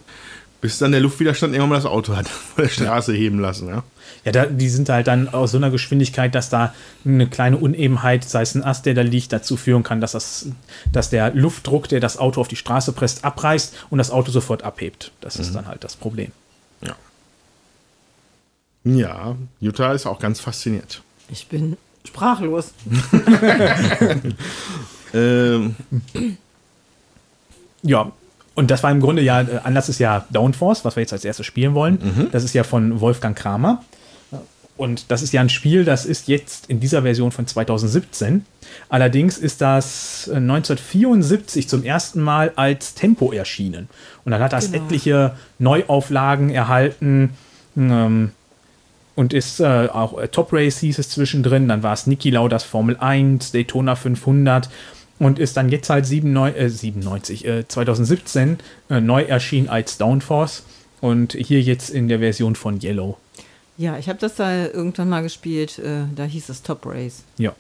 [0.62, 3.84] bis dann der Luftwiderstand irgendwann mal das Auto hat von der Straße heben lassen, ja.
[4.26, 6.74] Ja, da, die sind halt dann aus so einer Geschwindigkeit, dass da
[7.06, 10.48] eine kleine Unebenheit, sei es ein Ast, der da liegt, dazu führen kann, dass, das,
[10.92, 14.64] dass der Luftdruck, der das Auto auf die Straße presst, abreißt und das Auto sofort
[14.64, 15.12] abhebt.
[15.22, 15.44] Das mhm.
[15.44, 16.32] ist dann halt das Problem.
[16.82, 16.96] Ja.
[18.84, 21.02] Ja, Jutta ist auch ganz fasziniert.
[21.30, 22.74] Ich bin sprachlos.
[25.16, 25.76] Ähm,
[27.84, 28.12] Ja,
[28.56, 31.26] und das war im Grunde ja, äh, Anlass ist ja Downforce, was wir jetzt als
[31.26, 32.30] erstes spielen wollen.
[32.32, 33.84] Das ist ja von Wolfgang Kramer.
[34.84, 38.46] Und das ist ja ein Spiel, das ist jetzt in dieser Version von 2017.
[38.90, 43.88] Allerdings ist das äh, 1974 zum ersten Mal als Tempo erschienen.
[44.26, 44.84] Und dann hat das Genau.
[44.84, 47.30] etliche Neuauflagen erhalten.
[47.78, 48.32] Ähm,
[49.16, 52.66] und ist äh, auch äh, Top Race hieß es zwischendrin, dann war es Niki Lauders
[52.66, 54.70] Formel 1, Daytona 500
[55.18, 58.58] und ist dann jetzt halt 97, äh, 97 äh, 2017
[58.90, 60.66] äh, neu erschienen als Downforce
[61.00, 63.18] und hier jetzt in der Version von Yellow.
[63.78, 65.80] Ja, ich habe das da irgendwann mal gespielt.
[65.80, 67.24] Äh, da hieß es Top Race.
[67.38, 67.54] Ja.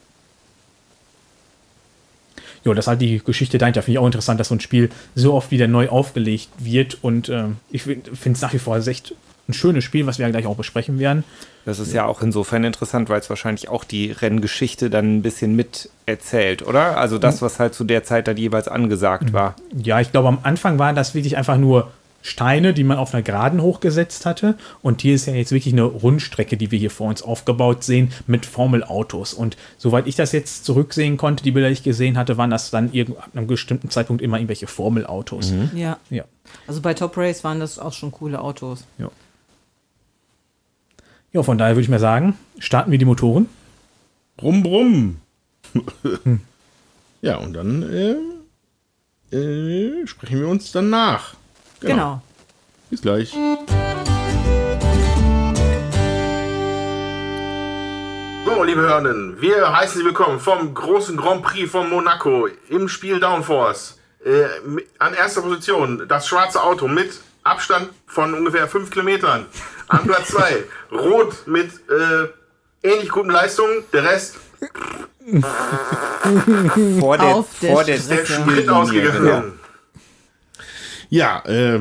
[2.63, 3.81] Ja, das ist halt die Geschichte dahinter.
[3.81, 7.03] Finde ich auch interessant, dass so ein Spiel so oft wieder neu aufgelegt wird.
[7.03, 9.15] Und ähm, ich finde es nach wie vor echt
[9.49, 11.25] ein schönes Spiel, was wir ja gleich auch besprechen werden.
[11.65, 15.55] Das ist ja auch insofern interessant, weil es wahrscheinlich auch die Renngeschichte dann ein bisschen
[15.55, 16.97] mit erzählt, oder?
[16.97, 19.55] Also das, was halt zu der Zeit dann jeweils angesagt war.
[19.75, 21.91] Ja, ich glaube, am Anfang waren das wirklich einfach nur
[22.23, 24.57] Steine, die man auf einer Geraden hochgesetzt hatte.
[24.81, 28.11] Und hier ist ja jetzt wirklich eine Rundstrecke, die wir hier vor uns aufgebaut sehen,
[28.25, 29.33] mit Formelautos.
[29.33, 32.71] Und soweit ich das jetzt zurücksehen konnte, die Bilder, die ich gesehen hatte, waren das
[32.71, 35.53] dann irgend, ab einem bestimmten Zeitpunkt immer irgendwelche Formelautos.
[35.75, 35.97] Ja.
[36.09, 36.23] Ja.
[36.65, 38.85] Also bei Top Race waren das auch schon coole Autos.
[38.97, 39.11] Ja.
[41.33, 43.49] Ja, von daher würde ich mal sagen, starten wir die Motoren.
[44.37, 45.17] brumm, brumm.
[47.21, 47.83] ja, und dann
[49.31, 50.89] äh, äh, sprechen wir uns dann
[51.83, 51.89] nach.
[51.89, 52.21] Genau.
[52.89, 53.35] Bis gleich.
[58.45, 63.19] So, liebe Hörenden, wir heißen Sie willkommen vom großen Grand Prix von Monaco im Spiel
[63.19, 63.97] Downforce.
[64.23, 64.45] Äh,
[64.99, 69.45] an erster Position das schwarze Auto mit Abstand von ungefähr 5 Kilometern.
[69.87, 72.27] An Platz 2 rot mit äh,
[72.87, 73.83] ähnlich guten Leistungen.
[73.91, 74.35] Der Rest
[76.99, 79.23] Vor der, der vor der, Sprit ausgegangen.
[79.23, 79.43] genau.
[81.13, 81.75] Ja, äh,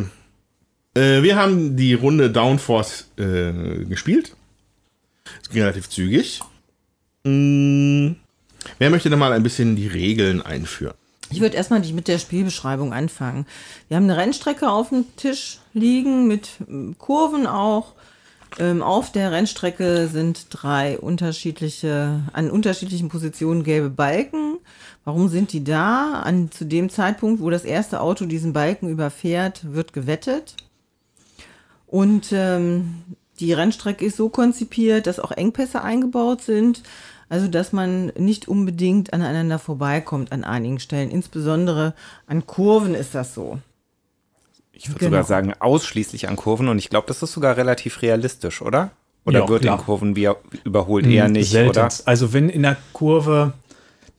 [0.94, 4.36] äh, wir haben die Runde Downforce äh, gespielt.
[5.42, 6.40] Es ging relativ zügig.
[7.24, 8.10] Mm,
[8.78, 10.92] wer möchte denn mal ein bisschen die Regeln einführen?
[11.30, 13.46] Ich würde erstmal mit der Spielbeschreibung anfangen.
[13.88, 17.94] Wir haben eine Rennstrecke auf dem Tisch liegen mit ähm, Kurven auch.
[18.59, 24.59] Ähm, auf der Rennstrecke sind drei unterschiedliche, an unterschiedlichen Positionen gelbe Balken.
[25.04, 26.20] Warum sind die da?
[26.24, 30.54] An, zu dem Zeitpunkt, wo das erste Auto diesen Balken überfährt, wird gewettet.
[31.86, 33.02] Und ähm,
[33.40, 36.82] die Rennstrecke ist so konzipiert, dass auch Engpässe eingebaut sind.
[37.28, 41.10] Also, dass man nicht unbedingt aneinander vorbeikommt an einigen Stellen.
[41.10, 41.94] Insbesondere
[42.26, 43.58] an Kurven ist das so.
[44.72, 45.10] Ich würde Genau.
[45.10, 48.90] sogar sagen, ausschließlich an Kurven und ich glaube, das ist sogar relativ realistisch, oder?
[49.24, 49.78] Oder Ja, wird klar.
[49.78, 50.28] in Kurven wie
[50.64, 51.72] überholt eher nicht, oder?
[51.72, 52.08] Seltenst.
[52.08, 53.52] Also wenn in der Kurve,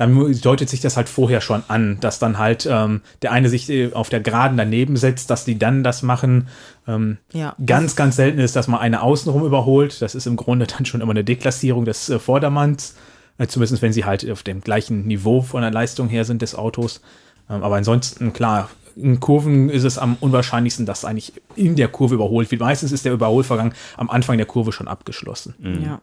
[0.06, 3.70] dann deutet sich das halt vorher schon an, dass dann halt ähm, der eine sich
[3.70, 6.48] äh, auf der Geraden daneben setzt, dass die dann das machen.
[6.88, 7.56] Ähm, Ja.
[7.66, 10.02] Ganz, ganz selten ist, dass man eine außenrum überholt.
[10.02, 12.96] Das ist im Grunde dann schon immer eine Deklassierung des äh, Vordermanns.
[13.38, 16.56] Äh, zumindest wenn sie halt auf dem gleichen Niveau von der Leistung her sind des
[16.56, 17.02] Autos.
[17.50, 22.16] Ähm, aber ansonsten, klar, in Kurven ist es am unwahrscheinlichsten, dass eigentlich in der Kurve
[22.16, 22.62] überholt wird.
[22.62, 25.56] Meistens ist der Überholvorgang am Anfang der Kurve schon abgeschlossen.
[25.84, 26.02] Ja.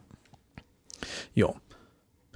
[1.33, 1.53] Ja.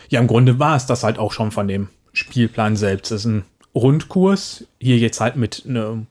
[0.10, 3.12] Ja, im Grunde war es das halt auch schon von dem Spielplan selbst.
[3.12, 4.66] Das ist ein Rundkurs.
[4.80, 6.08] Hier jetzt halt mit einem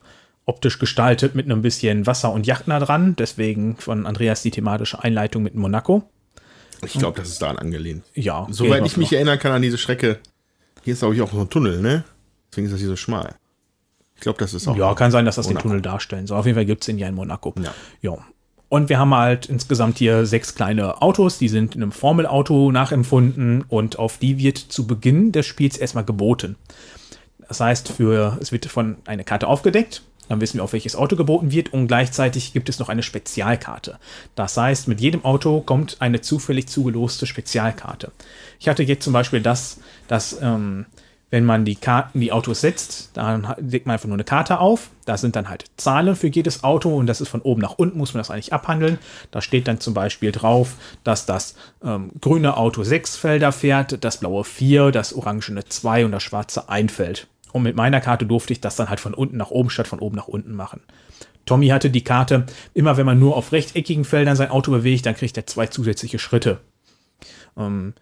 [0.46, 3.16] optisch gestaltet mit einem bisschen Wasser und Yacht nah dran.
[3.16, 6.04] Deswegen von Andreas die thematische Einleitung mit Monaco.
[6.84, 8.04] Ich glaube, das ist daran angelehnt.
[8.14, 8.46] Ja.
[8.50, 9.16] Soweit ich mich noch.
[9.16, 10.18] erinnern kann an diese Strecke,
[10.82, 12.04] hier ist, glaube ich, auch so ein Tunnel, ne?
[12.50, 13.36] Deswegen ist das hier so schmal.
[14.16, 14.76] Ich glaube, das ist auch.
[14.76, 15.68] Ja, kann sein, dass das den Monaco.
[15.68, 16.38] Tunnel darstellen soll.
[16.38, 17.54] Auf jeden Fall gibt es ihn ja in Monaco.
[17.62, 17.74] Ja.
[18.02, 18.18] ja.
[18.74, 23.62] Und wir haben halt insgesamt hier sechs kleine Autos, die sind in einem Formelauto nachempfunden
[23.68, 26.56] und auf die wird zu Beginn des Spiels erstmal geboten.
[27.46, 31.14] Das heißt, für, es wird von eine Karte aufgedeckt, dann wissen wir, auf welches Auto
[31.14, 34.00] geboten wird und gleichzeitig gibt es noch eine Spezialkarte.
[34.34, 38.10] Das heißt, mit jedem Auto kommt eine zufällig zugeloste Spezialkarte.
[38.58, 39.78] Ich hatte jetzt zum Beispiel das,
[40.08, 40.86] dass ähm,
[41.34, 44.90] wenn man die Karten, die Autos setzt, dann legt man einfach nur eine Karte auf.
[45.04, 47.98] Da sind dann halt Zahlen für jedes Auto und das ist von oben nach unten,
[47.98, 49.00] muss man das eigentlich abhandeln.
[49.32, 54.18] Da steht dann zum Beispiel drauf, dass das ähm, grüne Auto sechs Felder fährt, das
[54.18, 57.26] blaue vier, das orangene zwei und das schwarze ein Feld.
[57.50, 59.98] Und mit meiner Karte durfte ich das dann halt von unten nach oben statt von
[59.98, 60.82] oben nach unten machen.
[61.46, 65.16] Tommy hatte die Karte, immer wenn man nur auf rechteckigen Feldern sein Auto bewegt, dann
[65.16, 66.60] kriegt er zwei zusätzliche Schritte.
[67.58, 67.94] Ähm,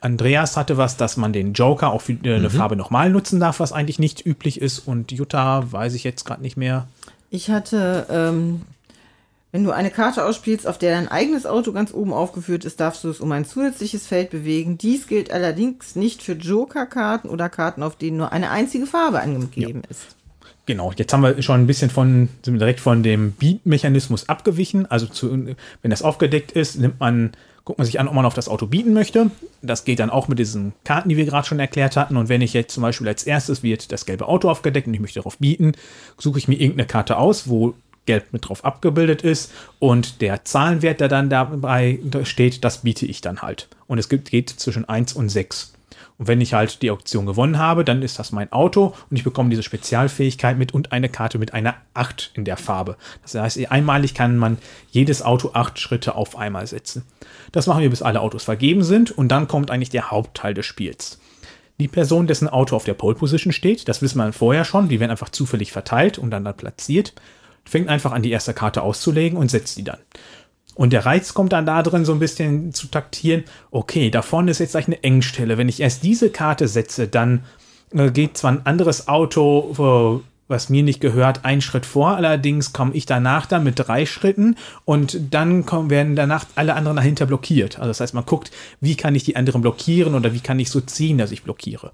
[0.00, 3.60] Andreas hatte was, dass man den Joker auch für äh, eine Farbe nochmal nutzen darf,
[3.60, 4.80] was eigentlich nicht üblich ist.
[4.80, 6.88] Und Jutta weiß ich jetzt gerade nicht mehr.
[7.30, 8.62] Ich hatte, ähm,
[9.54, 13.04] Wenn du eine Karte ausspielst, auf der dein eigenes Auto ganz oben aufgeführt ist, darfst
[13.04, 14.78] du es um ein zusätzliches Feld bewegen.
[14.78, 19.82] Dies gilt allerdings nicht für Joker-Karten oder Karten, auf denen nur eine einzige Farbe angegeben
[19.84, 19.90] ja.
[19.90, 20.16] ist.
[20.66, 24.90] Genau, jetzt haben wir schon ein bisschen von, sind wir direkt von dem Beat-Mechanismus abgewichen.
[24.90, 25.30] Also zu,
[25.82, 27.30] wenn das aufgedeckt ist, nimmt man,
[27.64, 29.30] guckt man sich an, ob man auf das Auto bieten möchte.
[29.62, 32.16] Das geht dann auch mit diesen Karten, die wir gerade schon erklärt hatten.
[32.16, 35.00] Und wenn ich jetzt zum Beispiel als erstes wird das gelbe Auto aufgedeckt und ich
[35.00, 35.72] möchte darauf bieten,
[36.18, 37.74] suche ich mir irgendeine Karte aus, wo
[38.06, 43.22] gelb mit drauf abgebildet ist und der Zahlenwert, der dann dabei steht, das biete ich
[43.22, 43.68] dann halt.
[43.86, 45.73] Und es gibt, geht zwischen 1 und 6.
[46.16, 49.24] Und wenn ich halt die Auktion gewonnen habe, dann ist das mein Auto und ich
[49.24, 52.96] bekomme diese Spezialfähigkeit mit und eine Karte mit einer 8 in der Farbe.
[53.22, 54.58] Das heißt, einmalig kann man
[54.90, 57.04] jedes Auto 8 Schritte auf einmal setzen.
[57.50, 60.66] Das machen wir, bis alle Autos vergeben sind und dann kommt eigentlich der Hauptteil des
[60.66, 61.18] Spiels.
[61.80, 65.00] Die Person, dessen Auto auf der Pole Position steht, das wissen wir vorher schon, die
[65.00, 67.14] werden einfach zufällig verteilt und dann, dann platziert
[67.64, 69.98] fängt einfach an, die erste Karte auszulegen und setzt die dann.
[70.74, 73.44] Und der Reiz kommt dann da drin, so ein bisschen zu taktieren.
[73.70, 75.58] Okay, da vorne ist jetzt gleich eine Engstelle.
[75.58, 77.44] Wenn ich erst diese Karte setze, dann
[77.92, 82.16] äh, geht zwar ein anderes Auto, äh, was mir nicht gehört, einen Schritt vor.
[82.16, 86.96] Allerdings komme ich danach dann mit drei Schritten und dann kommen, werden danach alle anderen
[86.96, 87.78] dahinter blockiert.
[87.78, 90.70] Also das heißt, man guckt, wie kann ich die anderen blockieren oder wie kann ich
[90.70, 91.92] so ziehen, dass ich blockiere.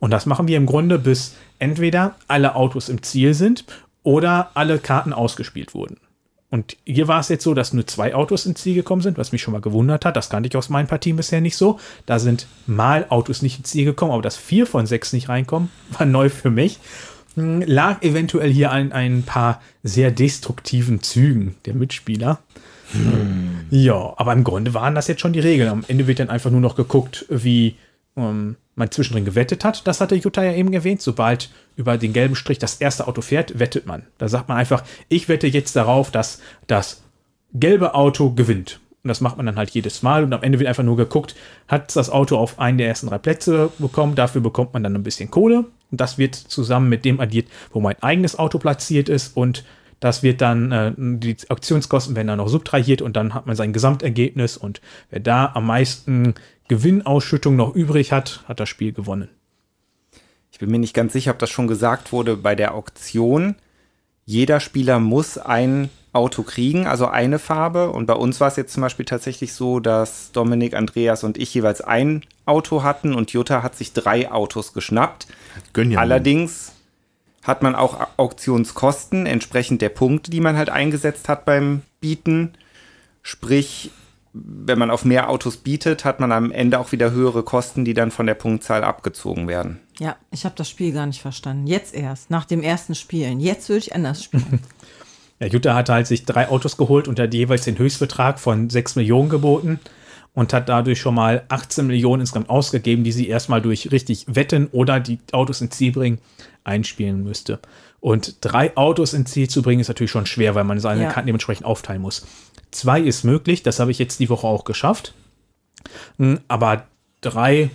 [0.00, 3.64] Und das machen wir im Grunde, bis entweder alle Autos im Ziel sind
[4.02, 5.96] oder alle Karten ausgespielt wurden.
[6.50, 9.32] Und hier war es jetzt so, dass nur zwei Autos ins Ziel gekommen sind, was
[9.32, 10.16] mich schon mal gewundert hat.
[10.16, 11.78] Das kannte ich aus meinen Partien bisher nicht so.
[12.06, 15.70] Da sind mal Autos nicht ins Ziel gekommen, aber dass vier von sechs nicht reinkommen,
[15.98, 16.78] war neu für mich.
[17.34, 22.38] Hm, lag eventuell hier an ein paar sehr destruktiven Zügen der Mitspieler.
[22.92, 23.66] Hm.
[23.70, 25.68] Ja, aber im Grunde waren das jetzt schon die Regeln.
[25.68, 27.76] Am Ende wird dann einfach nur noch geguckt, wie
[28.18, 29.86] ähm, man zwischendrin gewettet hat.
[29.86, 31.02] Das hatte Jutta ja eben erwähnt.
[31.02, 34.04] Sobald über den gelben Strich das erste Auto fährt, wettet man.
[34.18, 37.02] Da sagt man einfach, ich wette jetzt darauf, dass das
[37.52, 38.80] gelbe Auto gewinnt.
[39.02, 40.24] Und das macht man dann halt jedes Mal.
[40.24, 41.34] Und am Ende wird einfach nur geguckt,
[41.66, 44.14] hat das Auto auf einen der ersten drei Plätze bekommen.
[44.14, 45.64] Dafür bekommt man dann ein bisschen Kohle.
[45.90, 49.36] Und das wird zusammen mit dem addiert, wo mein eigenes Auto platziert ist.
[49.36, 49.64] Und
[50.00, 53.72] das wird dann, äh, die Auktionskosten werden dann noch subtrahiert und dann hat man sein
[53.72, 54.56] Gesamtergebnis.
[54.56, 54.80] Und
[55.10, 56.34] wer da am meisten
[56.68, 59.28] Gewinnausschüttung noch übrig hat, hat das Spiel gewonnen.
[60.52, 63.56] Ich bin mir nicht ganz sicher, ob das schon gesagt wurde bei der Auktion.
[64.24, 67.90] Jeder Spieler muss ein Auto kriegen, also eine Farbe.
[67.90, 71.54] Und bei uns war es jetzt zum Beispiel tatsächlich so, dass Dominik, Andreas und ich
[71.54, 75.28] jeweils ein Auto hatten und Jutta hat sich drei Autos geschnappt.
[75.76, 76.72] Ja Allerdings
[77.44, 82.54] hat man auch Auktionskosten entsprechend der Punkte, die man halt eingesetzt hat beim Bieten.
[83.22, 83.90] Sprich,
[84.32, 87.94] wenn man auf mehr Autos bietet, hat man am Ende auch wieder höhere Kosten, die
[87.94, 89.80] dann von der Punktzahl abgezogen werden.
[89.98, 91.66] Ja, ich habe das Spiel gar nicht verstanden.
[91.66, 93.40] Jetzt erst, nach dem ersten Spielen.
[93.40, 94.60] Jetzt würde ich anders spielen.
[95.40, 98.96] ja, Jutta hat halt sich drei Autos geholt und hat jeweils den Höchstbetrag von 6
[98.96, 99.80] Millionen geboten
[100.34, 104.68] und hat dadurch schon mal 18 Millionen insgesamt ausgegeben, die sie erstmal durch richtig Wetten
[104.70, 106.20] oder die Autos ins Ziel bringen
[106.68, 107.58] einspielen müsste.
[108.00, 111.10] Und drei Autos ins Ziel zu bringen, ist natürlich schon schwer, weil man seine ja.
[111.10, 112.26] Karten dementsprechend aufteilen muss.
[112.70, 115.14] Zwei ist möglich, das habe ich jetzt die Woche auch geschafft.
[116.18, 116.84] Hm, aber
[117.20, 117.70] drei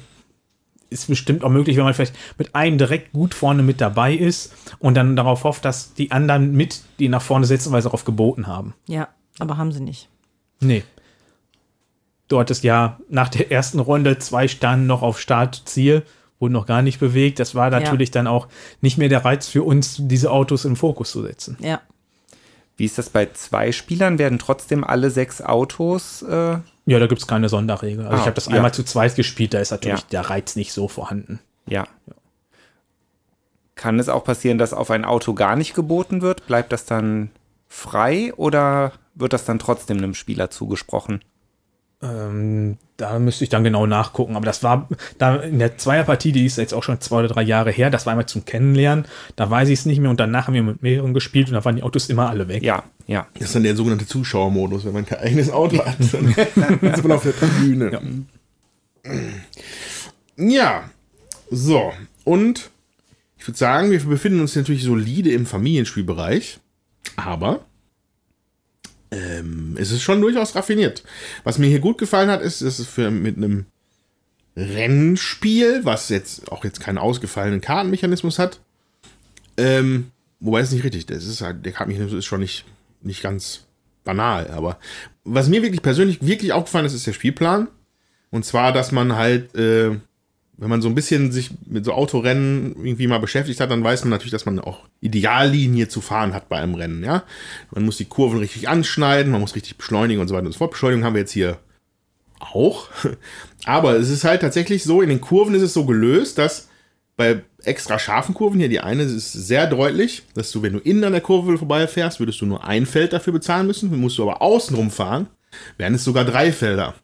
[0.93, 4.53] ist bestimmt auch möglich, wenn man vielleicht mit einem direkt gut vorne mit dabei ist
[4.79, 8.05] und dann darauf hofft, dass die anderen mit die nach vorne setzen, weil sie darauf
[8.05, 8.75] geboten haben.
[8.87, 9.09] Ja,
[9.39, 10.07] aber haben sie nicht.
[10.59, 10.83] Nee.
[12.27, 16.03] Du hattest ja nach der ersten Runde zwei standen noch auf Startziel,
[16.39, 17.39] wurden noch gar nicht bewegt.
[17.39, 18.13] Das war natürlich ja.
[18.13, 18.47] dann auch
[18.81, 21.57] nicht mehr der Reiz für uns, diese Autos im Fokus zu setzen.
[21.59, 21.81] Ja,
[22.77, 24.17] wie ist das bei zwei Spielern?
[24.17, 26.23] Werden trotzdem alle sechs Autos?
[26.23, 28.05] Äh ja, da gibt es keine Sonderregel.
[28.05, 28.53] Also ah, ich habe das ja.
[28.53, 30.07] einmal zu zweit gespielt, da ist natürlich ja.
[30.11, 31.39] der Reiz nicht so vorhanden.
[31.65, 31.87] Ja.
[32.07, 32.13] ja.
[33.75, 36.45] Kann es auch passieren, dass auf ein Auto gar nicht geboten wird?
[36.47, 37.31] Bleibt das dann
[37.67, 41.23] frei oder wird das dann trotzdem einem Spieler zugesprochen?
[42.03, 44.35] Ähm, da müsste ich dann genau nachgucken.
[44.35, 47.43] Aber das war da in der Zweierpartie, die ist jetzt auch schon zwei oder drei
[47.43, 49.05] Jahre her, das war einmal zum Kennenlernen.
[49.35, 51.63] Da weiß ich es nicht mehr und danach haben wir mit mehreren gespielt und da
[51.63, 52.61] waren die Autos immer alle weg.
[52.61, 53.27] Ja, ja.
[53.35, 55.97] Das ist dann der sogenannte Zuschauermodus, wenn man kein eigenes Auto hat.
[56.11, 57.91] Dann ist man auf der Tribüne.
[57.91, 59.11] Ja.
[60.37, 60.83] ja,
[61.49, 61.93] so.
[62.23, 62.69] Und
[63.37, 66.59] ich würde sagen, wir befinden uns natürlich solide im Familienspielbereich.
[67.17, 67.65] Aber
[69.13, 71.03] ähm, es ist schon durchaus raffiniert.
[71.43, 73.65] Was mir hier gut gefallen hat, ist, dass es für mit einem
[74.55, 78.59] Rennspiel, was jetzt auch jetzt keinen ausgefallenen Kartenmechanismus hat,
[79.57, 81.41] ähm, wobei es nicht richtig ist.
[81.41, 82.65] Halt, der Kartenmechanismus ist schon nicht,
[83.01, 83.65] nicht ganz
[84.03, 84.79] banal, aber
[85.23, 87.67] was mir wirklich persönlich wirklich aufgefallen ist, ist der Spielplan.
[88.31, 89.91] Und zwar, dass man halt äh,
[90.57, 94.03] wenn man so ein bisschen sich mit so Autorennen irgendwie mal beschäftigt hat, dann weiß
[94.03, 97.23] man natürlich, dass man auch Ideallinie zu fahren hat bei einem Rennen, ja.
[97.71, 100.59] Man muss die Kurven richtig anschneiden, man muss richtig beschleunigen und so weiter und so
[100.59, 100.71] fort.
[100.71, 101.57] Beschleunigung haben wir jetzt hier
[102.39, 102.89] auch.
[103.65, 106.69] Aber es ist halt tatsächlich so, in den Kurven ist es so gelöst, dass
[107.15, 111.03] bei extra scharfen Kurven hier, die eine ist sehr deutlich, dass du, wenn du innen
[111.03, 114.41] an der Kurve vorbeifährst, würdest du nur ein Feld dafür bezahlen müssen, musst du aber
[114.41, 115.27] außenrum fahren,
[115.77, 116.95] wären es sogar drei Felder.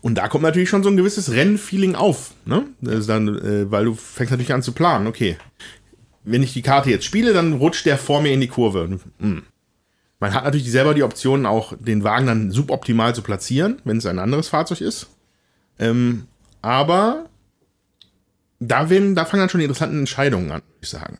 [0.00, 2.64] Und da kommt natürlich schon so ein gewisses Rennfeeling auf, ne?
[2.82, 5.36] Ist dann, äh, weil du fängst natürlich an zu planen, okay.
[6.24, 9.00] Wenn ich die Karte jetzt spiele, dann rutscht der vor mir in die Kurve.
[9.18, 9.42] Hm.
[10.20, 14.06] Man hat natürlich selber die Option, auch den Wagen dann suboptimal zu platzieren, wenn es
[14.06, 15.08] ein anderes Fahrzeug ist.
[15.78, 16.26] Ähm,
[16.60, 17.30] aber
[18.58, 21.18] da, werden, da fangen dann schon die interessanten Entscheidungen an, würde ich sagen.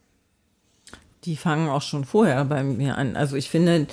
[1.24, 3.16] Die fangen auch schon vorher bei mir an.
[3.16, 3.86] Also ich finde,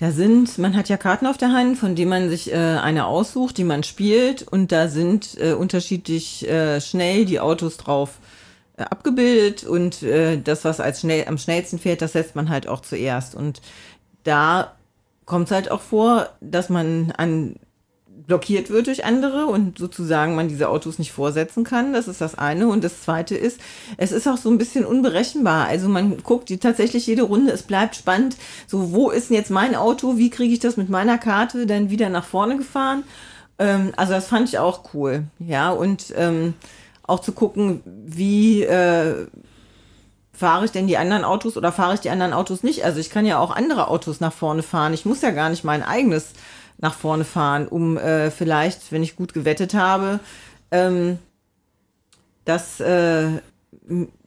[0.00, 3.04] da sind, man hat ja Karten auf der Hand, von denen man sich äh, eine
[3.04, 8.18] aussucht, die man spielt, und da sind äh, unterschiedlich äh, schnell die Autos drauf
[8.78, 12.66] äh, abgebildet und äh, das, was als schnell am schnellsten fährt, das setzt man halt
[12.66, 13.34] auch zuerst.
[13.34, 13.60] Und
[14.24, 14.74] da
[15.26, 17.56] kommt es halt auch vor, dass man an
[18.26, 21.92] blockiert wird durch andere und sozusagen man diese Autos nicht vorsetzen kann.
[21.92, 22.68] Das ist das eine.
[22.68, 23.60] Und das zweite ist,
[23.96, 25.66] es ist auch so ein bisschen unberechenbar.
[25.66, 28.36] Also man guckt die, tatsächlich jede Runde, es bleibt spannend.
[28.66, 30.16] So, wo ist denn jetzt mein Auto?
[30.16, 33.04] Wie kriege ich das mit meiner Karte dann wieder nach vorne gefahren?
[33.58, 35.24] Ähm, also das fand ich auch cool.
[35.38, 36.54] Ja, und ähm,
[37.02, 39.26] auch zu gucken, wie äh,
[40.32, 42.84] fahre ich denn die anderen Autos oder fahre ich die anderen Autos nicht?
[42.84, 44.94] Also ich kann ja auch andere Autos nach vorne fahren.
[44.94, 46.32] Ich muss ja gar nicht mein eigenes
[46.80, 50.20] nach vorne fahren, um äh, vielleicht, wenn ich gut gewettet habe,
[50.70, 51.18] ähm,
[52.44, 53.28] das äh,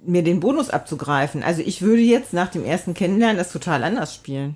[0.06, 1.44] mir den Bonus abzugreifen.
[1.44, 4.56] Also ich würde jetzt nach dem ersten Kennenlernen das total anders spielen.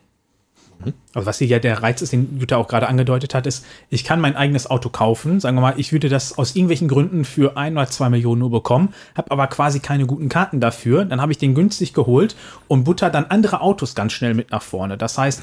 [1.13, 4.03] Also was hier ja der Reiz ist, den Jutta auch gerade angedeutet hat, ist, ich
[4.03, 5.39] kann mein eigenes Auto kaufen.
[5.39, 8.51] Sagen wir mal, ich würde das aus irgendwelchen Gründen für ein oder zwei Millionen nur
[8.51, 11.05] bekommen, habe aber quasi keine guten Karten dafür.
[11.05, 12.35] Dann habe ich den günstig geholt
[12.67, 14.97] und butter dann andere Autos ganz schnell mit nach vorne.
[14.97, 15.41] Das heißt,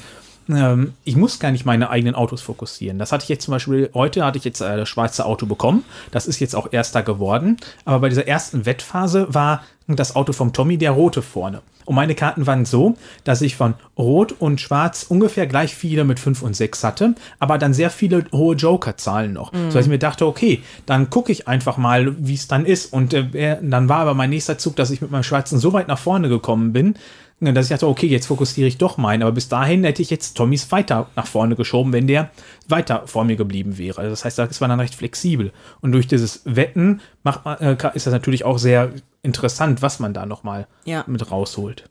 [0.49, 2.99] ähm, ich muss gar nicht meine eigenen Autos fokussieren.
[2.99, 5.83] Das hatte ich jetzt zum Beispiel, heute hatte ich jetzt äh, das schwarze Auto bekommen.
[6.11, 7.57] Das ist jetzt auch erster geworden.
[7.85, 11.61] Aber bei dieser ersten Wettphase war das Auto vom Tommy der rote vorne.
[11.85, 16.19] Und meine Karten waren so, dass ich von Rot und Schwarz ungefähr gleich viele mit
[16.19, 19.53] 5 und 6 hatte, aber dann sehr viele hohe Joker-Zahlen noch.
[19.53, 19.69] Mhm.
[19.69, 22.91] So dass ich mir dachte, okay, dann gucke ich einfach mal, wie es dann ist.
[22.91, 25.87] Und äh, dann war aber mein nächster Zug, dass ich mit meinem Schwarzen so weit
[25.87, 26.95] nach vorne gekommen bin,
[27.39, 29.23] dass ich dachte, okay, jetzt fokussiere ich doch meinen.
[29.23, 32.31] Aber bis dahin hätte ich jetzt Tommys weiter nach vorne geschoben, wenn der
[32.67, 33.99] weiter vor mir geblieben wäre.
[33.99, 35.51] Also das heißt, das war dann recht flexibel.
[35.81, 40.13] Und durch dieses Wetten macht man, äh, ist das natürlich auch sehr interessant, was man
[40.13, 41.03] da nochmal ja.
[41.07, 41.89] mit rausholt.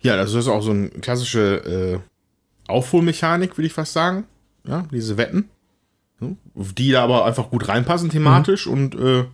[0.00, 4.24] Ja, das ist auch so eine klassische äh, Aufholmechanik, würde ich fast sagen.
[4.66, 5.48] Ja, diese Wetten.
[6.54, 8.72] Die da aber einfach gut reinpassen thematisch mhm.
[8.72, 9.24] und äh,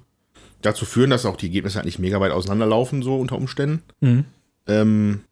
[0.63, 3.83] dazu führen, dass auch die Ergebnisse halt nicht mega weit auseinanderlaufen, so unter Umständen.
[4.01, 4.25] Mhm.
[4.67, 5.25] Ähm,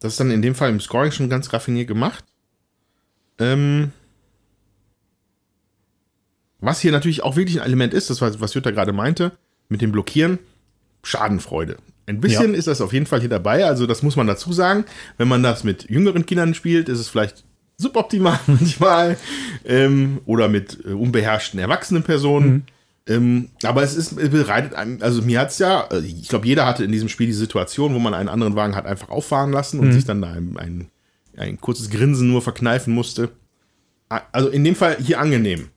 [0.00, 2.24] das ist dann in dem Fall im Scoring schon ganz raffiniert gemacht.
[3.38, 3.92] Ähm,
[6.60, 9.32] was hier natürlich auch wirklich ein Element ist, das was, was Jutta gerade meinte,
[9.68, 10.38] mit dem Blockieren,
[11.02, 11.76] Schadenfreude.
[12.06, 12.58] Ein bisschen ja.
[12.58, 14.84] ist das auf jeden Fall hier dabei, also das muss man dazu sagen.
[15.16, 17.44] Wenn man das mit jüngeren Kindern spielt, ist es vielleicht
[17.76, 19.16] suboptimal manchmal
[19.64, 22.48] ähm, oder mit äh, unbeherrschten erwachsenen Personen.
[22.48, 22.62] Mhm.
[23.06, 26.64] Ähm, aber es ist bereitet einem, also mir hat es ja, äh, ich glaube, jeder
[26.64, 29.78] hatte in diesem Spiel die Situation, wo man einen anderen Wagen hat einfach auffahren lassen
[29.78, 29.92] und mhm.
[29.92, 30.88] sich dann da ein, ein,
[31.36, 33.30] ein, kurzes Grinsen nur verkneifen musste.
[34.08, 35.68] Also in dem Fall hier angenehm.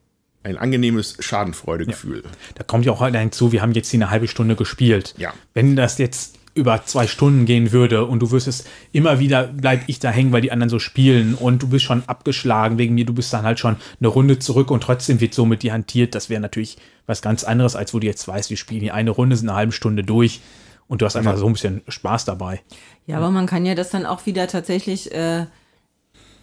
[0.43, 2.21] Ein angenehmes Schadenfreudegefühl.
[2.23, 2.29] Ja.
[2.55, 5.13] Da kommt ja auch halt hinzu, wir haben jetzt hier eine halbe Stunde gespielt.
[5.17, 5.33] Ja.
[5.53, 9.99] Wenn das jetzt über zwei Stunden gehen würde und du wüsstest, immer wieder bleib ich
[9.99, 13.13] da hängen, weil die anderen so spielen und du bist schon abgeschlagen wegen mir, du
[13.13, 16.15] bist dann halt schon eine Runde zurück und trotzdem wird so mit dir hantiert.
[16.15, 19.11] Das wäre natürlich was ganz anderes, als wo du jetzt weißt, wir spielen hier eine
[19.11, 20.41] Runde, sind eine halbe Stunde durch
[20.87, 21.37] und du hast einfach ja.
[21.37, 22.61] so ein bisschen Spaß dabei.
[23.05, 25.45] Ja, aber man kann ja das dann auch wieder tatsächlich äh,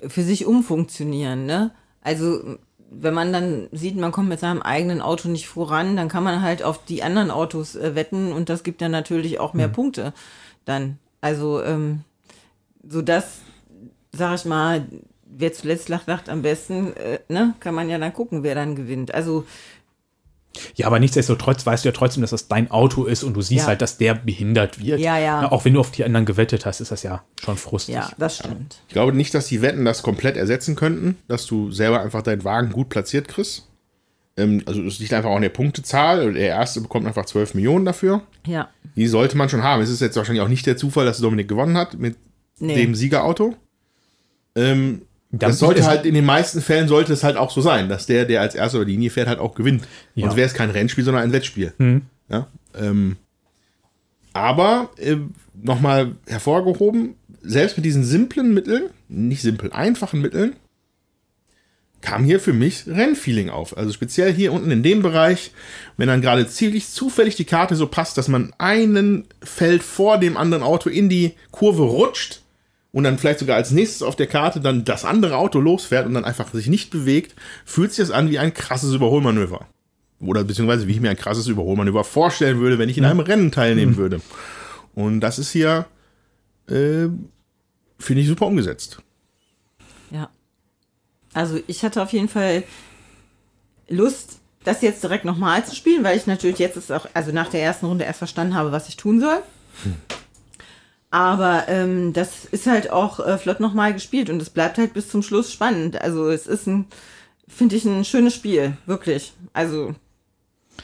[0.06, 1.72] für sich umfunktionieren, ne?
[2.02, 2.58] Also
[3.00, 6.42] wenn man dann sieht, man kommt mit seinem eigenen Auto nicht voran, dann kann man
[6.42, 9.72] halt auf die anderen Autos äh, wetten und das gibt dann natürlich auch mehr mhm.
[9.72, 10.12] Punkte
[10.64, 10.98] dann.
[11.20, 12.00] Also, ähm,
[12.86, 13.38] so das,
[14.12, 14.86] sag ich mal,
[15.36, 18.76] wer zuletzt lacht, lacht am besten, äh, ne, kann man ja dann gucken, wer dann
[18.76, 19.14] gewinnt.
[19.14, 19.44] Also
[20.74, 23.62] ja, aber nichtsdestotrotz weißt du ja trotzdem, dass das dein Auto ist und du siehst
[23.62, 23.68] ja.
[23.68, 25.01] halt, dass der behindert wird.
[25.01, 25.51] Ja, ja.
[25.51, 27.94] Auch wenn du auf die anderen gewettet hast, ist das ja schon frustig.
[27.97, 28.81] Ja, das stimmt.
[28.89, 32.44] Ich glaube nicht, dass die Wetten das komplett ersetzen könnten, dass du selber einfach deinen
[32.44, 33.68] Wagen gut platziert kriegst.
[34.36, 36.32] Ähm, also es liegt einfach auch in der Punktezahl.
[36.32, 38.22] Der erste bekommt einfach 12 Millionen dafür.
[38.47, 38.68] Ja.
[38.97, 39.82] Die sollte man schon haben.
[39.82, 42.16] Es ist jetzt wahrscheinlich auch nicht der Zufall, dass Dominik gewonnen hat mit
[42.59, 42.74] nee.
[42.76, 43.55] dem Siegerauto.
[44.56, 45.02] Ähm,
[45.39, 48.24] Das sollte halt in den meisten Fällen sollte es halt auch so sein, dass der,
[48.24, 49.86] der als erster über die Linie fährt, halt auch gewinnt.
[50.15, 50.27] Ja.
[50.27, 51.73] Sonst wäre es kein Rennspiel, sondern ein Wettspiel.
[52.28, 52.47] Ja,
[52.78, 53.16] ähm,
[54.32, 55.16] aber äh,
[55.62, 60.55] nochmal hervorgehoben, selbst mit diesen simplen Mitteln, nicht simpel, einfachen Mitteln,
[62.01, 63.77] kam hier für mich Rennfeeling auf.
[63.77, 65.52] Also speziell hier unten in dem Bereich,
[65.97, 70.36] wenn dann gerade ziemlich zufällig die Karte so passt, dass man einen Feld vor dem
[70.36, 72.43] anderen Auto in die Kurve rutscht
[72.94, 76.14] und dann vielleicht sogar als nächstes auf der Karte dann das andere Auto losfährt und
[76.14, 77.34] dann einfach sich nicht bewegt,
[77.64, 79.66] fühlt sich das an wie ein krasses Überholmanöver.
[80.20, 83.50] Oder beziehungsweise wie ich mir ein krasses Überholmanöver vorstellen würde, wenn ich in einem Rennen
[83.50, 84.20] teilnehmen würde.
[84.94, 85.86] Und das ist hier,
[86.68, 87.08] äh,
[87.98, 89.02] finde ich, super umgesetzt.
[90.12, 90.30] Ja.
[91.32, 92.62] Also ich hatte auf jeden Fall
[93.88, 97.48] Lust, das jetzt direkt nochmal zu spielen, weil ich natürlich jetzt ist auch, also nach
[97.48, 99.42] der ersten Runde erst verstanden habe, was ich tun soll.
[101.14, 105.10] Aber ähm, das ist halt auch äh, flott nochmal gespielt und es bleibt halt bis
[105.10, 106.02] zum Schluss spannend.
[106.02, 106.86] Also es ist ein,
[107.46, 109.32] finde ich, ein schönes Spiel, wirklich.
[109.52, 109.94] Also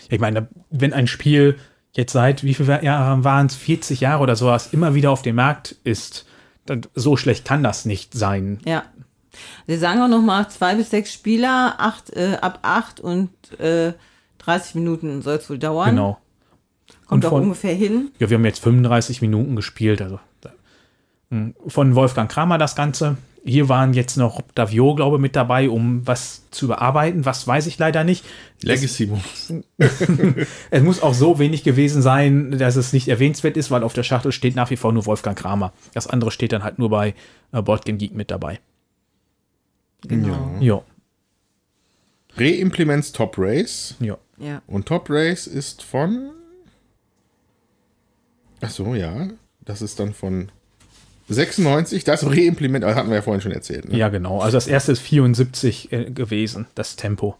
[0.08, 1.58] Ich meine, wenn ein Spiel
[1.94, 5.34] jetzt seit wie viele Jahre waren es, 40 Jahre oder sowas, immer wieder auf dem
[5.34, 6.26] Markt ist,
[6.64, 8.60] dann so schlecht kann das nicht sein.
[8.64, 8.84] Ja.
[9.66, 13.94] Sie sagen auch noch mal zwei bis sechs Spieler, acht, äh, ab acht und äh,
[14.38, 15.90] 30 Minuten soll es wohl dauern.
[15.90, 16.20] Genau.
[17.10, 18.10] Kommt auch von- ungefähr hin.
[18.18, 20.00] Ja, wir haben jetzt 35 Minuten gespielt.
[20.02, 20.18] Also
[21.30, 23.16] Hm, von Wolfgang Kramer das Ganze.
[23.44, 27.24] Hier waren jetzt noch Rob Davio, glaube ich, mit dabei, um was zu überarbeiten.
[27.24, 28.24] Was weiß ich leider nicht.
[28.62, 29.52] Legacy Modus.
[30.70, 34.02] Es muss auch so wenig gewesen sein, dass es nicht erwähnenswert ist, weil auf der
[34.02, 35.72] Schachtel steht nach wie vor nur Wolfgang Kramer.
[35.94, 37.14] Das andere steht dann halt nur bei
[37.52, 38.58] äh, Boardgame Geek mit dabei.
[40.06, 40.50] Genau.
[40.60, 40.82] Ja,
[42.36, 43.94] Reimplements Top Race.
[44.00, 44.16] ja.
[44.38, 44.62] Ja.
[44.66, 46.30] Und Top Race ist von.
[48.60, 49.28] Ach so, ja.
[49.64, 50.50] Das ist dann von
[51.28, 52.04] 96.
[52.04, 53.88] Das Reimplement, das hatten wir ja vorhin schon erzählt.
[53.88, 53.96] Ne?
[53.96, 54.40] Ja, genau.
[54.40, 57.36] Also das erste ist 74 äh, gewesen, das Tempo.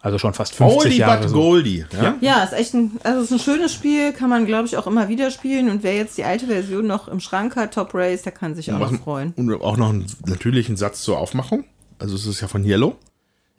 [0.00, 1.20] Also schon fast 50 Oldie Jahre.
[1.22, 1.34] but so.
[1.34, 1.84] Goldie.
[2.00, 2.16] Ja?
[2.20, 5.08] Ja, ist echt ein, also ist ein schönes Spiel, kann man, glaube ich, auch immer
[5.08, 5.68] wieder spielen.
[5.68, 8.72] Und wer jetzt die alte Version noch im Schrank hat, Top Race, der kann sich
[8.72, 9.32] auch noch freuen.
[9.36, 11.64] Und auch noch einen natürlichen Satz zur Aufmachung.
[11.98, 12.94] Also es ist ja von Yellow.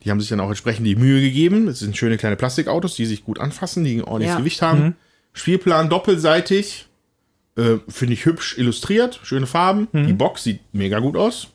[0.05, 1.67] Die haben sich dann auch entsprechend die Mühe gegeben.
[1.67, 4.39] Es sind schöne kleine Plastikautos, die sich gut anfassen, die ein ordentliches Ja.
[4.39, 4.95] Gewicht haben.
[5.33, 6.87] Spielplan doppelseitig.
[7.57, 9.19] Äh, Finde ich hübsch illustriert.
[9.23, 9.87] Schöne Farben.
[9.93, 11.47] Die Box sieht mega gut aus.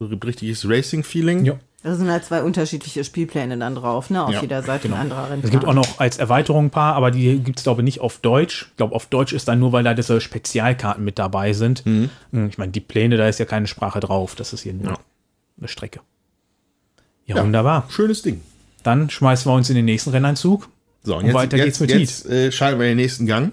[0.00, 1.44] Richtiges Racing-Feeling.
[1.44, 1.58] Ja.
[1.82, 4.24] Da sind halt zwei unterschiedliche Spielpläne dann drauf, ne?
[4.24, 5.44] Auf Ja, jeder Seite ein anderer Rennplan.
[5.44, 8.00] Es gibt auch noch als Erweiterung ein paar, aber die gibt es, glaube ich, nicht
[8.00, 8.66] auf Deutsch.
[8.70, 11.86] Ich glaube, auf Deutsch ist dann nur, weil da diese Spezialkarten mit dabei sind.
[11.86, 12.10] Mhm.
[12.48, 14.34] Ich meine, die Pläne, da ist ja keine Sprache drauf.
[14.34, 14.98] Das ist hier nur Ja.
[15.58, 16.00] eine Strecke.
[17.26, 17.42] Ja, Ja.
[17.44, 17.86] wunderbar.
[17.90, 18.40] Schönes Ding.
[18.82, 20.68] Dann schmeißen wir uns in den nächsten Rennanzug.
[21.08, 23.52] So, und Und jetzt, weiter jetzt, geht's mit jetzt äh, schalten wir den nächsten Gang.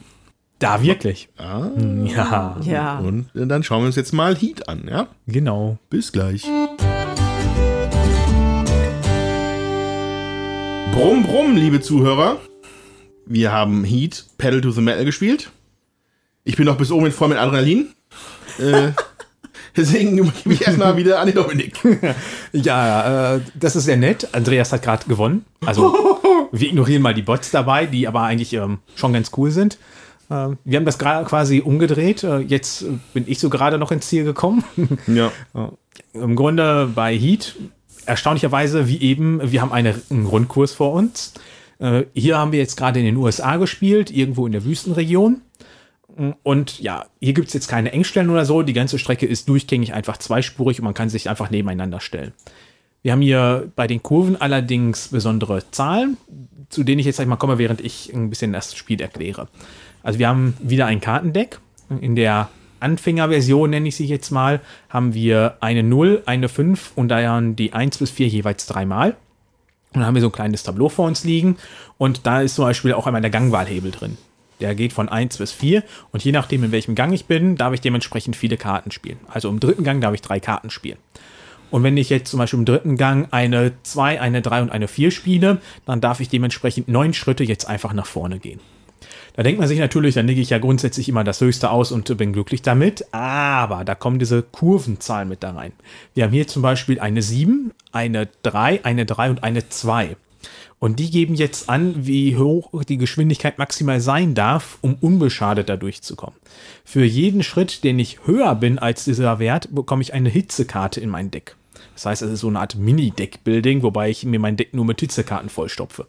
[0.59, 1.29] Da wirklich.
[1.37, 1.69] Ah,
[2.03, 2.99] Ja, Ja.
[2.99, 5.07] und äh, dann schauen wir uns jetzt mal Heat an, ja?
[5.25, 5.77] genau.
[5.89, 6.43] Bis gleich.
[10.91, 12.41] Brumm, brumm, liebe Zuhörer.
[13.25, 15.49] Wir haben Heat Pedal to the Metal gespielt.
[16.43, 17.87] Ich bin noch bis oben voll mit Adrenalin.
[18.59, 18.89] äh,
[19.77, 21.73] deswegen gebe ich erstmal wieder an den Dominik.
[22.51, 24.27] Ja, äh, das ist sehr nett.
[24.33, 25.45] Andreas hat gerade gewonnen.
[25.65, 26.19] Also,
[26.51, 29.77] wir ignorieren mal die Bots dabei, die aber eigentlich ähm, schon ganz cool sind.
[30.29, 32.23] Ähm, wir haben das gerade quasi umgedreht.
[32.23, 34.63] Äh, jetzt äh, bin ich so gerade noch ins Ziel gekommen.
[35.07, 35.31] Ja.
[36.13, 37.55] Im Grunde bei Heat,
[38.05, 41.33] erstaunlicherweise wie eben, wir haben eine, einen Rundkurs vor uns.
[41.79, 45.41] Äh, hier haben wir jetzt gerade in den USA gespielt, irgendwo in der Wüstenregion.
[46.43, 48.61] Und ja, hier gibt es jetzt keine Engstellen oder so.
[48.61, 52.31] Die ganze Strecke ist durchgängig einfach zweispurig und man kann sich einfach nebeneinander stellen.
[53.05, 56.17] Wir haben hier bei den Kurven allerdings besondere Zahlen,
[56.69, 59.47] zu denen ich jetzt gleich mal komme, während ich ein bisschen das Spiel erkläre.
[60.01, 61.59] Also wir haben wieder ein Kartendeck.
[62.01, 62.49] In der
[62.79, 64.59] Anfängerversion, nenne ich sie jetzt mal,
[64.89, 69.11] haben wir eine 0, eine 5 und dann die 1 bis 4 jeweils dreimal.
[69.93, 71.57] Und dann haben wir so ein kleines Tableau vor uns liegen
[71.99, 74.17] und da ist zum Beispiel auch einmal der Gangwahlhebel drin.
[74.61, 77.71] Der geht von 1 bis 4 und je nachdem, in welchem Gang ich bin, darf
[77.71, 79.19] ich dementsprechend viele Karten spielen.
[79.27, 80.97] Also im dritten Gang darf ich drei Karten spielen.
[81.71, 84.87] Und wenn ich jetzt zum Beispiel im dritten Gang eine 2, eine 3 und eine
[84.87, 88.59] 4 spiele, dann darf ich dementsprechend neun Schritte jetzt einfach nach vorne gehen.
[89.35, 92.15] Da denkt man sich natürlich, dann lege ich ja grundsätzlich immer das Höchste aus und
[92.17, 93.05] bin glücklich damit.
[93.13, 95.73] Aber da kommen diese Kurvenzahlen mit da rein.
[96.13, 100.15] Wir haben hier zum Beispiel eine 7, eine 3, eine 3 und eine 2.
[100.79, 105.77] Und die geben jetzt an, wie hoch die Geschwindigkeit maximal sein darf, um unbeschadet da
[105.77, 106.37] durchzukommen.
[106.83, 111.09] Für jeden Schritt, den ich höher bin als dieser Wert, bekomme ich eine Hitzekarte in
[111.09, 111.55] mein Deck.
[111.93, 114.99] Das heißt, es ist so eine Art Mini-Deck-Building, wobei ich mir mein Deck nur mit
[114.99, 116.07] Hitzekarten vollstopfe.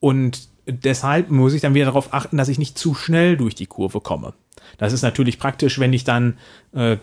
[0.00, 3.66] Und deshalb muss ich dann wieder darauf achten, dass ich nicht zu schnell durch die
[3.66, 4.34] Kurve komme.
[4.78, 6.38] Das ist natürlich praktisch, wenn ich dann
[6.72, 6.98] äh,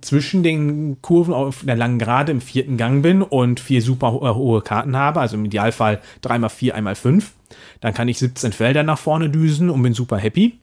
[0.00, 4.34] zwischen den Kurven auf der langen Gerade im vierten Gang bin und vier super äh,
[4.34, 7.32] hohe Karten habe, also im Idealfall 3x4, einmal 5,
[7.80, 10.58] dann kann ich 17 Felder nach vorne düsen und bin super happy.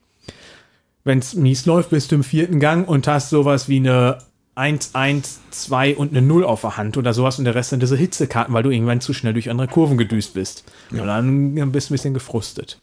[1.04, 4.20] Wenn es mies läuft, bist du im vierten Gang und hast sowas wie eine
[4.56, 7.82] 1, 1, 2 und eine 0 auf der Hand oder sowas und der Rest sind
[7.82, 10.64] diese Hitzekarten, weil du irgendwann zu schnell durch andere Kurven gedüst bist.
[10.92, 12.80] Und dann bist du ein bisschen gefrustet.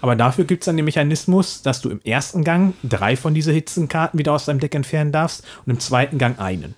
[0.00, 3.54] Aber dafür gibt es dann den Mechanismus, dass du im ersten Gang drei von diesen
[3.54, 6.74] Hitzenkarten wieder aus deinem Deck entfernen darfst und im zweiten Gang einen.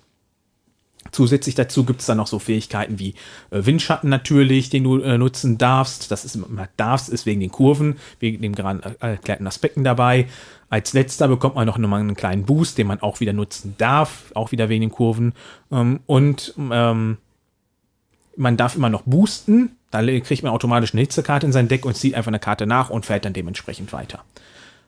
[1.11, 3.15] Zusätzlich dazu gibt es dann noch so Fähigkeiten wie
[3.49, 6.11] äh, Windschatten natürlich, den du äh, nutzen darfst.
[6.11, 10.27] Das ist immer darfst, ist wegen den Kurven, wegen den gerade äh, erklärten Aspekten dabei.
[10.69, 14.31] Als letzter bekommt man noch nochmal einen kleinen Boost, den man auch wieder nutzen darf,
[14.35, 15.33] auch wieder wegen den Kurven.
[15.71, 17.17] Ähm, und ähm,
[18.37, 19.75] man darf immer noch boosten.
[19.91, 22.89] Da kriegt man automatisch eine Hitzekarte in sein Deck und zieht einfach eine Karte nach
[22.89, 24.23] und fällt dann dementsprechend weiter.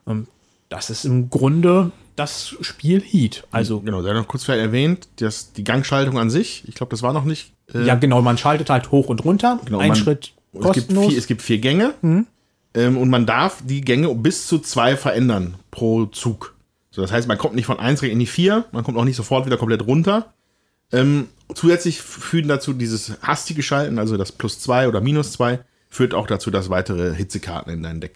[0.08, 0.28] Ähm,
[0.70, 3.44] das ist im Grunde das Spiel Heat.
[3.52, 7.02] Also Genau, sei noch kurz vielleicht erwähnt, dass die Gangschaltung an sich, ich glaube, das
[7.04, 7.52] war noch nicht.
[7.74, 9.60] äh, Ja, genau, man schaltet halt hoch und runter.
[9.66, 11.08] Genau, ein man- Schritt Es gibt, kostenlos.
[11.10, 11.94] vier, es gibt vier Gänge
[12.76, 16.56] ähm, und man darf die Gänge bis zu zwei verändern pro Zug.
[16.92, 19.04] So, das heißt, man kommt nicht von 1 direkt in die 4, man kommt auch
[19.06, 20.32] nicht sofort wieder komplett runter.
[20.94, 25.60] Ähm, zusätzlich führen dazu dieses hastige Schalten, also das plus 2 oder minus 2,
[25.90, 28.16] führt auch dazu, dass weitere Hitzekarten in dein Deck,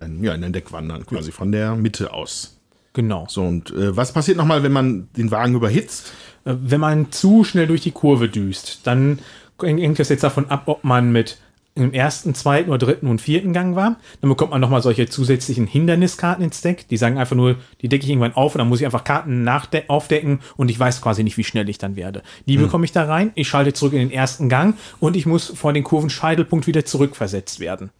[0.00, 2.58] in, ja, in dein Deck wandern, quasi von der Mitte aus.
[2.92, 3.26] genau.
[3.28, 6.12] So, und äh, was passiert nochmal, wenn man den Wagen überhitzt?
[6.44, 9.18] Äh, Wenn man zu schnell durch die Kurve düst, dann
[9.60, 11.38] hängt es jetzt davon ab, ob man mit
[11.76, 13.96] im ersten, zweiten oder dritten und vierten Gang war.
[14.20, 16.86] Dann bekommt man nochmal solche zusätzlichen Hinderniskarten ins Deck.
[16.88, 19.48] Die sagen einfach nur, die decke ich irgendwann auf und dann muss ich einfach Karten
[19.88, 22.22] aufdecken und ich weiß quasi nicht, wie schnell ich dann werde.
[22.46, 25.46] Die bekomme ich da rein, ich schalte zurück in den ersten Gang und ich muss
[25.46, 27.90] vor den Kurven Scheitelpunkt wieder zurückversetzt werden.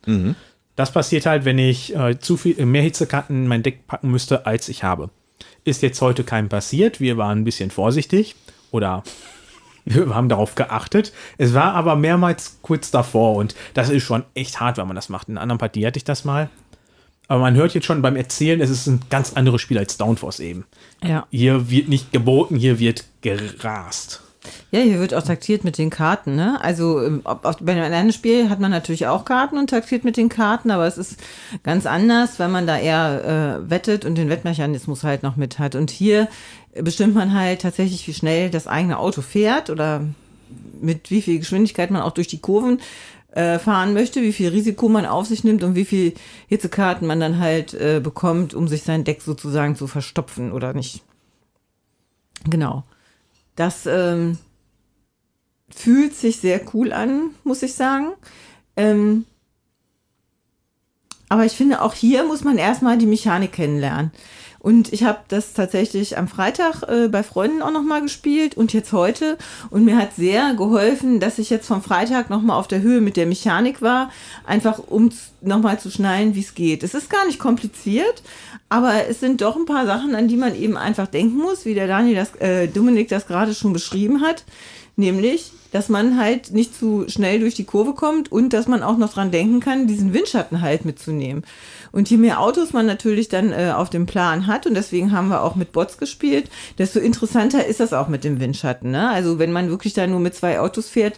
[0.76, 4.10] Das passiert halt, wenn ich äh, zu viel äh, mehr Hitzekarten in mein Deck packen
[4.10, 5.10] müsste, als ich habe.
[5.64, 7.00] Ist jetzt heute keinem passiert.
[7.00, 8.34] Wir waren ein bisschen vorsichtig
[8.70, 9.02] oder
[9.84, 11.12] wir haben darauf geachtet.
[11.38, 15.08] Es war aber mehrmals kurz davor und das ist schon echt hart, wenn man das
[15.08, 15.28] macht.
[15.28, 16.48] In einer anderen Partie hatte ich das mal.
[17.26, 20.40] Aber man hört jetzt schon beim Erzählen, es ist ein ganz anderes Spiel als Downforce
[20.40, 20.66] eben.
[21.02, 21.26] Ja.
[21.30, 24.22] Hier wird nicht geboten, hier wird gerast.
[24.70, 26.58] Ja, hier wird auch taktiert mit den Karten, ne?
[26.60, 30.28] Also ähm, bei einem anderen Spiel hat man natürlich auch Karten und taktiert mit den
[30.28, 31.18] Karten, aber es ist
[31.62, 35.74] ganz anders, weil man da eher äh, wettet und den Wettmechanismus halt noch mit hat.
[35.74, 36.28] Und hier
[36.74, 40.02] bestimmt man halt tatsächlich, wie schnell das eigene Auto fährt oder
[40.80, 42.80] mit wie viel Geschwindigkeit man auch durch die Kurven
[43.32, 46.14] äh, fahren möchte, wie viel Risiko man auf sich nimmt und wie viel
[46.48, 51.02] Hitzekarten man dann halt äh, bekommt, um sich sein Deck sozusagen zu verstopfen oder nicht.
[52.48, 52.84] Genau.
[53.56, 54.38] Das ähm,
[55.68, 58.12] fühlt sich sehr cool an, muss ich sagen.
[58.76, 59.24] Ähm,
[61.28, 64.12] aber ich finde, auch hier muss man erstmal die Mechanik kennenlernen.
[64.64, 68.94] Und ich habe das tatsächlich am Freitag äh, bei Freunden auch nochmal gespielt und jetzt
[68.94, 69.36] heute.
[69.68, 73.18] Und mir hat sehr geholfen, dass ich jetzt vom Freitag nochmal auf der Höhe mit
[73.18, 74.10] der Mechanik war,
[74.46, 75.10] einfach um
[75.42, 76.82] nochmal zu schnallen, wie es geht.
[76.82, 78.22] Es ist gar nicht kompliziert,
[78.70, 81.74] aber es sind doch ein paar Sachen, an die man eben einfach denken muss, wie
[81.74, 84.44] der Daniel das, äh, Dominik das gerade schon beschrieben hat.
[84.96, 88.96] Nämlich, dass man halt nicht zu schnell durch die Kurve kommt und dass man auch
[88.96, 91.44] noch dran denken kann, diesen Windschatten halt mitzunehmen.
[91.90, 95.30] Und je mehr Autos man natürlich dann äh, auf dem Plan hat, und deswegen haben
[95.30, 96.48] wir auch mit Bots gespielt,
[96.78, 98.92] desto interessanter ist das auch mit dem Windschatten.
[98.92, 99.10] Ne?
[99.10, 101.16] Also wenn man wirklich da nur mit zwei Autos fährt,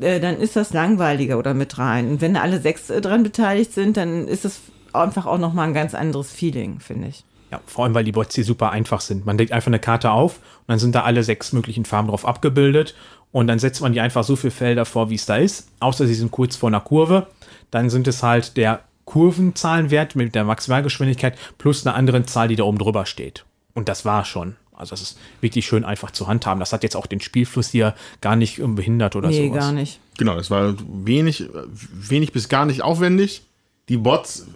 [0.00, 2.08] äh, dann ist das langweiliger oder mit rein.
[2.08, 4.60] Und wenn alle sechs äh, dran beteiligt sind, dann ist das
[4.94, 7.24] einfach auch nochmal ein ganz anderes Feeling, finde ich.
[7.50, 9.26] Ja, vor allem, weil die Bots hier super einfach sind.
[9.26, 12.24] Man legt einfach eine Karte auf und dann sind da alle sechs möglichen Farben drauf
[12.24, 12.94] abgebildet
[13.32, 16.06] und dann setzt man die einfach so viele Felder vor, wie es da ist, außer
[16.06, 17.26] sie sind kurz vor einer Kurve.
[17.70, 22.64] Dann sind es halt der Kurvenzahlenwert mit der Maximalgeschwindigkeit plus eine andere Zahl, die da
[22.64, 23.44] oben drüber steht.
[23.74, 24.56] Und das war schon.
[24.72, 26.58] Also das ist wirklich schön einfach zu handhaben.
[26.58, 29.58] Das hat jetzt auch den Spielfluss hier gar nicht behindert oder nee, sowas.
[29.58, 30.00] gar nicht.
[30.16, 30.74] Genau, das war
[31.04, 31.44] wenig,
[31.92, 33.42] wenig bis gar nicht aufwendig.
[33.88, 34.46] Die Bots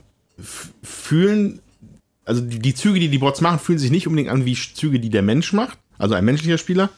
[0.82, 1.60] fühlen,
[2.24, 5.00] also die, die Züge, die die Bots machen, fühlen sich nicht unbedingt an wie Züge,
[5.00, 6.90] die der Mensch macht, also ein menschlicher Spieler.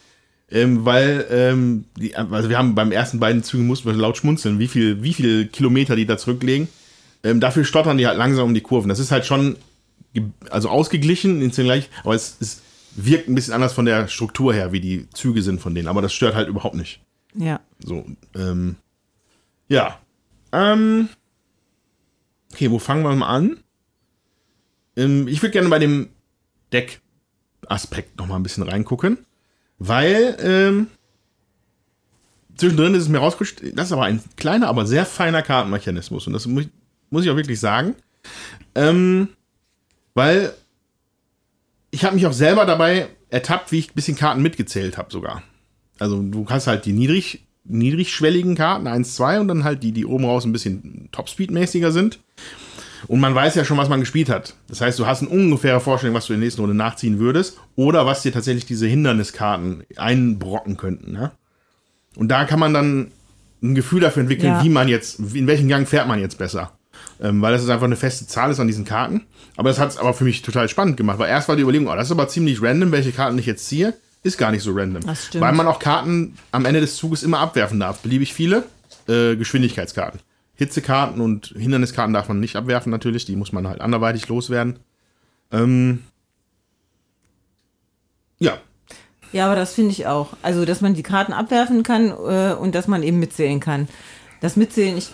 [0.49, 4.61] Ähm, weil, ähm, die, also wir haben beim ersten beiden Zügen mussten wir laut schmunzeln,
[4.61, 6.69] wie viel, wie viel Kilometer die da zurücklegen.
[7.25, 8.89] Ähm, dafür stottern die halt langsam um die Kurven.
[8.89, 9.57] Das ist halt schon,
[10.51, 12.63] also ausgeglichen, ins gleich, aber es, es
[12.95, 15.89] wirkt ein bisschen anders von der Struktur her, wie die Züge sind von denen.
[15.89, 17.01] Aber das stört halt überhaupt nicht.
[17.35, 17.61] Ja.
[17.81, 18.77] So, ähm,
[19.69, 19.99] ja.
[20.53, 21.09] Ähm,
[22.53, 23.59] okay, wo fangen wir mal an?
[24.97, 26.09] Ähm, ich würde gerne bei dem
[26.73, 29.19] Deck-Aspekt noch mal ein bisschen reingucken,
[29.79, 30.87] weil ähm,
[32.57, 36.33] zwischendrin ist es mir rausgerutscht, das ist aber ein kleiner, aber sehr feiner Kartenmechanismus und
[36.33, 36.71] das muss, ich-
[37.11, 37.95] muss ich auch wirklich sagen,
[38.75, 39.29] ähm,
[40.15, 40.53] weil
[41.91, 45.43] ich habe mich auch selber dabei ertappt, wie ich ein bisschen Karten mitgezählt habe sogar.
[45.99, 50.05] Also du hast halt die niedrig, niedrigschwelligen Karten, 1, 2 und dann halt die, die
[50.07, 52.21] oben raus ein bisschen Topspeed-mäßiger sind.
[53.09, 54.55] Und man weiß ja schon, was man gespielt hat.
[54.69, 57.59] Das heißt, du hast eine ungefähre Vorstellung, was du in der nächsten Runde nachziehen würdest.
[57.77, 61.13] Oder was dir tatsächlich diese Hinderniskarten einbrocken könnten.
[61.13, 61.31] Ne?
[62.17, 63.13] Und da kann man dann
[63.63, 64.65] ein Gefühl dafür entwickeln, Ja.
[64.65, 66.73] wie man jetzt, in welchen Gang fährt man jetzt besser.
[67.21, 69.23] Ähm, weil das ist einfach eine feste Zahl ist an diesen Karten.
[69.57, 71.89] Aber das hat es aber für mich total spannend gemacht, weil erst war die Überlegung,
[71.89, 73.95] oh, das ist aber ziemlich random, welche Karten ich jetzt ziehe.
[74.23, 75.03] Ist gar nicht so random.
[75.35, 78.01] Weil man auch Karten am Ende des Zuges immer abwerfen darf.
[78.01, 78.65] Beliebig viele.
[79.09, 80.21] Äh, Geschwindigkeitskarten.
[80.57, 83.25] Hitzekarten und Hinderniskarten darf man nicht abwerfen, natürlich.
[83.25, 84.79] Die muss man halt anderweitig loswerden.
[85.53, 86.03] Ähm,
[88.39, 88.59] ja,
[89.33, 90.31] Ja, aber das finde ich auch.
[90.43, 93.89] Also, dass man die Karten abwerfen kann äh, und dass man eben mitzählen kann.
[94.41, 95.11] Das Mitzählen ich,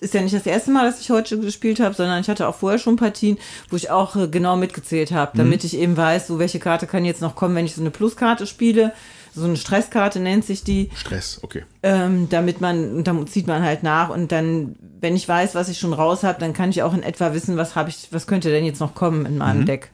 [0.00, 2.54] ist ja nicht das erste Mal, dass ich heute gespielt habe, sondern ich hatte auch
[2.54, 3.38] vorher schon Partien,
[3.70, 7.04] wo ich auch äh, genau mitgezählt habe, damit ich eben weiß, so welche Karte kann
[7.04, 8.92] jetzt noch kommen, wenn ich so eine Pluskarte spiele.
[9.38, 11.64] So eine Stresskarte nennt sich die, Stress, okay.
[11.82, 15.68] ähm, damit man, und dann zieht man halt nach und dann, wenn ich weiß, was
[15.68, 18.26] ich schon raus habe, dann kann ich auch in etwa wissen, was habe ich, was
[18.26, 19.90] könnte denn jetzt noch kommen in meinem Deck.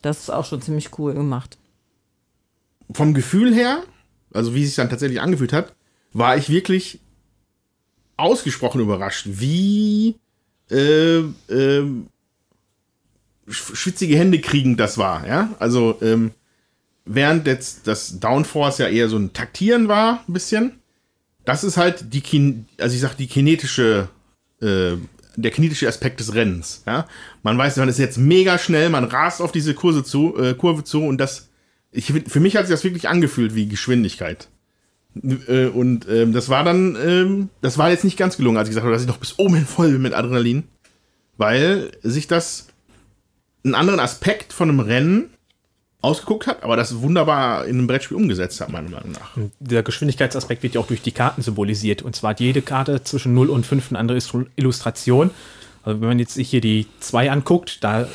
[0.00, 1.58] Das ist auch schon ziemlich cool gemacht.
[2.92, 3.82] vom Gefühl her,
[4.32, 5.74] also wie es sich dann tatsächlich angefühlt hat,
[6.12, 7.00] war ich wirklich
[8.16, 10.16] ausgesprochen überrascht, wie
[10.70, 11.84] äh, äh,
[13.48, 15.26] sch- schwitzige Hände kriegend das war.
[15.26, 16.32] Ja, also ähm,
[17.04, 20.80] während jetzt das Downforce ja eher so ein Taktieren war, ein bisschen,
[21.44, 24.08] das ist halt die, kin also ich sag die kinetische
[24.60, 24.96] äh,
[25.36, 26.82] der kinetische Aspekt des Rennens.
[26.86, 27.06] Ja?
[27.42, 30.84] Man weiß, man ist jetzt mega schnell, man rast auf diese Kurse zu, äh, Kurve
[30.84, 31.48] zu und das,
[31.90, 34.48] ich, für mich hat sich das wirklich angefühlt wie Geschwindigkeit.
[35.48, 38.72] Äh, und ähm, das war dann, ähm, das war jetzt nicht ganz gelungen, als ich
[38.72, 40.64] gesagt habe, dass ich noch bis oben hin voll bin mit Adrenalin,
[41.36, 42.68] weil sich das
[43.64, 45.30] einen anderen Aspekt von einem Rennen
[46.02, 49.36] ausgeguckt hat, aber das wunderbar in einem Brettspiel umgesetzt hat, meiner Meinung nach.
[49.60, 52.02] Der Geschwindigkeitsaspekt wird ja auch durch die Karten symbolisiert.
[52.02, 54.18] Und zwar hat jede Karte zwischen 0 und 5 eine andere
[54.56, 55.30] Illustration.
[55.84, 58.08] Also wenn man jetzt sich hier die 2 anguckt, da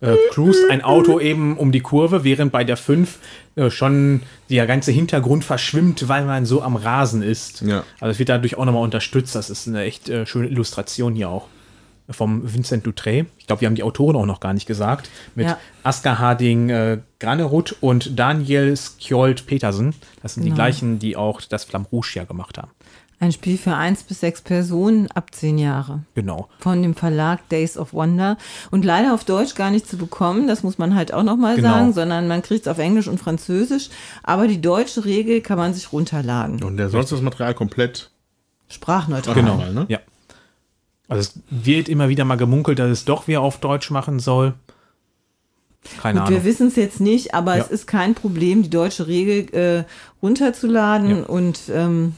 [0.00, 3.18] äh, cruist ein Auto eben um die Kurve, während bei der 5
[3.54, 7.62] äh, schon der ganze Hintergrund verschwimmt, weil man so am Rasen ist.
[7.62, 7.84] Ja.
[8.00, 9.34] Also es wird dadurch auch nochmal unterstützt.
[9.34, 11.46] Das ist eine echt äh, schöne Illustration hier auch.
[12.10, 13.26] Vom Vincent Dutré.
[13.38, 15.08] Ich glaube, wir haben die Autoren auch noch gar nicht gesagt.
[15.34, 15.58] Mit Ja.
[15.82, 19.94] Asker Harding äh, Granerud und Daniel Skjold Petersen.
[20.22, 20.56] Das sind die Genau.
[20.56, 22.70] gleichen, die auch das Flamme Rouge ja gemacht haben.
[23.22, 26.04] Ein Spiel für eins bis sechs Personen ab zehn Jahre.
[26.14, 26.48] Genau.
[26.58, 28.38] Von dem Verlag Days of Wonder.
[28.70, 31.68] Und leider auf Deutsch gar nicht zu bekommen, das muss man halt auch nochmal Genau.
[31.68, 33.90] sagen, sondern man kriegt es auf Englisch und Französisch.
[34.22, 36.62] Aber die deutsche Regel kann man sich runterladen.
[36.62, 38.10] Und der sonst das Material komplett
[38.68, 39.34] Sprachneutral.
[39.34, 39.56] Genau.
[39.58, 39.84] Ne?
[39.88, 39.98] Ja.
[41.10, 44.54] Also es wird immer wieder mal gemunkelt, dass es doch wieder auf Deutsch machen soll.
[46.00, 46.38] Keine Gut, Ahnung.
[46.40, 47.62] wir wissen es jetzt nicht, aber Ja.
[47.64, 49.84] es ist kein Problem, die deutsche Regel äh,
[50.22, 51.22] runterzuladen Ja.
[51.24, 52.14] und ähm,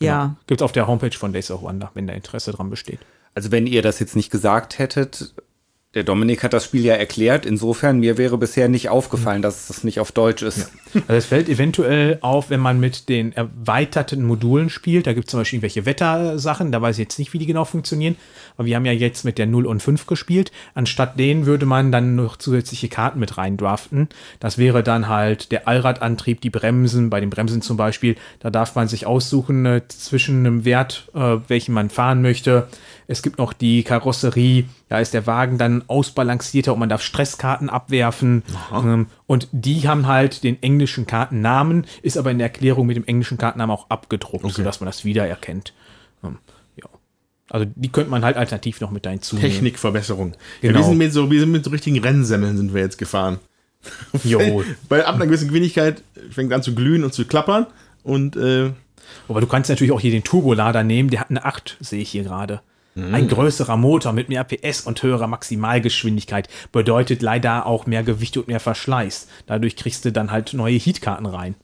[0.00, 0.36] ja.
[0.46, 3.00] Gibt es auf der Homepage von Days of Wonder, wenn da Interesse dran besteht.
[3.34, 5.34] Also wenn ihr das jetzt nicht gesagt hättet,
[5.94, 9.84] der Dominik hat das Spiel ja erklärt, insofern mir wäre bisher nicht aufgefallen, dass es
[9.84, 10.70] nicht auf Deutsch ist.
[10.94, 15.06] Also es fällt eventuell auf, wenn man mit den erweiterten Modulen spielt.
[15.06, 17.64] Da gibt es zum Beispiel irgendwelche Wettersachen, da weiß ich jetzt nicht, wie die genau
[17.64, 18.16] funktionieren.
[18.56, 20.50] Aber wir haben ja jetzt mit der 0 und 5 gespielt.
[20.74, 24.08] Anstatt denen würde man dann noch zusätzliche Karten mit rein draften.
[24.40, 27.08] Das wäre dann halt der Allradantrieb, die Bremsen.
[27.08, 31.36] Bei den Bremsen zum Beispiel, da darf man sich aussuchen äh, zwischen einem Wert, äh,
[31.48, 32.68] welchen man fahren möchte.
[33.10, 37.70] Es gibt noch die Karosserie, da ist der Wagen dann ausbalancierter und man darf Stresskarten
[37.70, 38.42] abwerfen.
[38.70, 43.06] Ähm, und die haben halt den englischen Kartennamen, ist aber in der Erklärung mit dem
[43.06, 45.72] englischen Kartennamen auch abgedruckt, sodass man das wiedererkennt.
[46.22, 46.36] Ähm,
[46.76, 46.84] ja.
[47.48, 49.50] Also die könnte man halt alternativ noch mit hinzunehmen.
[49.50, 50.34] Technikverbesserung.
[50.60, 50.80] Ja, Genau.
[50.80, 53.38] wir, sind mit so, wir sind mit so richtigen Rennsemmeln sind wir jetzt gefahren.
[54.22, 54.62] Jo.
[54.90, 57.66] Bei ab einer gewissen Geschwindigkeit fängt an zu glühen und zu klappern.
[58.02, 58.70] Und äh,
[59.28, 62.10] Aber du kannst natürlich auch hier den Turbolader nehmen, der hat eine 8, sehe ich
[62.10, 62.60] hier gerade.
[63.12, 68.48] Ein größerer Motor mit mehr PS und höherer Maximalgeschwindigkeit bedeutet leider auch mehr Gewicht und
[68.48, 69.28] mehr Verschleiß.
[69.46, 71.54] Dadurch kriegst du dann halt neue Heatkarten rein.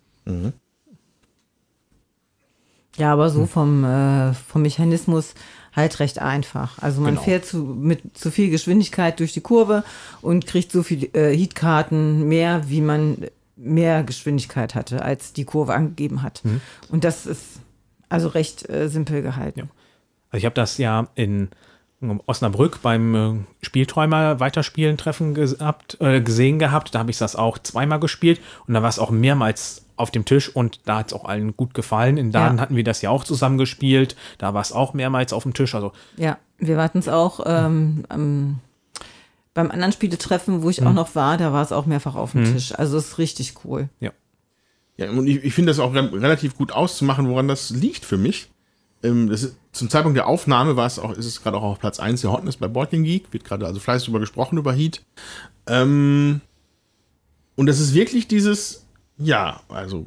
[2.97, 3.33] Ja, aber Hm.
[3.33, 5.35] so vom, äh, vom Mechanismus
[5.75, 6.79] halt recht einfach.
[6.81, 7.23] Also man Genau.
[7.25, 9.83] fährt zu, mit zu viel Geschwindigkeit durch die Kurve
[10.23, 13.19] und kriegt so viel äh, Heatkarten mehr, wie man
[13.57, 16.43] mehr Geschwindigkeit hatte, als die Kurve angegeben hat.
[16.45, 16.61] Hm.
[16.91, 17.43] Und das ist
[18.09, 19.61] also recht äh, simpel gehalten.
[19.61, 19.67] Ja.
[20.35, 21.51] Also ich habe das ja in
[22.03, 26.93] ähm, Osnabrück beim äh, Spielträumer Weiterspielen Treffen gehabt, äh, gesehen gehabt.
[26.93, 30.25] Da habe ich das auch zweimal gespielt und da war es auch mehrmals auf dem
[30.25, 32.17] Tisch und da hat es auch allen gut gefallen.
[32.17, 32.63] In Daden Ja.
[32.63, 34.17] hatten wir das ja auch zusammen gespielt.
[34.39, 35.73] Da war es auch mehrmals auf dem Tisch.
[35.73, 38.59] Also Ja, wir hatten es auch ähm, am
[39.55, 42.43] beim anderen Spieletreffen, wo ich auch noch war, da war es auch mehrfach auf dem
[42.45, 42.77] Tisch.
[42.77, 43.89] Also es ist richtig cool.
[44.97, 48.17] Ja, und ich, ich finde das auch re relativ gut auszumachen, woran das liegt für
[48.17, 48.51] mich.
[49.05, 52.01] Ähm, ist, zum Zeitpunkt der Aufnahme war es auch, ist es gerade auch auf Platz
[52.01, 55.05] 1 der Hotness bei Board Game Geek, wird gerade also fleißig drüber gesprochen, über Heat.
[55.67, 56.41] Ähm,
[57.55, 58.87] und das ist wirklich dieses,
[59.19, 60.07] ja, also,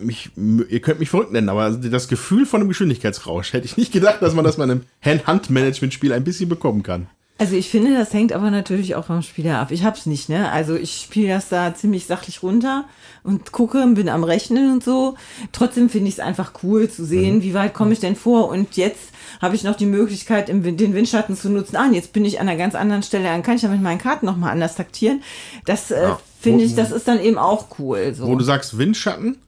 [0.00, 3.92] mich, ihr könnt mich verrückt nennen, aber das Gefühl von einem Geschwindigkeitsrausch hätte ich nicht
[3.92, 7.08] gedacht, dass man das bei einem Hand-Hand-Management-Spiel ein bisschen bekommen kann.
[7.40, 9.70] Also ich finde, das hängt aber natürlich auch vom Spieler ab.
[9.70, 10.52] Ich hab's nicht, ne?
[10.52, 12.84] Also ich spiele das da ziemlich sachlich runter
[13.22, 15.16] und gucke, bin am Rechnen und so.
[15.50, 17.42] Trotzdem finde ich es einfach cool zu sehen, mhm.
[17.42, 18.50] wie weit komme ich denn vor.
[18.50, 21.76] Und jetzt habe ich noch die Möglichkeit, im, den Windschatten zu nutzen.
[21.76, 23.96] Ah, jetzt bin ich an einer ganz anderen Stelle, dann kann ich ja mit meinen
[23.96, 25.22] Karten nochmal anders taktieren.
[25.64, 26.20] Das äh, ja.
[26.38, 28.12] finde ich, das ist dann eben auch cool.
[28.14, 28.26] So.
[28.26, 29.38] Wo du sagst Windschatten,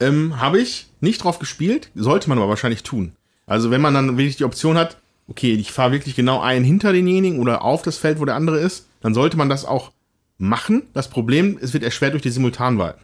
[0.00, 3.12] ähm, habe ich nicht drauf gespielt, sollte man aber wahrscheinlich tun.
[3.44, 6.92] Also wenn man dann wirklich die Option hat, okay, ich fahre wirklich genau einen hinter
[6.92, 9.92] denjenigen oder auf das Feld, wo der andere ist, dann sollte man das auch
[10.38, 10.82] machen.
[10.92, 12.96] Das Problem, es wird erschwert durch die Simultanwahl.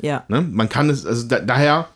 [0.00, 0.24] Ja.
[0.28, 0.42] Ne?
[0.42, 1.88] Man kann es, also da, daher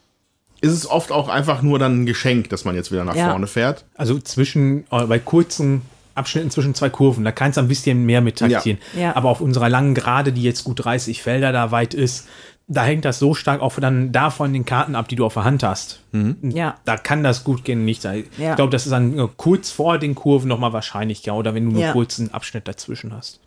[0.61, 3.31] ist es oft auch einfach nur dann ein Geschenk, dass man jetzt wieder nach ja.
[3.31, 3.85] vorne fährt.
[3.95, 5.83] Also zwischen, äh, bei kurzen
[6.15, 8.79] Abschnitten zwischen zwei Kurven, da kann es ein bisschen mehr mit taktieren.
[8.95, 9.01] Ja.
[9.03, 9.17] Ja.
[9.17, 12.27] Aber auf unserer langen Gerade, die jetzt gut 30 Felder da weit ist,
[12.69, 15.45] da hängt das so stark auch dann davon den Karten ab, die du auf der
[15.45, 16.01] Hand hast.
[16.13, 16.37] Mhm.
[16.51, 16.77] Ja.
[16.85, 18.25] Da kann das gut gehen, nicht sein.
[18.39, 18.51] Ja.
[18.51, 21.73] Ich glaube, das ist dann äh, kurz vor den Kurven nochmal wahrscheinlicher oder wenn du
[21.73, 21.93] nur ja.
[21.93, 23.41] kurz einen Abschnitt dazwischen hast.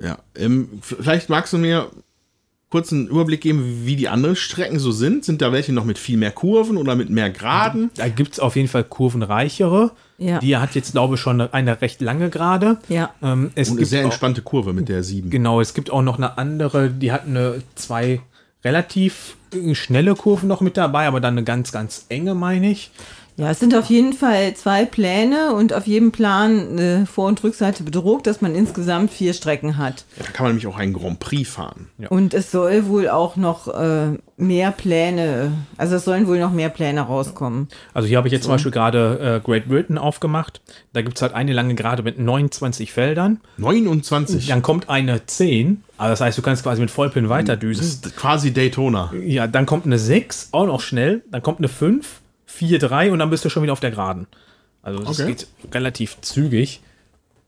[0.00, 1.90] Ja, ähm, vielleicht magst du mir
[2.74, 5.24] kurz einen Überblick geben, wie die anderen Strecken so sind.
[5.24, 7.92] Sind da welche noch mit viel mehr Kurven oder mit mehr Geraden?
[7.94, 9.92] Da gibt es auf jeden Fall kurvenreichere.
[10.18, 10.40] Ja.
[10.40, 12.78] Die hat jetzt, glaube ich, schon eine recht lange Gerade.
[12.88, 13.14] Ja.
[13.22, 15.30] Ähm, es Und eine sehr entspannte auch, Kurve mit der 7.
[15.30, 18.20] Genau, es gibt auch noch eine andere, die hat eine zwei
[18.64, 19.36] relativ
[19.74, 22.90] schnelle Kurven noch mit dabei, aber dann eine ganz, ganz enge, meine ich.
[23.36, 27.42] Ja, es sind auf jeden Fall zwei Pläne und auf jedem Plan eine Vor- und
[27.42, 30.04] Rückseite bedruckt, dass man insgesamt vier Strecken hat.
[30.16, 31.88] Ja, da kann man nämlich auch einen Grand Prix fahren.
[31.98, 32.08] Ja.
[32.08, 36.68] Und es soll wohl auch noch äh, mehr Pläne, also es sollen wohl noch mehr
[36.68, 37.68] Pläne rauskommen.
[37.92, 38.48] Also hier habe ich jetzt so.
[38.48, 40.60] zum Beispiel gerade äh, Great Britain aufgemacht.
[40.92, 43.40] Da gibt es halt eine lange Gerade mit 29 Feldern.
[43.56, 44.46] 29?
[44.46, 45.82] Dann kommt eine 10.
[45.98, 47.84] Also das heißt, du kannst quasi mit Vollpin weiterdüsen.
[47.84, 49.12] Das ist quasi Daytona.
[49.24, 51.24] Ja, dann kommt eine 6, auch noch schnell.
[51.32, 52.20] Dann kommt eine 5
[52.54, 54.26] 4, 3 und dann bist du schon wieder auf der Geraden.
[54.82, 55.32] Also das okay.
[55.32, 56.80] geht relativ zügig.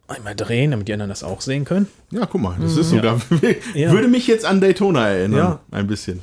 [0.09, 1.89] Einmal drehen, damit die anderen das auch sehen können.
[2.11, 2.81] Ja, guck mal, das mhm.
[2.81, 3.21] ist sogar.
[3.75, 3.91] Ja.
[3.91, 5.39] Würde mich jetzt an Daytona erinnern.
[5.39, 5.61] Ja.
[5.71, 6.21] Ein bisschen.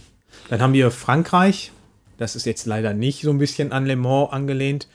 [0.50, 1.72] Dann haben wir Frankreich.
[2.18, 4.88] Das ist jetzt leider nicht so ein bisschen an Le Mans angelehnt.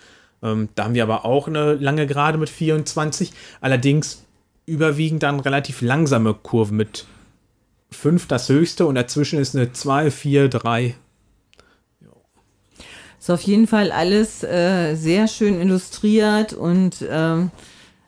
[0.43, 3.33] Ähm, da haben wir aber auch eine lange Gerade mit 24.
[3.61, 4.25] Allerdings
[4.67, 7.07] überwiegend dann relativ langsame Kurven mit
[7.91, 10.95] 5 das höchste und dazwischen ist eine 2, 4, 3
[13.21, 17.51] ist auf jeden Fall alles äh, sehr schön illustriert und ähm,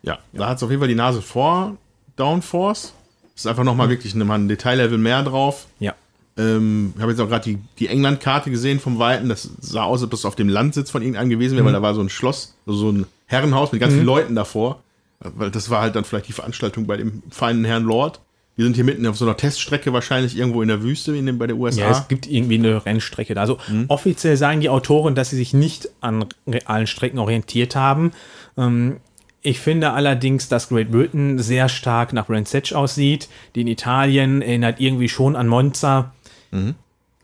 [0.02, 1.76] ja, da hat es auf jeden Fall die Nase vor
[2.16, 2.94] Downforce.
[3.34, 3.92] Ist einfach nochmal mhm.
[3.92, 5.66] wirklich ein Detaillevel mehr drauf.
[5.78, 5.94] Ja.
[6.36, 9.28] Ähm, ich habe jetzt auch gerade die, die England-Karte gesehen vom Weiten.
[9.28, 11.66] Das sah aus, als ob das auf dem Landsitz von irgendeinem gewesen wäre, mhm.
[11.66, 13.96] weil da war so ein Schloss, also so ein Herrenhaus mit ganz mhm.
[13.96, 14.82] vielen Leuten davor.
[15.20, 18.20] Weil das war halt dann vielleicht die Veranstaltung bei dem feinen Herrn Lord.
[18.56, 21.38] Wir sind hier mitten auf so einer Teststrecke, wahrscheinlich irgendwo in der Wüste in dem,
[21.38, 21.82] bei der USA.
[21.82, 23.40] Ja, es gibt irgendwie eine Rennstrecke da.
[23.40, 23.86] Also mhm.
[23.88, 28.12] offiziell sagen die Autoren, dass sie sich nicht an realen Strecken orientiert haben.
[28.58, 28.98] Ähm,
[29.42, 33.28] ich finde allerdings, dass Great Britain sehr stark nach Bransetch aussieht.
[33.54, 36.12] Die in Italien erinnert irgendwie schon an Monza.
[36.50, 36.74] Mhm.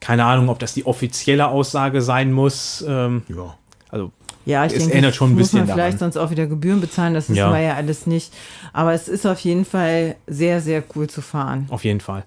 [0.01, 2.85] Keine Ahnung, ob das die offizielle Aussage sein muss.
[2.89, 3.57] Ähm, ja.
[3.90, 4.12] Also
[4.47, 6.12] ja, ich es denke, ändert schon ein bisschen muss man vielleicht daran.
[6.12, 7.52] sonst auch wieder Gebühren bezahlen, das wissen ja.
[7.52, 8.32] wir ja alles nicht.
[8.73, 11.66] Aber es ist auf jeden Fall sehr, sehr cool zu fahren.
[11.68, 12.24] Auf jeden Fall.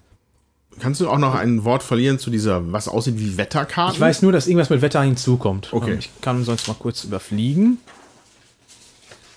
[0.78, 3.94] Kannst du auch noch ein Wort verlieren zu dieser, was aussieht wie Wetterkarte?
[3.94, 5.72] Ich weiß nur, dass irgendwas mit Wetter hinzukommt.
[5.72, 5.96] Okay.
[5.98, 7.78] Ich kann sonst mal kurz überfliegen.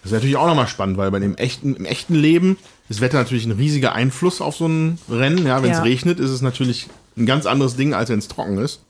[0.03, 2.57] Das ist natürlich auch nochmal spannend, weil bei dem echten, im echten Leben
[2.89, 5.45] ist Wetter natürlich ein riesiger Einfluss auf so ein Rennen.
[5.47, 5.83] Ja, wenn es ja.
[5.83, 6.87] regnet, ist es natürlich
[7.17, 8.81] ein ganz anderes Ding, als wenn es trocken ist.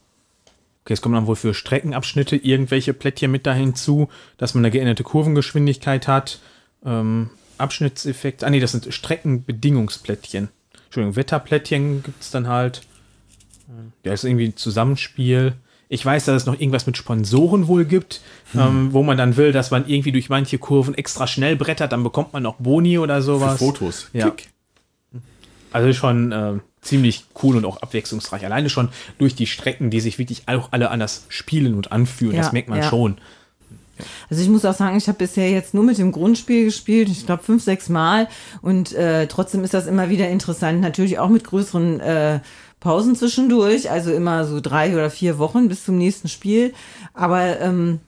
[0.84, 4.72] Okay, es kommen dann wohl für Streckenabschnitte irgendwelche Plättchen mit da hinzu, dass man eine
[4.72, 6.40] geänderte Kurvengeschwindigkeit hat.
[6.86, 8.44] Ähm, Abschnittseffekt.
[8.44, 10.50] Ah, nee, das sind Streckenbedingungsplättchen.
[10.86, 12.82] Entschuldigung, Wetterplättchen gibt es dann halt.
[14.04, 15.54] Ja, ist irgendwie ein Zusammenspiel.
[15.90, 18.60] Ich weiß, dass es noch irgendwas mit Sponsoren wohl gibt, hm.
[18.60, 22.04] ähm, wo man dann will, dass man irgendwie durch manche Kurven extra schnell brettert, dann
[22.04, 23.60] bekommt man noch Boni oder sowas.
[23.60, 24.10] Für Fotos.
[24.14, 24.30] Ja.
[24.30, 24.50] Klick.
[25.72, 28.46] Also schon äh, ziemlich cool und auch abwechslungsreich.
[28.46, 32.36] Alleine schon durch die Strecken, die sich wirklich auch alle anders spielen und anfühlen.
[32.36, 32.90] Ja, das merkt man ja.
[32.90, 33.18] schon.
[34.30, 37.26] Also ich muss auch sagen, ich habe bisher jetzt nur mit dem Grundspiel gespielt, ich
[37.26, 38.28] glaube fünf, sechs Mal
[38.62, 40.82] und äh, trotzdem ist das immer wieder interessant.
[40.82, 42.40] Natürlich auch mit größeren äh,
[42.80, 46.74] Pausen zwischendurch, also immer so drei oder vier Wochen bis zum nächsten Spiel.
[47.14, 48.00] Aber ähm,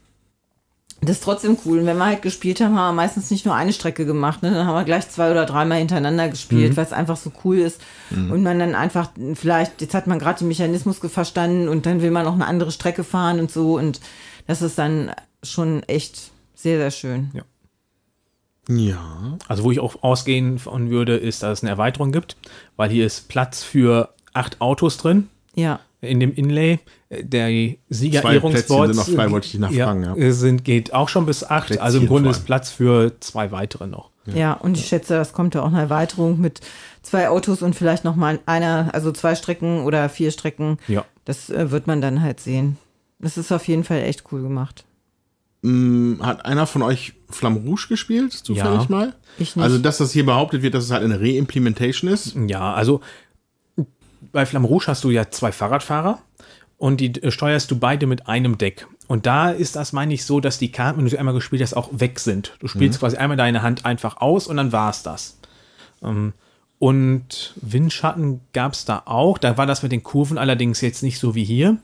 [1.01, 1.79] das ist trotzdem cool.
[1.79, 4.41] Und wenn wir halt gespielt haben, haben wir meistens nicht nur eine Strecke gemacht.
[4.41, 4.51] Ne?
[4.51, 6.77] Dann haben wir gleich zwei oder dreimal hintereinander gespielt, Mhm.
[6.77, 7.79] weil es einfach so cool ist.
[8.11, 12.11] Und man dann einfach, vielleicht, jetzt hat man gerade den Mechanismus verstanden und dann will
[12.11, 13.75] man noch eine andere Strecke fahren und so.
[13.77, 13.99] Und
[14.47, 15.11] das ist dann
[15.43, 17.31] schon echt sehr, sehr schön.
[17.33, 17.43] Ja.
[18.67, 19.37] Ja.
[19.47, 22.35] Also wo ich auch ausgehen von würde, ist, dass es eine Erweiterung gibt,
[22.77, 25.79] weil hier ist Platz für acht Autos drin Ja.
[26.01, 26.79] in dem Inlay.
[27.23, 30.15] Der Zwei Siegerehrungsboards Plätzchen sind noch frei, wollte ich nachfragen, ja.
[30.15, 31.67] äh, Sind, geht auch schon bis acht.
[31.67, 32.45] Plätzchen also im Grunde ist.
[32.45, 34.11] Platz für zwei weitere noch.
[34.33, 36.61] Ja, und ich schätze, das kommt ja auch eine Erweiterung mit
[37.03, 40.79] zwei Autos und vielleicht noch mal einer, also zwei Strecken oder vier Strecken.
[40.87, 41.05] Ja.
[41.25, 42.77] Das äh, wird man dann halt sehen.
[43.19, 44.83] Das ist auf jeden Fall echt cool gemacht.
[45.63, 48.85] Hm, Hat einer von euch Flamme Rouge gespielt, zufällig Ja.
[48.89, 49.13] mal?
[49.37, 49.63] Ich nicht.
[49.63, 52.35] Also, dass das hier behauptet wird, dass es halt eine Reimplementation ist.
[52.47, 53.01] Ja, also
[54.31, 56.19] bei Flamme Rouge hast du ja zwei Fahrradfahrer
[56.85, 58.85] und die äh, steuerst du beide mit einem Deck.
[59.07, 61.63] Und da ist das, meine ich, so, dass die Karten, wenn du sie einmal gespielt
[61.63, 62.55] hast, auch weg sind.
[62.59, 65.39] Du spielst quasi einmal deine Hand einfach aus und dann war's das.
[66.03, 66.33] Ähm,
[66.77, 69.39] und Windschatten gab's da auch.
[69.39, 71.77] Da war das mit den Kurven allerdings jetzt nicht so wie hier.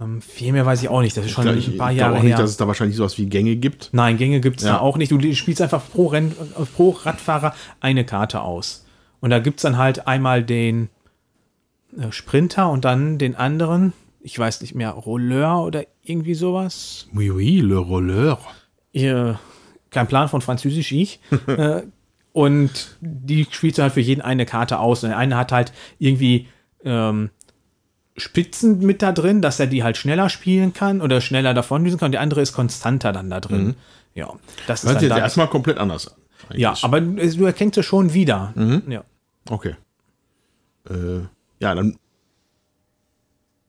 [0.00, 1.16] Ähm, viel mehr weiß ich auch nicht.
[1.16, 2.38] Das ist schon ich ein paar ich Jahre glaube auch nicht, her.
[2.42, 3.90] dass es da wahrscheinlich sowas wie Gänge gibt.
[3.92, 4.72] Nein, Gänge gibt's Ja.
[4.72, 5.12] da auch nicht.
[5.12, 8.84] Du spielst einfach pro, Renn, äh, pro Radfahrer eine Karte aus.
[9.20, 10.88] Und da gibt's dann halt einmal den
[12.10, 17.08] Sprinter und dann den anderen, ich weiß nicht mehr, Rolleur oder irgendwie sowas.
[17.14, 18.38] Oui, oui, le rolleur.
[18.92, 19.38] Ihr,
[19.90, 21.20] kein Plan von Französisch, ich.
[21.46, 21.82] äh,
[22.32, 25.02] und die spielst du halt für jeden eine Karte aus.
[25.02, 26.46] Und der eine hat halt irgendwie
[26.84, 27.30] ähm,
[28.16, 32.06] Spitzen mit da drin, dass er die halt schneller spielen kann oder schneller davon kann.
[32.06, 33.74] Und der andere ist konstanter dann da drin.
[34.14, 34.32] Ja,
[34.66, 36.14] das ist Hört dann sich jetzt da, erstmal komplett anders an.
[36.56, 36.84] Ja, eigentlich.
[36.84, 38.54] aber du erkennst es schon wieder.
[38.88, 39.04] Ja.
[39.48, 39.74] Okay.
[40.88, 41.26] Äh,
[41.60, 41.96] ja, dann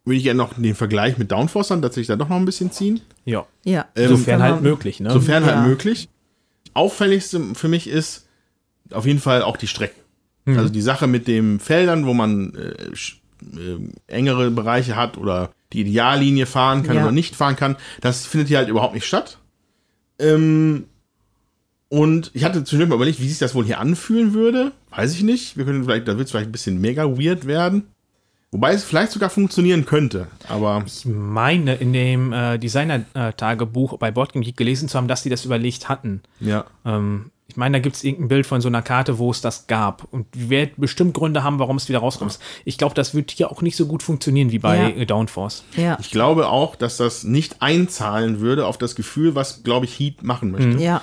[0.03, 2.71] würde ich gerne noch den Vergleich mit Downforce dann tatsächlich dann doch noch ein bisschen
[2.71, 3.01] ziehen.
[3.25, 3.45] ja.
[3.63, 3.85] ja.
[3.95, 5.11] Ähm, Sofern halt man- möglich, ne?
[5.11, 5.55] Sofern Ja.
[5.57, 6.09] halt möglich.
[6.73, 8.27] Auffälligste für mich ist
[8.91, 9.95] auf jeden Fall auch die Strecke.
[10.45, 10.57] Mhm.
[10.57, 15.81] Also die Sache mit den Feldern, wo man äh, äh, engere Bereiche hat oder die
[15.81, 17.03] Ideallinie fahren kann Ja.
[17.03, 19.37] oder nicht fahren kann, das findet hier halt überhaupt nicht statt.
[20.19, 20.85] Ähm,
[21.91, 24.71] und ich hatte zwischendurch mal überlegt, wie sich das wohl hier anfühlen würde.
[24.95, 25.57] Weiß ich nicht.
[25.57, 27.83] Wir können vielleicht, da wird es vielleicht ein bisschen mega weird werden.
[28.53, 30.27] Wobei es vielleicht sogar funktionieren könnte.
[30.49, 35.29] Aber Ich meine, in dem äh, Designer-Tagebuch bei Boardgame Geek gelesen zu haben, dass die
[35.29, 36.21] das überlegt hatten.
[36.39, 36.65] ja.
[36.85, 39.67] Ähm, ich meine, da gibt es irgendein Bild von so einer Karte, wo es das
[39.67, 40.07] gab.
[40.13, 42.39] Und wir werden bestimmt Gründe haben, warum es wieder rauskommt.
[42.63, 44.87] Ich glaube, das wird hier auch nicht so gut funktionieren wie bei Ja.
[44.87, 45.65] äh, Downforce.
[45.75, 45.97] Ja.
[45.99, 50.23] Ich glaube auch, dass das nicht einzahlen würde auf das Gefühl, was, glaube ich, Heat
[50.23, 50.81] machen möchte.
[50.81, 51.01] Ja.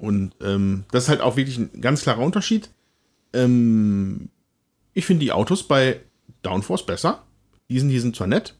[0.00, 2.70] Und ähm, das ist halt auch wirklich ein ganz klarer Unterschied.
[3.34, 4.30] Ähm,
[4.94, 6.00] ich finde die Autos bei
[6.42, 7.22] Downforce besser.
[7.68, 8.56] Die sind, die sind zwar nett,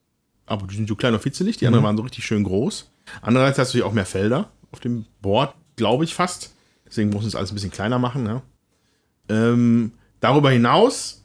[0.47, 1.57] aber die sind so klein und fitzelig.
[1.57, 2.91] Die anderen waren so richtig schön groß.
[3.23, 6.55] Andererseits hast du hier auch mehr Felder auf dem Board, glaube ich fast.
[6.87, 8.27] Deswegen muss es alles ein bisschen kleiner machen.
[8.27, 8.43] Ja.
[9.29, 11.25] Ähm, darüber hinaus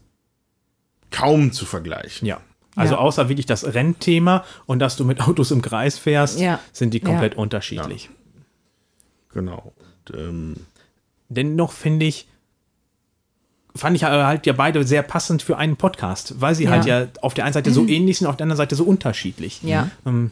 [1.12, 2.26] kaum zu vergleichen.
[2.28, 2.40] Ja.
[2.76, 3.00] Also Ja.
[3.02, 6.60] außer wirklich das Rennthema und dass du mit Autos im Kreis fährst, Ja.
[6.72, 7.40] sind die komplett Ja.
[7.40, 8.10] unterschiedlich.
[9.30, 9.74] Genau.
[10.14, 10.56] Ähm,
[11.30, 12.28] Dennoch finde ich,
[13.76, 16.70] fand ich halt ja beide sehr passend für einen Podcast, weil sie Ja.
[16.72, 19.62] halt ja auf der einen Seite so ähnlich sind, auf der anderen Seite so unterschiedlich.
[19.64, 19.90] Ja.
[20.06, 20.32] Ähm,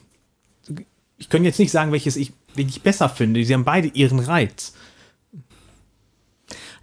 [1.18, 3.44] ich könnte jetzt nicht sagen, welches ich wirklich besser finde.
[3.44, 4.74] Sie haben beide ihren Reiz.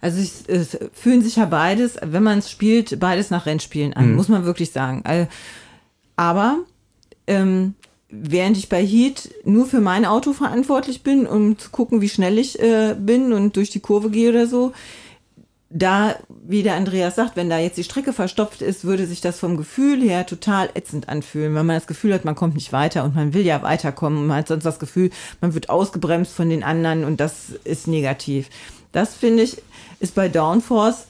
[0.01, 4.15] Also es, es fühlen sich ja beides, wenn man es spielt, beides nach Rennspielen an,
[4.15, 5.03] muss man wirklich sagen.
[5.05, 5.27] Äh,
[6.15, 6.59] Aber
[7.27, 7.75] ähm,
[8.11, 12.37] während ich bei Heat nur für mein Auto verantwortlich bin, um zu gucken, wie schnell
[12.37, 14.73] ich äh, bin und durch die Kurve gehe oder so,
[15.73, 19.39] da, wie der Andreas sagt, wenn da jetzt die Strecke verstopft ist, würde sich das
[19.39, 23.05] vom Gefühl her total ätzend anfühlen, weil man das Gefühl hat, man kommt nicht weiter
[23.05, 26.49] und man will ja weiterkommen und man hat sonst das Gefühl, man wird ausgebremst von
[26.49, 28.49] den anderen und das ist negativ.
[28.91, 29.61] Das finde ich,
[30.01, 31.05] ist bei Downforce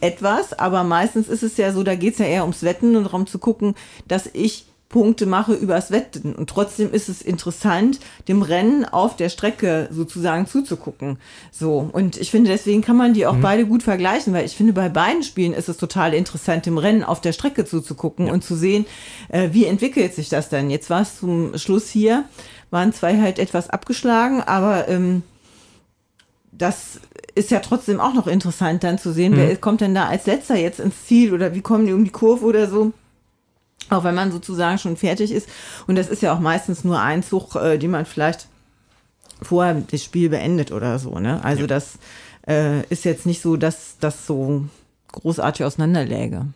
[0.00, 3.04] etwas, aber meistens ist es ja so, da geht es ja eher ums Wetten und
[3.04, 3.74] darum zu gucken,
[4.06, 6.34] dass ich Punkte mache übers Wetten.
[6.34, 7.98] Und trotzdem ist es interessant,
[8.28, 11.18] dem Rennen auf der Strecke sozusagen zuzugucken.
[11.50, 11.88] So.
[11.92, 14.88] Und ich finde, deswegen kann man die auch beide gut vergleichen, weil ich finde, bei
[14.88, 18.86] beiden Spielen ist es total interessant, dem Rennen auf der Strecke zuzugucken und zu sehen,
[19.28, 20.70] äh, wie entwickelt sich das denn.
[20.70, 22.24] Jetzt war es zum Schluss hier,
[22.70, 25.22] waren zwei halt etwas abgeschlagen, aber ähm,
[26.52, 27.00] das
[27.34, 30.56] ist ja trotzdem auch noch interessant dann zu sehen, wer kommt denn da als letzter
[30.56, 32.92] jetzt ins Ziel oder wie kommen die um die Kurve oder so.
[33.88, 35.48] Auch wenn man sozusagen schon fertig ist.
[35.86, 38.48] Und das ist ja auch meistens nur ein Zug, äh, die man vielleicht
[39.42, 41.18] vorher das Spiel beendet oder so.
[41.18, 41.42] Ne?
[41.44, 41.98] Also das
[42.48, 44.64] äh, ist jetzt nicht so, dass das so
[45.12, 46.46] großartig auseinanderläge.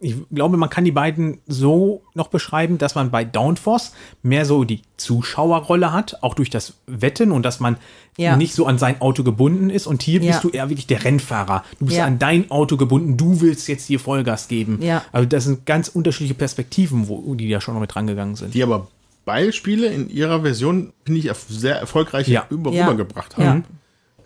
[0.00, 3.92] Ich glaube, man kann die beiden so noch beschreiben, dass man bei Downforce
[4.22, 7.76] mehr so die Zuschauerrolle hat, auch durch das Wetten und dass man
[8.16, 8.36] Ja.
[8.36, 9.86] nicht so an sein Auto gebunden ist.
[9.86, 10.32] Und hier Ja.
[10.32, 11.64] bist du eher wirklich der Rennfahrer.
[11.78, 12.06] Du bist Ja.
[12.06, 14.78] an dein Auto gebunden, du willst jetzt hier Vollgas geben.
[14.82, 15.04] Ja.
[15.12, 18.54] Also das sind ganz unterschiedliche Perspektiven, wo die da schon noch mit rangegangen sind.
[18.54, 18.88] Die aber
[19.24, 22.44] beide Spiele in ihrer Version, finde ich, sehr erfolgreich Ja.
[22.50, 22.86] über, Ja.
[22.88, 23.44] rübergebracht Ja.
[23.46, 23.64] haben.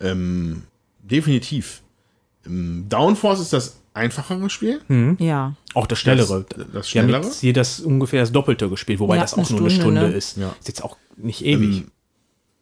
[0.01, 0.63] Ähm,
[1.03, 1.81] definitiv.
[2.45, 4.81] Ähm, Downforce ist das einfachere Spiel.
[5.19, 5.55] Ja.
[5.73, 6.45] Auch das Schnellere.
[6.49, 7.23] Das- das Schnellere?
[7.25, 9.99] jetzt hier das ungefähr das Doppelte gespielt, wobei Ja, das auch eine nur eine Stunde,
[9.99, 10.15] Stunde ne?
[10.17, 10.37] ist.
[10.37, 10.55] Ja.
[10.59, 11.85] Ist jetzt auch nicht ewig.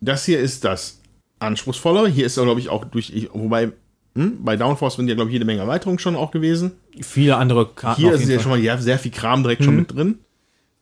[0.02, 1.00] Das hier ist das
[1.40, 2.08] anspruchsvollere.
[2.10, 3.72] Hier ist, glaube ich, auch durch, ich, wobei,
[4.16, 6.72] hm, bei Downforce sind ja, glaube ich, jede Menge Erweiterungen schon auch gewesen.
[7.02, 8.02] Viele andere Karten.
[8.02, 10.20] Hier auf ist ja schon mal ja, sehr viel Kram direkt schon mit drin.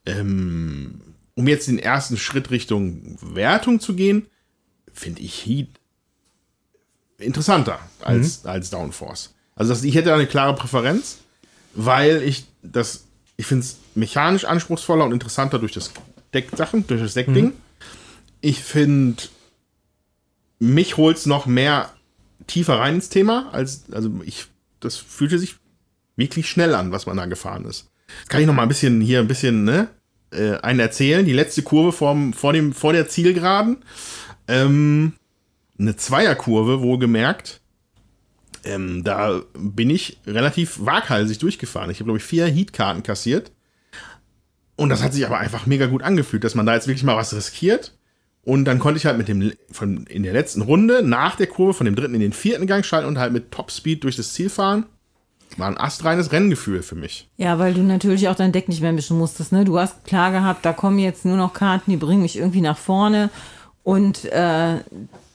[0.06, 1.00] Ähm,
[1.34, 4.26] um jetzt den ersten Schritt Richtung Wertung zu gehen,
[4.92, 5.68] finde ich Heat
[7.18, 9.33] interessanter als, als Downforce.
[9.56, 11.18] Also das, ich hätte da eine klare Präferenz,
[11.74, 13.04] weil ich das,
[13.36, 15.92] ich finde es mechanisch anspruchsvoller und interessanter durch das
[16.32, 17.52] Decksachen, durch das Deckding.
[18.40, 19.22] Ich finde,
[20.58, 21.92] mich holt es noch mehr
[22.46, 24.46] tiefer rein ins Thema, als, also ich,
[24.80, 25.56] das fühlte sich
[26.16, 27.90] wirklich schnell an, was man da gefahren ist.
[28.20, 29.88] Jetzt kann ich noch mal ein bisschen hier ein bisschen ne,
[30.30, 31.24] äh, einen erzählen.
[31.24, 33.78] Die letzte Kurve vorm, vor, dem, vor der Zielgeraden.
[34.46, 35.14] Ähm,
[35.78, 37.60] eine Zweierkurve, wohlgemerkt.
[38.64, 41.90] Ähm, da bin ich relativ waghalsig durchgefahren.
[41.90, 43.52] Ich habe, glaube ich, vier Heatkarten kassiert.
[44.76, 47.16] Und das hat sich aber einfach mega gut angefühlt, dass man da jetzt wirklich mal
[47.16, 47.92] was riskiert.
[48.42, 51.74] Und dann konnte ich halt mit dem, von, in der letzten Runde nach der Kurve
[51.74, 54.50] von dem dritten in den vierten Gang schalten und halt mit Topspeed durch das Ziel
[54.50, 54.86] fahren.
[55.56, 57.28] War ein astreines Renngefühl für mich.
[57.36, 59.52] Ja, weil du natürlich auch dein Deck nicht mehr mischen musstest.
[59.52, 59.64] Ne?
[59.64, 62.76] Du hast klar gehabt, da kommen jetzt nur noch Karten, die bringen mich irgendwie nach
[62.76, 63.30] vorne.
[63.82, 64.78] Und äh,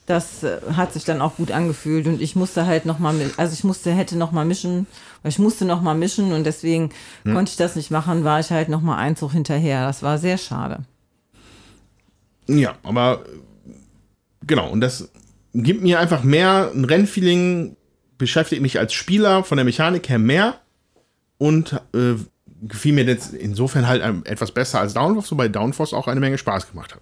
[0.10, 2.08] das äh, hat sich dann auch gut angefühlt.
[2.08, 4.88] Und ich musste halt noch mal, also ich musste, hätte noch mal mischen,
[5.24, 6.90] ich musste noch mal mischen und deswegen
[7.24, 9.86] konnte ich das nicht machen, war ich halt noch mal Einzug hinterher.
[9.86, 10.80] Das war sehr schade.
[12.48, 13.24] Ja, aber
[14.48, 15.10] genau, und das
[15.54, 17.76] gibt mir einfach mehr ein Rennfeeling,
[18.18, 20.56] beschäftigt mich als Spieler von der Mechanik her mehr
[21.38, 22.16] und äh,
[22.64, 26.70] gefiel mir jetzt insofern halt etwas besser als Downforce, wobei Downforce auch eine Menge Spaß
[26.70, 27.02] gemacht hat.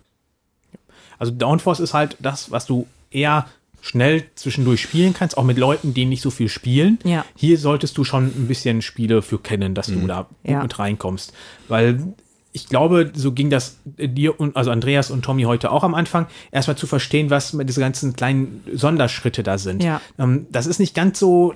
[1.20, 2.86] Also Downforce ist halt das, was du
[3.18, 3.48] eher
[3.81, 6.99] schnell zwischendurch spielen kannst, auch mit Leuten, die nicht so viel spielen.
[7.03, 7.26] Ja.
[7.35, 10.61] Hier solltest du schon ein bisschen Spiele für kennen, dass du da gut Ja.
[10.61, 11.31] mit reinkommst.
[11.68, 12.14] Weil
[12.52, 16.26] ich glaube, so ging das dir und also Andreas und Tommy heute auch am Anfang,
[16.52, 19.84] erstmal zu verstehen, was mit diese ganzen kleinen Sonderschritte da sind.
[19.84, 20.02] Ja.
[20.18, 21.53] Ähm, das ist nicht ganz so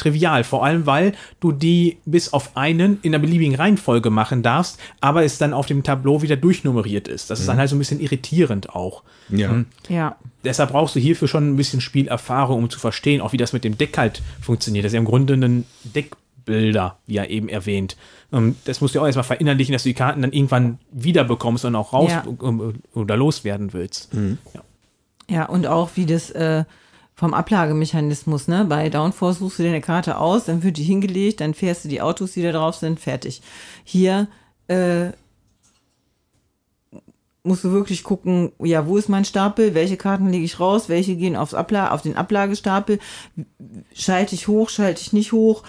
[0.00, 4.78] trivial, vor allem weil du die bis auf einen in einer beliebigen Reihenfolge machen darfst,
[5.00, 7.30] aber es dann auf dem Tableau wieder durchnummeriert ist.
[7.30, 9.02] Das ist dann halt so ein bisschen irritierend auch.
[9.28, 9.64] Ja.
[9.88, 10.16] Ja.
[10.44, 13.62] Deshalb brauchst du hierfür schon ein bisschen Spielerfahrung, um zu verstehen, auch wie das mit
[13.62, 14.84] dem Deck halt funktioniert.
[14.84, 17.96] Das ist ja im Grunde ein Deckbilder, wie er eben erwähnt.
[18.32, 21.74] Ähm, Das musst du auch erstmal verinnerlichen, dass du die Karten dann irgendwann wiederbekommst und
[21.76, 22.24] auch raus Ja.
[22.94, 24.10] oder loswerden willst.
[24.54, 24.62] Ja.
[25.28, 26.64] Ja, und auch wie das äh,
[27.20, 28.64] vom Ablagemechanismus, ne?
[28.64, 31.90] Bei Downforce suchst du dir eine Karte aus, dann wird die hingelegt, dann fährst du
[31.90, 33.42] die Autos, die da drauf sind, fertig.
[33.84, 34.26] Hier
[34.68, 35.10] äh,
[37.42, 41.14] musst du wirklich gucken, ja, wo ist mein Stapel, welche Karten lege ich raus, welche
[41.14, 42.98] gehen aufs Abla auf den Ablagestapel,
[43.92, 45.62] schalte ich hoch, schalte ich nicht hoch,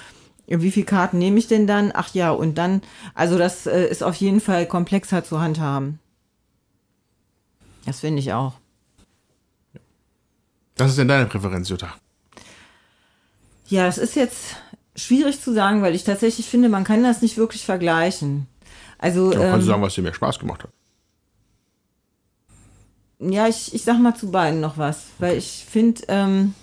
[0.48, 1.92] wie viele Karten nehme ich denn dann?
[1.94, 2.82] Ach ja, und dann,
[3.14, 6.00] also das äh, ist auf jeden Fall komplexer zu handhaben.
[7.86, 8.61] Das finde ich auch.
[10.78, 11.94] Was ist denn deine Präferenz, Jutta?
[13.68, 14.56] Ja, das ist jetzt
[14.96, 18.48] schwierig zu sagen, weil ich tatsächlich finde, man kann das nicht wirklich vergleichen.
[18.98, 20.72] Also, Ja, kannst du ähm, sagen, was dir mehr Spaß gemacht hat?
[23.20, 26.56] ja, ich, ich sag mal zu beiden noch was, weil ich finde, ähm,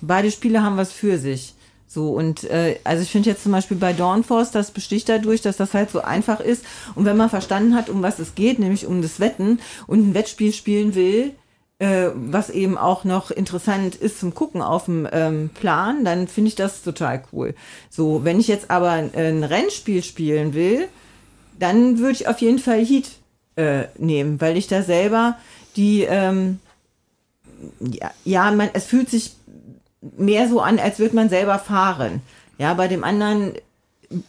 [0.00, 1.54] beide Spiele haben was für sich.
[1.86, 5.56] So, und äh, also ich finde jetzt zum Beispiel bei Dawnforce, das besticht dadurch, dass
[5.56, 6.64] das halt so einfach ist.
[6.94, 10.14] Und wenn man verstanden hat, um was es geht, nämlich um das Wetten und ein
[10.14, 11.32] Wettspiel spielen will,
[11.78, 16.48] äh, was eben auch noch interessant ist zum Gucken auf dem ähm, Plan, dann finde
[16.48, 17.54] ich das total cool.
[17.90, 20.88] So, wenn ich jetzt aber ein, ein Rennspiel spielen will,
[21.58, 23.10] dann würde ich auf jeden Fall Heat
[23.56, 25.36] äh, nehmen, weil ich da selber
[25.76, 26.60] die, ähm,
[27.80, 29.36] ja, ja man, es fühlt sich
[30.00, 32.22] mehr so an, als würde man selber fahren.
[32.58, 33.52] Ja, bei dem anderen,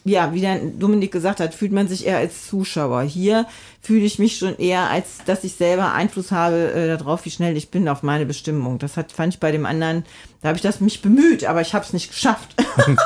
[0.04, 3.02] ja, wie dann Dominik gesagt hat, fühlt man sich eher als Zuschauer.
[3.02, 3.46] Hier
[3.80, 7.56] fühle ich mich schon eher, als dass ich selber Einfluss habe äh, darauf, wie schnell
[7.56, 8.78] ich bin auf meine Bestimmung.
[8.78, 10.04] Das hat, fand ich bei dem anderen,
[10.40, 12.54] da habe ich das mich bemüht, aber ich habe es nicht geschafft.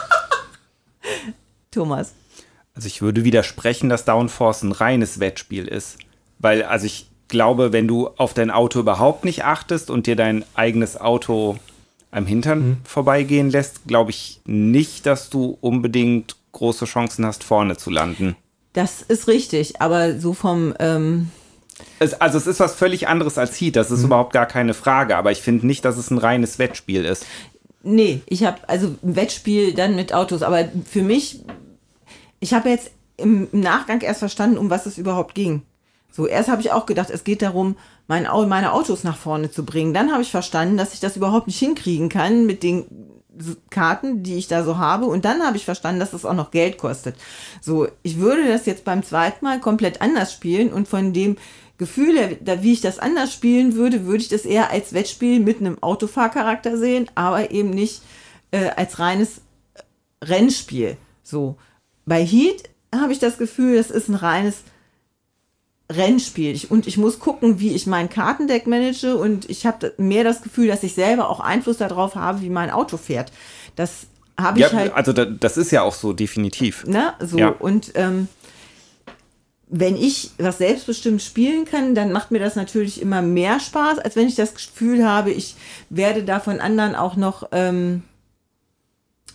[1.71, 2.15] Thomas.
[2.75, 5.99] Also ich würde widersprechen, dass Downforce ein reines Wettspiel ist.
[6.39, 10.45] Weil, also ich glaube, wenn du auf dein Auto überhaupt nicht achtest und dir dein
[10.55, 11.59] eigenes Auto
[12.11, 17.91] am Hintern vorbeigehen lässt, glaube ich nicht, dass du unbedingt große Chancen hast, vorne zu
[17.91, 18.37] landen.
[18.73, 21.31] Das ist richtig, aber so vom, ähm,
[21.99, 25.17] Es, also es ist was völlig anderes als Heat, das ist überhaupt gar keine Frage,
[25.17, 27.27] aber ich finde nicht, dass es ein reines Wettspiel ist.
[27.83, 31.41] nee, ich habe also ein Wettspiel dann mit Autos, aber für mich,
[32.41, 35.63] ich habe jetzt im, Nachgang erst verstanden, um was es überhaupt ging.
[36.11, 37.77] So, erst habe ich auch gedacht, es geht darum,
[38.07, 39.95] mein, meine Autos nach vorne zu bringen.
[39.95, 42.85] Dann habe ich verstanden, dass ich das überhaupt nicht hinkriegen kann mit den
[43.71, 45.07] Karten, die ich da so habe.
[45.07, 47.17] Und dann habe ich verstanden, dass es auch noch Geld kostet.
[47.61, 51.37] So, ich würde das jetzt beim zweiten Mal komplett anders spielen und von dem
[51.79, 55.83] Gefühl, wie ich das anders spielen würde, würde ich das eher als Wettspiel mit einem
[55.83, 58.03] Autofahrcharakter sehen, aber eben nicht
[58.51, 59.41] äh, als reines
[60.23, 60.97] Rennspiel.
[61.23, 61.57] So.
[62.05, 64.63] Bei Heat habe ich das Gefühl, das ist ein reines
[65.91, 66.53] Rennspiel.
[66.55, 70.43] Ich, und ich muss gucken, wie ich mein Kartendeck manage und ich habe mehr das
[70.43, 73.33] Gefühl, dass ich selber auch Einfluss darauf habe, wie mein Auto fährt.
[73.77, 74.07] Das
[74.39, 74.95] habe ich Ja, halt.
[74.95, 76.85] also da, das ist ja auch so definitiv.
[76.87, 77.13] Ne?
[77.21, 77.49] So, Ja.
[77.49, 78.29] und ähm,
[79.69, 84.17] wenn ich was selbstbestimmt spielen kann, dann macht mir das natürlich immer mehr Spaß, als
[84.17, 85.57] wenn ich das Gefühl habe, ich
[85.91, 87.49] werde da von anderen auch noch.
[87.53, 88.03] Ähm,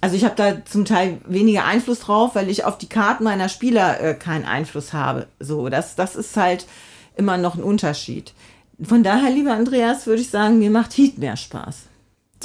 [0.01, 3.49] also ich habe da zum Teil weniger Einfluss drauf, weil ich auf die Karten meiner
[3.49, 5.27] Spieler äh, keinen Einfluss habe.
[5.39, 6.67] So, das, das ist halt
[7.15, 8.33] immer noch ein Unterschied.
[8.81, 11.83] Von daher, lieber Andreas, würde ich sagen, mir macht Heat mehr Spaß.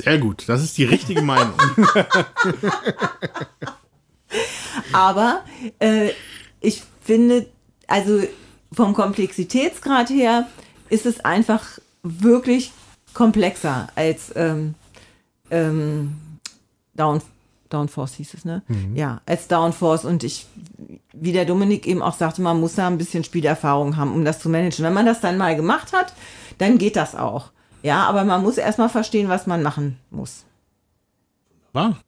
[0.02, 1.52] Sehr gut, das ist die richtige Meinung.
[4.92, 5.42] Aber
[5.78, 6.10] äh,
[6.60, 7.46] ich finde,
[7.86, 8.22] also
[8.72, 10.48] vom Komplexitätsgrad her
[10.88, 12.72] ist es einfach wirklich
[13.12, 14.74] komplexer als ähm,
[15.50, 16.16] ähm,
[16.94, 17.20] Down,
[17.72, 18.62] Downforce hieß es, ne?
[18.94, 20.04] Ja, als Downforce.
[20.04, 20.46] Und ich,
[21.12, 24.40] wie der Dominik eben auch sagte, man muss da ein bisschen Spielerfahrung haben, um das
[24.40, 24.84] zu managen.
[24.84, 26.12] Wenn man das dann mal gemacht hat,
[26.58, 27.50] dann geht das auch.
[27.82, 30.44] Ja, aber man muss erstmal verstehen, was man machen muss.
[31.72, 31.98] War?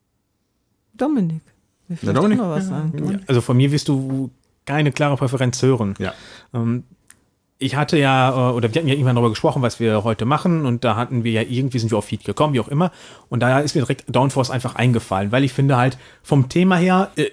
[0.94, 1.42] Dominik.
[1.88, 3.18] vielleicht Dominik, ja.
[3.26, 4.30] Also von mir wirst du
[4.64, 5.94] keine klare Präferenz hören.
[5.98, 6.14] Ja.
[6.52, 6.84] Ähm,
[7.58, 10.66] ich hatte ja, äh, oder wir hatten ja irgendwann darüber gesprochen, was wir heute machen
[10.66, 12.90] und da hatten wir ja irgendwie sind wir auf Feed gekommen, wie auch immer.
[13.28, 17.10] Und da ist mir direkt Downforce einfach eingefallen, weil ich finde halt vom Thema her
[17.16, 17.30] äh,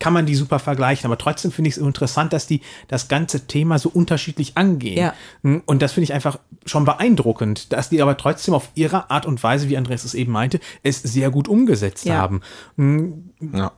[0.00, 3.46] kann man die super vergleichen, aber trotzdem finde ich es interessant, dass die das ganze
[3.46, 4.98] Thema so unterschiedlich angehen.
[4.98, 5.14] Ja.
[5.42, 9.24] Mm, Und das finde ich einfach schon beeindruckend, dass die aber trotzdem auf ihre Art
[9.24, 12.16] und Weise, wie Andreas es eben meinte, es sehr gut umgesetzt Ja.
[12.16, 12.40] haben.
[12.76, 13.12] Mm,
[13.54, 13.72] Ja.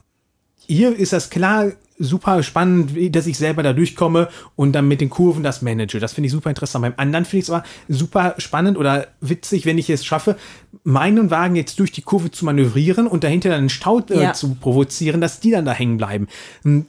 [0.57, 5.01] hier ist das klar super spannend, wie- dass ich selber da durchkomme und dann mit
[5.01, 5.99] den Kurven das manage.
[5.99, 6.83] Das finde ich super interessant.
[6.83, 10.37] Beim anderen finde ich es aber super spannend oder witzig, wenn ich es schaffe,
[10.85, 14.33] meinen Wagen jetzt durch die Kurve zu manövrieren und dahinter dann einen Stau äh, Ja.
[14.35, 16.29] zu provozieren, dass die dann da hängen bleiben.
[16.63, 16.87] Hm,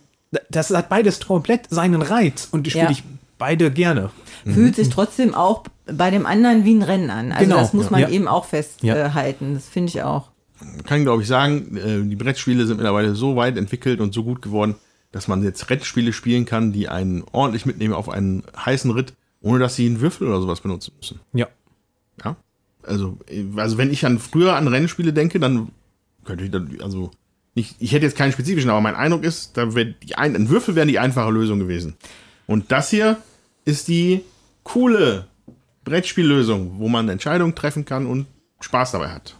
[0.49, 2.91] Das hat beides komplett seinen Reiz und die spiele Ja.
[2.91, 3.03] ich
[3.37, 4.09] beide gerne.
[4.45, 7.31] fühlt sich trotzdem auch bei dem anderen wie ein Rennen an.
[7.31, 8.09] Also Genau, das muss man Ja.
[8.09, 8.49] eben auch Ja.
[8.49, 9.53] festhalten.
[9.53, 10.29] Das finde ich auch.
[10.85, 14.41] Kann, glaube ich, sagen, äh, die Brettspiele sind mittlerweile so weit entwickelt und so gut
[14.41, 14.75] geworden,
[15.11, 19.59] dass man jetzt Brettspiele spielen kann, die einen ordentlich mitnehmen auf einen heißen Ritt, ohne
[19.59, 21.19] dass sie einen Würfel oder sowas benutzen müssen.
[21.33, 21.47] Ja.
[22.23, 22.35] Ja.
[22.83, 23.17] Also,
[23.55, 25.69] also wenn ich an früher an Rennspiele denke, dann
[26.25, 27.11] könnte ich dann, also
[27.55, 30.49] nicht, ich hätte jetzt keinen spezifischen, aber mein Eindruck ist, da wäre die ein, ein
[30.49, 31.95] Würfel wäre die einfache Lösung gewesen.
[32.45, 33.17] Und das hier
[33.65, 34.21] ist die
[34.63, 35.27] coole
[35.83, 38.27] Brettspiellösung, wo man Entscheidungen treffen kann und
[38.59, 39.36] Spaß dabei hat.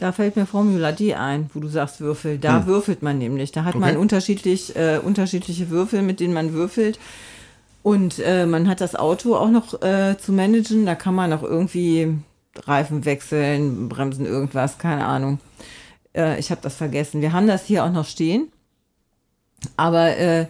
[0.00, 2.38] Da fällt mir Formula D ein, wo du sagst Würfel.
[2.38, 3.52] Da würfelt man nämlich.
[3.52, 3.98] Da hat man Okay.
[3.98, 6.98] unterschiedlich, äh, unterschiedliche Würfel, mit denen man würfelt.
[7.82, 10.86] Und äh, man hat das Auto auch noch äh, zu managen.
[10.86, 12.14] Da kann man auch irgendwie
[12.64, 15.38] Reifen wechseln, bremsen, irgendwas, keine Ahnung.
[16.16, 17.20] Äh, ich habe das vergessen.
[17.20, 18.48] Wir haben das hier auch noch stehen.
[19.76, 20.46] Aber äh,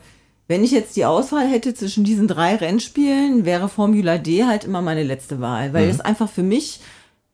[0.47, 4.81] wenn ich jetzt die Auswahl hätte zwischen diesen drei Rennspielen, wäre Formula D halt immer
[4.81, 6.81] meine letzte Wahl, weil es einfach für mich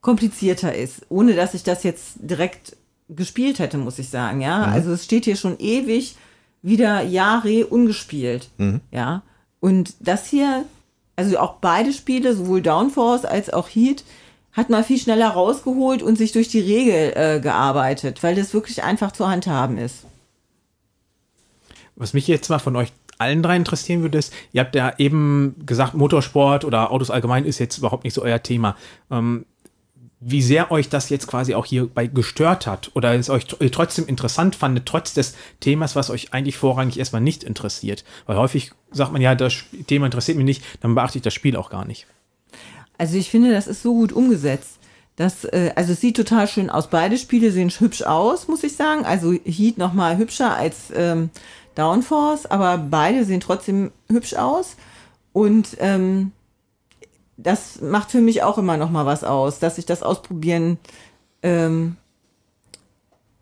[0.06, 2.76] komplizierter ist, ohne dass ich das jetzt direkt
[3.08, 4.62] gespielt hätte, muss ich sagen, ja.
[4.62, 6.14] Also es steht hier schon ewig
[6.62, 8.48] wieder Jahre ungespielt,
[8.92, 9.22] ja.
[9.58, 10.64] Und das hier,
[11.16, 14.04] also auch beide Spiele, sowohl Downforce als auch Heat,
[14.52, 18.84] hat man viel schneller rausgeholt und sich durch die Regel äh, gearbeitet, weil das wirklich
[18.84, 20.04] einfach zu handhaben ist.
[21.96, 25.56] Was mich jetzt mal von euch allen drei interessieren würde, ist, ihr habt ja eben
[25.66, 28.76] gesagt, Motorsport oder Autos allgemein ist jetzt überhaupt nicht so euer Thema.
[29.10, 29.46] Ähm,
[30.18, 34.06] wie sehr euch das jetzt quasi auch hierbei gestört hat oder es euch tr- trotzdem
[34.06, 38.05] interessant fandet, trotz des Themas, was euch eigentlich vorrangig erstmal nicht interessiert.
[38.26, 39.55] Weil häufig sagt man ja, das
[39.86, 42.06] Thema interessiert mich nicht, dann beachte ich das Spiel auch gar nicht.
[42.98, 44.78] Also ich finde, das ist so gut umgesetzt.
[45.16, 46.88] Das, äh, also es sieht total schön aus.
[46.88, 49.05] Beide Spiele sehen hübsch aus, muss ich sagen.
[49.05, 51.30] Also Heat noch mal hübscher als ähm,
[51.74, 54.76] Downforce, aber beide sehen trotzdem hübsch aus.
[55.34, 56.32] Und ähm,
[57.36, 60.78] das macht für mich auch immer noch mal was aus, dass ich das ausprobieren,
[61.42, 61.96] ähm,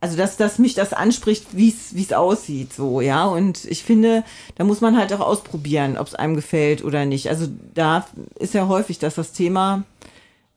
[0.01, 3.25] also dass, dass mich das anspricht, wie es aussieht, so, ja.
[3.25, 4.23] Und ich finde,
[4.57, 7.31] da muss man halt auch ausprobieren, ob es einem gefällt oder nicht.
[7.31, 8.07] Also da
[8.39, 9.85] ist ja häufig, dass das Thema,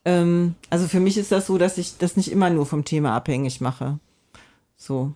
[0.03, 3.15] ähm, also für mich ist das so, dass ich das nicht immer nur vom Thema
[3.15, 3.99] abhängig mache.
[4.75, 5.13] So.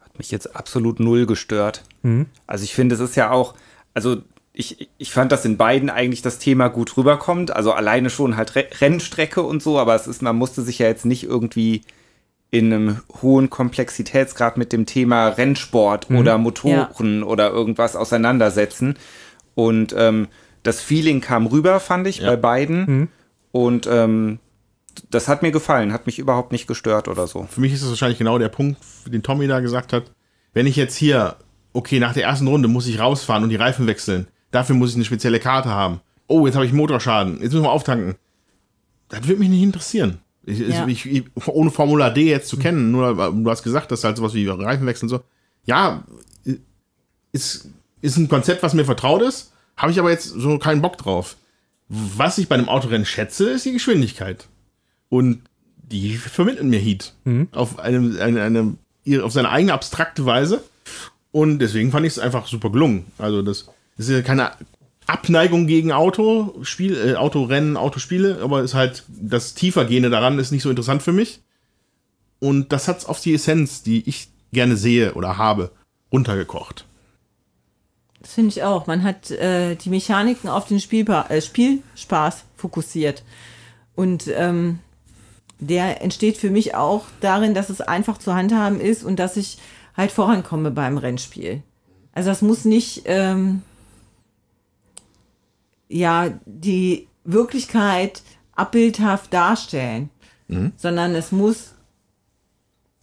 [0.00, 1.82] Hat mich jetzt absolut null gestört.
[2.02, 2.26] Mhm.
[2.46, 3.54] Also ich finde, es ist ja auch,
[3.92, 4.18] also
[4.60, 7.54] ich, ich fand, dass in beiden eigentlich das Thema gut rüberkommt.
[7.54, 10.88] Also alleine schon halt Re Rennstrecke und so, aber es ist, man musste sich ja
[10.88, 11.82] jetzt nicht irgendwie
[12.50, 16.16] in einem hohen Komplexitätsgrad mit dem Thema Rennsport Mhm.
[16.18, 18.96] oder Motoren oder irgendwas auseinandersetzen.
[19.54, 20.26] Und ähm,
[20.64, 22.30] das Feeling kam rüber, fand ich, Ja.
[22.30, 22.78] bei beiden.
[22.86, 23.08] Mhm.
[23.52, 24.40] Und ähm,
[25.10, 27.46] das hat mir gefallen, hat mich überhaupt nicht gestört oder so.
[27.48, 30.10] Für mich ist das wahrscheinlich genau der Punkt, den Tommy da gesagt hat.
[30.52, 31.36] Wenn ich jetzt hier,
[31.72, 34.26] okay, nach der ersten Runde muss ich rausfahren und die Reifen wechseln.
[34.50, 36.00] Dafür muss ich eine spezielle Karte haben.
[36.26, 37.34] Oh, jetzt habe ich Motorschaden.
[37.40, 38.16] Jetzt müssen wir auftanken.
[39.08, 40.18] Das wird mich nicht interessieren.
[40.44, 40.86] Ich, Ja.
[40.86, 44.34] ich, ich, ohne Formular D jetzt zu kennen, nur du hast gesagt, dass halt sowas
[44.34, 45.20] wie Reifen wechseln so.
[45.64, 46.04] Ja,
[47.32, 47.68] ist,
[48.00, 51.36] ist ein Konzept, was mir vertraut ist, habe ich aber jetzt so keinen Bock drauf.
[51.88, 54.48] Was ich bei einem Autorennen schätze, ist die Geschwindigkeit.
[55.08, 55.42] Und
[55.76, 57.14] die vermitteln mir Heat.
[57.52, 60.62] Auf, eine, eine, eine, auf seine eigene abstrakte Weise.
[61.32, 63.06] Und deswegen fand ich es einfach super gelungen.
[63.16, 63.68] Also, das
[63.98, 64.52] ist ja keine
[65.06, 70.70] Abneigung gegen Autospiel, äh, Autorennen, Autospiele, aber ist halt das Tiefergehende daran ist nicht so
[70.70, 71.40] interessant für mich.
[72.40, 75.72] Und das hat's auf die Essenz, die ich gerne sehe oder habe,
[76.12, 76.84] runtergekocht.
[78.20, 78.86] Das finde ich auch.
[78.86, 83.22] Man hat äh, die Mechaniken auf den Spielpa äh, Spielspaß fokussiert.
[83.94, 84.80] Und ähm,
[85.58, 89.58] der entsteht für mich auch darin, dass es einfach zu handhaben ist und dass ich
[89.96, 91.62] halt vorankomme beim Rennspiel.
[92.12, 93.62] Also das muss nicht ähm,
[95.88, 100.10] ja die Wirklichkeit abbildhaft darstellen,
[100.76, 101.74] sondern es muss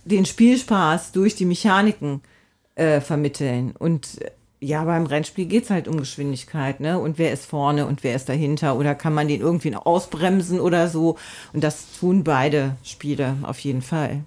[0.03, 2.21] den Spielspaß durch die Mechaniken
[2.75, 3.73] äh, vermitteln.
[3.77, 4.31] Und äh,
[4.61, 6.97] ja, beim Rennspiel geht's halt um Geschwindigkeit, ne?
[6.99, 8.77] Und wer ist vorne und wer ist dahinter?
[8.77, 11.17] Oder kann man den irgendwie noch ausbremsen oder so?
[11.53, 14.23] Und das tun beide Spiele auf jeden Fall.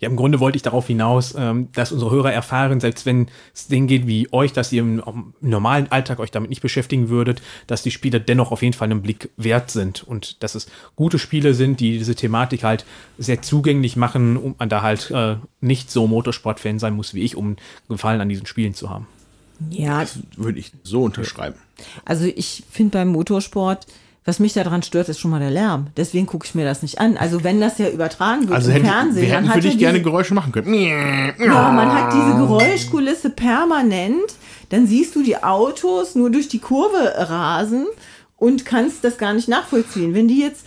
[0.00, 3.68] Ja, im Grunde wollte ich darauf hinaus, ähm, dass unsere Hörer erfahren, selbst wenn es
[3.68, 7.82] denen geht wie euch, dass ihr im, normalen Alltag euch damit nicht beschäftigen würdet, dass
[7.82, 11.54] die Spiele dennoch auf jeden Fall einen Blick wert sind und dass es gute Spiele
[11.54, 12.84] sind, die diese Thematik halt
[13.16, 17.34] sehr zugänglich machen und man da halt äh, nicht so Motorsport-Fan sein muss wie ich,
[17.34, 17.56] um
[17.88, 19.06] Gefallen an diesen Spielen zu haben.
[19.70, 20.04] Ja,
[20.36, 21.56] Würde ich so unterschreiben.
[22.04, 23.86] also ich finde beim Motorsport,
[24.28, 25.86] was mich daran stört, ist schon mal der Lärm.
[25.96, 27.16] Deswegen gucke ich mir das nicht an.
[27.16, 29.78] Also wenn das ja übertragen wird Also im hätte, Fernsehen, wir hätten dann für dich
[29.78, 30.74] gerne Geräusche machen können.
[30.74, 34.34] Ja, man hat diese Geräuschkulisse permanent.
[34.68, 37.86] Dann siehst du die Autos nur durch die Kurve rasen
[38.36, 40.12] und kannst das gar nicht nachvollziehen.
[40.12, 40.66] Wenn die jetzt,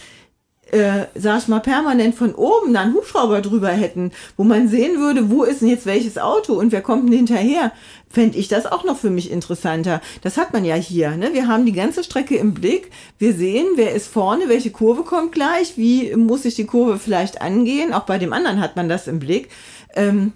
[0.72, 5.00] äh, sag ich mal, permanent von oben da einen Hubschrauber drüber hätten, wo man sehen
[5.00, 7.72] würde, wo ist denn jetzt welches Auto und wer kommt denn hinterher,
[8.10, 10.02] fände ich das auch noch für mich interessanter.
[10.22, 11.12] Das hat man ja hier.
[11.18, 11.34] Ne?
[11.34, 12.92] Wir haben die ganze Strecke im Blick.
[13.18, 17.42] Wir sehen, wer ist vorne, welche Kurve kommt gleich, wie muss ich die Kurve vielleicht
[17.42, 17.94] angehen.
[17.94, 19.50] Auch bei dem anderen hat man das im Blick.
[19.96, 20.34] Ähm,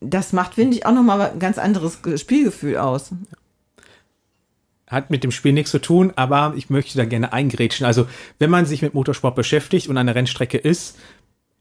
[0.00, 3.10] das macht, finde ich, auch nochmal ein ganz anderes Ge- Spielgefühl aus.
[4.88, 7.86] Hat mit dem Spiel nichts zu tun, aber ich möchte da gerne eingrätschen.
[7.86, 8.06] Also,
[8.38, 10.96] wenn man sich mit Motorsport beschäftigt und an der Rennstrecke ist,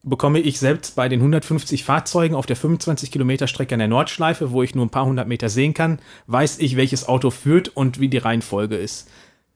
[0.04, 4.52] bekomme ich selbst bei den 150 Fahrzeugen auf der 25 Kilometer Strecke an der Nordschleife,
[4.52, 8.00] wo ich nur ein paar hundert Meter sehen kann, weiß ich, welches Auto führt und
[8.00, 9.10] wie die Reihenfolge ist.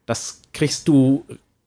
[0.05, 1.25] Das kriegst du,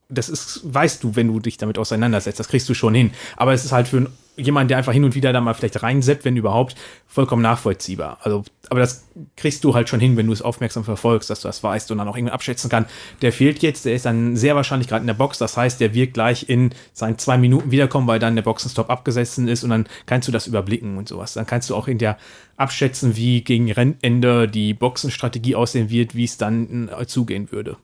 [0.08, 3.10] das ist, weißt du, wenn du dich damit auseinandersetzt, das kriegst du schon hin.
[3.36, 6.24] Aber es ist halt für jemanden, der einfach hin und wieder da mal vielleicht reinseppt,
[6.24, 6.74] wenn überhaupt,
[7.06, 8.18] vollkommen nachvollziehbar.
[8.22, 9.06] Also, aber das
[9.36, 11.98] kriegst du halt schon hin, wenn du es aufmerksam verfolgst, dass du das weißt und
[11.98, 12.86] dann auch irgendwie abschätzen kann.
[13.22, 15.38] Der fehlt jetzt, der ist dann sehr wahrscheinlich gerade in der Box.
[15.38, 19.46] Das heißt, der wird gleich in seinen zwei Minuten wiederkommen, weil dann der Boxenstopp abgesessen
[19.46, 21.34] ist und dann kannst du das überblicken und sowas.
[21.34, 22.18] Dann kannst du auch in der
[22.56, 27.76] abschätzen, wie gegen Rennende die Boxenstrategie aussehen wird, wie es dann äh, zugehen würde.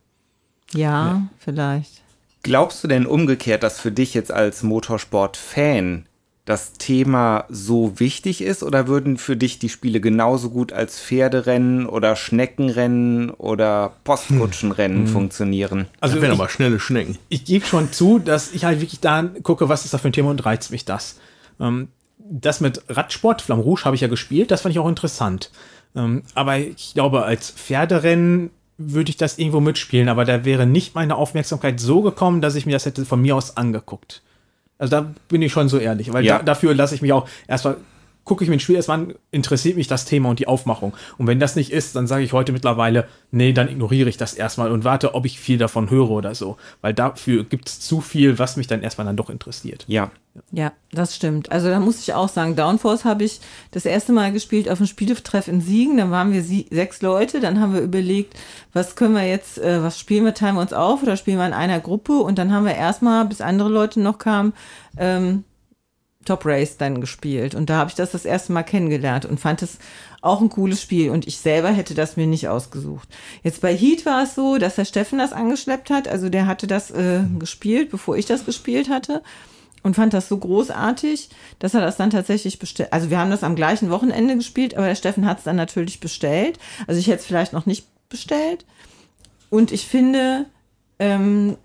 [0.73, 2.03] Ja, vielleicht.
[2.43, 6.07] Glaubst du denn umgekehrt, dass für dich jetzt als Motorsport-Fan
[6.47, 11.87] das Thema so wichtig ist oder würden für dich die Spiele genauso gut als Pferderennen
[11.87, 15.87] oder Schneckenrennen oder Postkutschenrennen funktionieren?
[16.01, 17.19] Also Also wären ich- aber schnelle Schnecken.
[17.29, 20.13] ich gebe schon zu, dass ich halt wirklich da gucke, was ist da für ein
[20.13, 21.17] Thema und reizt mich das.
[21.61, 21.89] Ähm,
[22.19, 25.51] das mit Radsport, Flamme Rouge, habe ich ja gespielt, das fand ich auch interessant.
[25.95, 28.51] Ähm, aber ich glaube, als Pferderennen
[28.83, 32.65] würde ich das irgendwo mitspielen, aber da wäre nicht meine Aufmerksamkeit so gekommen, dass ich
[32.67, 34.23] mir das hätte von mir aus angeguckt.
[34.79, 36.39] Also da bin ich schon so ehrlich, weil Ja.
[36.39, 37.77] da, dafür lasse ich mich auch erstmal
[38.31, 40.95] gucke ich mir ein Spiel erstmal an, interessiert mich das Thema und die Aufmachung.
[41.19, 44.35] Und wenn das nicht ist, dann sage ich heute mittlerweile, nee, dann ignoriere ich das
[44.35, 46.57] erstmal und warte, ob ich viel davon höre oder so.
[46.81, 49.85] Weil dafür gibt es zu viel, was mich dann erstmal dann doch interessiert.
[49.89, 50.13] Ja.
[50.53, 51.51] Ja, das stimmt.
[51.51, 53.41] Also da muss ich auch sagen, Downforce habe ich
[53.73, 55.97] das erste Mal gespielt auf dem Spieletreff in Siegen.
[55.97, 57.41] Dann waren wir sie sechs Leute.
[57.41, 58.35] Dann haben wir überlegt,
[58.73, 61.47] was können wir jetzt, äh, was spielen wir, teilen wir uns auf oder spielen wir
[61.47, 62.13] in einer Gruppe?
[62.13, 64.53] Und dann haben wir erstmal, bis andere Leute noch kamen,
[64.97, 65.43] ähm,
[66.25, 67.55] Top Race dann gespielt.
[67.55, 69.79] Und da habe ich das das erste Mal kennengelernt und fand es
[70.21, 71.11] auch ein cooles Spiel.
[71.11, 73.09] Und ich selber hätte das mir nicht ausgesucht.
[73.43, 76.09] Jetzt bei Heat war es so, dass der Steffen das angeschleppt hat.
[76.09, 79.23] Also der hatte das äh, gespielt, bevor ich das gespielt hatte.
[79.83, 82.93] Und fand das so großartig, dass er das dann tatsächlich bestellt.
[82.93, 86.01] Also wir haben das am gleichen Wochenende gespielt, aber der Steffen hat es dann natürlich
[86.01, 86.59] bestellt.
[86.87, 88.67] Also ich hätte es vielleicht noch nicht bestellt.
[89.49, 90.45] Und ich finde,
[90.99, 91.57] ähm,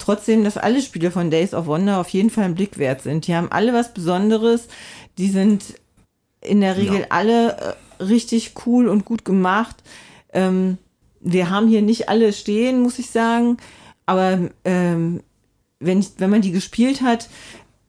[0.00, 3.26] trotzdem, dass alle Spiele von Days of Wonder auf jeden Fall einen Blick wert sind.
[3.26, 4.68] Die haben alle was Besonderes.
[5.18, 5.64] Die sind
[6.40, 7.06] in der Regel Ja.
[7.10, 9.76] alle äh, richtig cool und gut gemacht.
[10.32, 10.78] Ähm,
[11.20, 13.58] wir haben hier nicht alle stehen, muss ich sagen.
[14.06, 15.20] Aber ähm,
[15.78, 17.28] wenn, ich, wenn man die gespielt hat,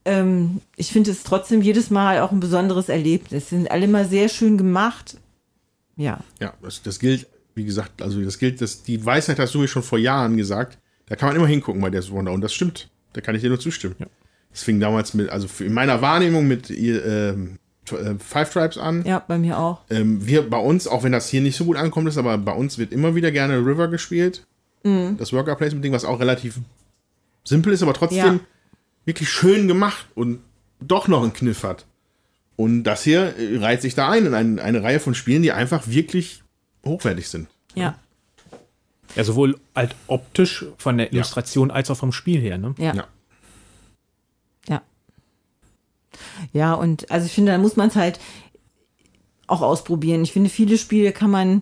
[0.04, 3.50] ähm, ich finde es trotzdem jedes Mal auch ein besonderes Erlebnis.
[3.50, 5.18] Sie sind alle mal sehr schön gemacht.
[5.96, 6.20] Ja.
[6.40, 9.68] Ja, das, das gilt, wie gesagt, also das gilt, das, die Weisheit hast du mir
[9.68, 10.78] schon vor Jahren gesagt.
[11.12, 12.90] Da kann man immer hingucken bei Death Wonder und das stimmt.
[13.12, 13.98] Da kann ich dir nur zustimmen.
[14.52, 17.60] Das fing damals mit, also in meiner Wahrnehmung mit ihr, ähm,
[17.92, 19.04] äh, Five Tribes an.
[19.06, 19.82] Ja, bei mir auch.
[19.90, 22.54] Ähm, wir bei uns, auch wenn das hier nicht so gut ankommt, ist, aber bei
[22.54, 24.46] uns wird immer wieder gerne River gespielt.
[24.84, 26.60] Das Worker Placement Ding, was auch relativ
[27.44, 28.40] simpel ist, aber trotzdem Ja.
[29.04, 30.40] wirklich schön gemacht und
[30.80, 31.86] doch noch einen Kniff hat.
[32.56, 35.88] Und das hier reiht sich da ein in ein, eine Reihe von Spielen, die einfach
[35.88, 36.42] wirklich
[36.86, 37.48] hochwertig sind.
[37.76, 38.00] Ja.
[39.16, 42.58] Ja, sowohl halt optisch von der Illustration als auch vom Spiel her.
[42.58, 42.76] Ne?
[42.78, 42.94] Ja.
[42.94, 43.08] Ja.
[44.68, 44.82] Ja.
[46.54, 48.20] Ja, und also ich finde, da muss man es halt
[49.48, 50.24] auch ausprobieren.
[50.24, 51.62] Ich finde, viele Spiele kann man,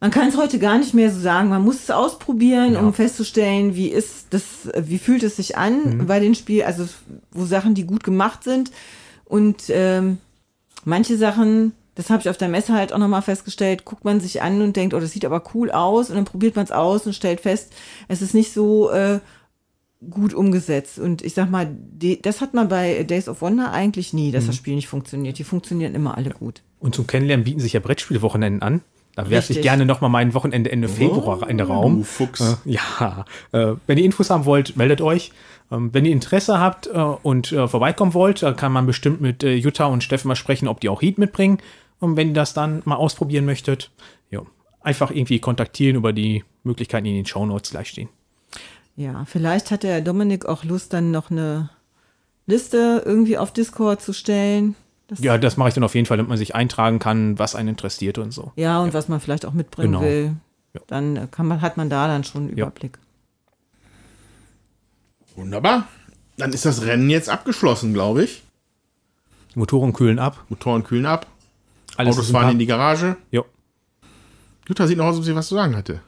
[0.00, 1.50] man kann es heute gar nicht mehr so sagen.
[1.50, 6.20] Man muss es ausprobieren, um festzustellen, wie ist das, wie fühlt es sich an bei
[6.20, 6.88] den Spielen, also
[7.32, 8.70] wo Sachen, die gut gemacht sind.
[9.24, 10.18] Und ähm,
[10.84, 14.42] manche Sachen, das habe ich auf der Messe halt auch nochmal festgestellt, guckt man sich
[14.42, 16.10] an und denkt, oh, das sieht aber cool aus.
[16.10, 17.72] Und dann probiert man es aus und stellt fest,
[18.06, 19.18] es ist nicht so äh,
[20.10, 20.98] gut umgesetzt.
[20.98, 24.46] Und ich sag mal, die, das hat man bei Days of Wonder eigentlich nie, dass
[24.46, 25.38] das Spiel nicht funktioniert.
[25.38, 26.62] Die funktionieren immer alle gut.
[26.80, 28.82] Und zum Kennenlernen bieten sich ja Brettspielwochenenden an.
[29.14, 31.96] Da werfe ich gerne noch mal mein Wochenende Ende Februar in den Raum.
[31.96, 32.58] Du Fuchs.
[32.66, 35.32] Äh, ja, äh, wenn ihr Infos haben wollt, meldet euch.
[35.72, 39.86] Ähm, wenn ihr Interesse habt äh, und vorbeikommen wollt, dann kann man bestimmt mit Jutta
[39.86, 41.58] und Steffen mal sprechen, ob die auch Heat mitbringen.
[42.00, 43.90] Und wenn ihr das dann mal ausprobieren möchtet,
[44.30, 44.40] ja,
[44.80, 48.08] einfach irgendwie kontaktieren über die Möglichkeiten, die in den Shownotes gleich stehen.
[48.96, 51.70] Ja, vielleicht hat der Dominik auch Lust, dann noch eine
[52.46, 54.74] Liste irgendwie auf Discord zu stellen.
[55.08, 57.54] Das, Ja, das mache ich dann auf jeden Fall, damit man sich eintragen kann, was
[57.54, 58.52] einen interessiert und so.
[58.56, 60.02] ja, und was man vielleicht auch mitbringen Genau.
[60.04, 60.32] will.
[60.74, 60.80] Ja.
[60.88, 62.66] Dann äh, kann man, hat man da dann schon einen Ja.
[62.66, 62.98] Überblick.
[65.34, 65.88] Wunderbar.
[66.38, 68.42] Dann ist das Rennen jetzt abgeschlossen, glaube ich.
[69.54, 70.44] Die Motoren kühlen ab.
[70.48, 71.26] Motoren kühlen ab.
[71.96, 73.16] Alles Autos fahren in die Garage.
[73.30, 73.42] ja.
[74.68, 76.00] Jutta sieht noch aus, als ob sie was zu sagen hatte.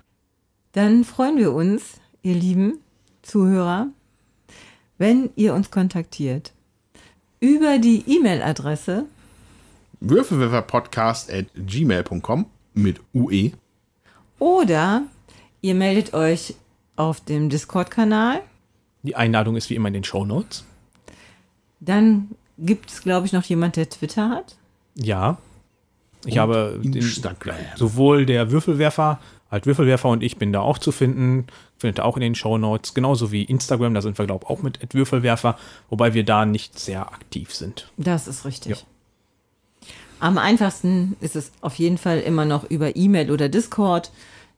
[0.72, 2.78] Dann freuen wir uns, ihr lieben
[3.22, 3.86] Zuhörer,
[4.98, 6.52] wenn ihr uns kontaktiert
[7.40, 9.04] über die E-Mail-Adresse
[10.00, 13.52] Würfelwerferpodcast at gmail.com mit UE.
[14.40, 15.02] oder
[15.60, 16.54] ihr meldet euch
[16.96, 18.42] auf dem Discord-Kanal.
[19.04, 20.64] Die Einladung ist wie immer in den Shownotes.
[21.80, 24.56] Dann gibt es, glaube ich, noch jemand, der Twitter hat.
[24.96, 25.38] Ja.
[26.28, 27.02] Ich habe den,
[27.76, 29.18] sowohl der Würfelwerfer,
[29.50, 31.46] halt Würfelwerfer und ich bin da auch zu finden.
[31.78, 32.94] Findet ihr auch in den Shownotes.
[32.94, 35.56] Genauso wie Instagram, da sind wir, glaube ich, auch mit Würfelwerfer,
[35.90, 37.90] wobei wir da nicht sehr aktiv sind.
[37.96, 38.70] Das ist richtig.
[38.70, 38.76] Ja.
[40.20, 44.10] Am einfachsten ist es auf jeden Fall immer noch über E-Mail oder Discord.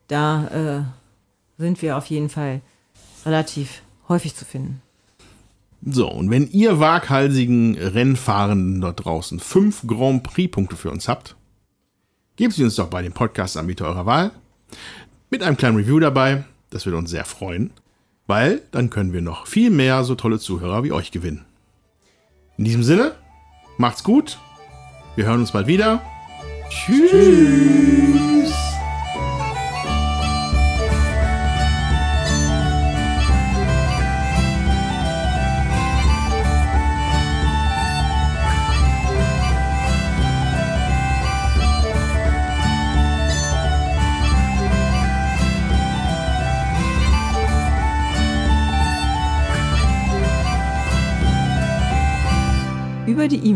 [0.09, 0.87] Da
[1.59, 2.63] äh, sind wir auf jeden Fall
[3.27, 4.81] relativ häufig zu finden.
[5.83, 11.37] So, und wenn ihr waghalsigen Rennfahrenden dort draußen fünf Grand Prix-Punkte für uns habt,
[12.41, 14.31] gebt sie uns doch bei dem Podcast-Anbieter eurer Wahl.
[15.29, 16.45] Mit einem kleinen Review dabei.
[16.71, 17.71] Das würde uns sehr freuen,
[18.27, 21.45] weil dann können wir noch viel mehr so tolle Zuhörer wie euch gewinnen.
[22.57, 23.13] In diesem Sinne,
[23.77, 24.39] macht's gut.
[25.17, 26.01] Wir hören uns bald wieder.
[26.71, 27.11] Tschüss.
[27.11, 28.70] Über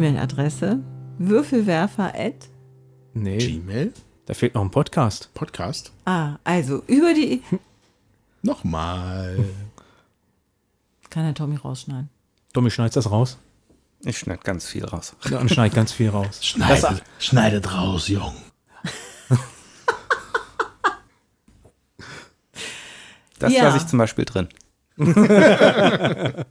[0.08, 0.80] E-Mail-Adresse
[1.18, 2.48] Würfelwerfer at.
[3.14, 3.90] Nee, Gmail?
[4.26, 5.30] da fehlt noch ein Podcast.
[5.32, 5.92] Podcast?
[6.04, 7.42] Ah, also über die.
[8.42, 9.42] Nochmal.
[11.08, 12.10] Kann der Tommy rausschneiden.
[12.52, 13.38] Tommy, schneidest das raus?
[14.04, 15.16] Ich schneide ganz viel raus.
[15.30, 16.40] Dann schneid ganz viel raus.
[16.44, 18.34] Schneidet, schneidet raus, Jung.
[23.38, 23.64] Das Ja.
[23.64, 24.48] lasse ich zum Beispiel drin.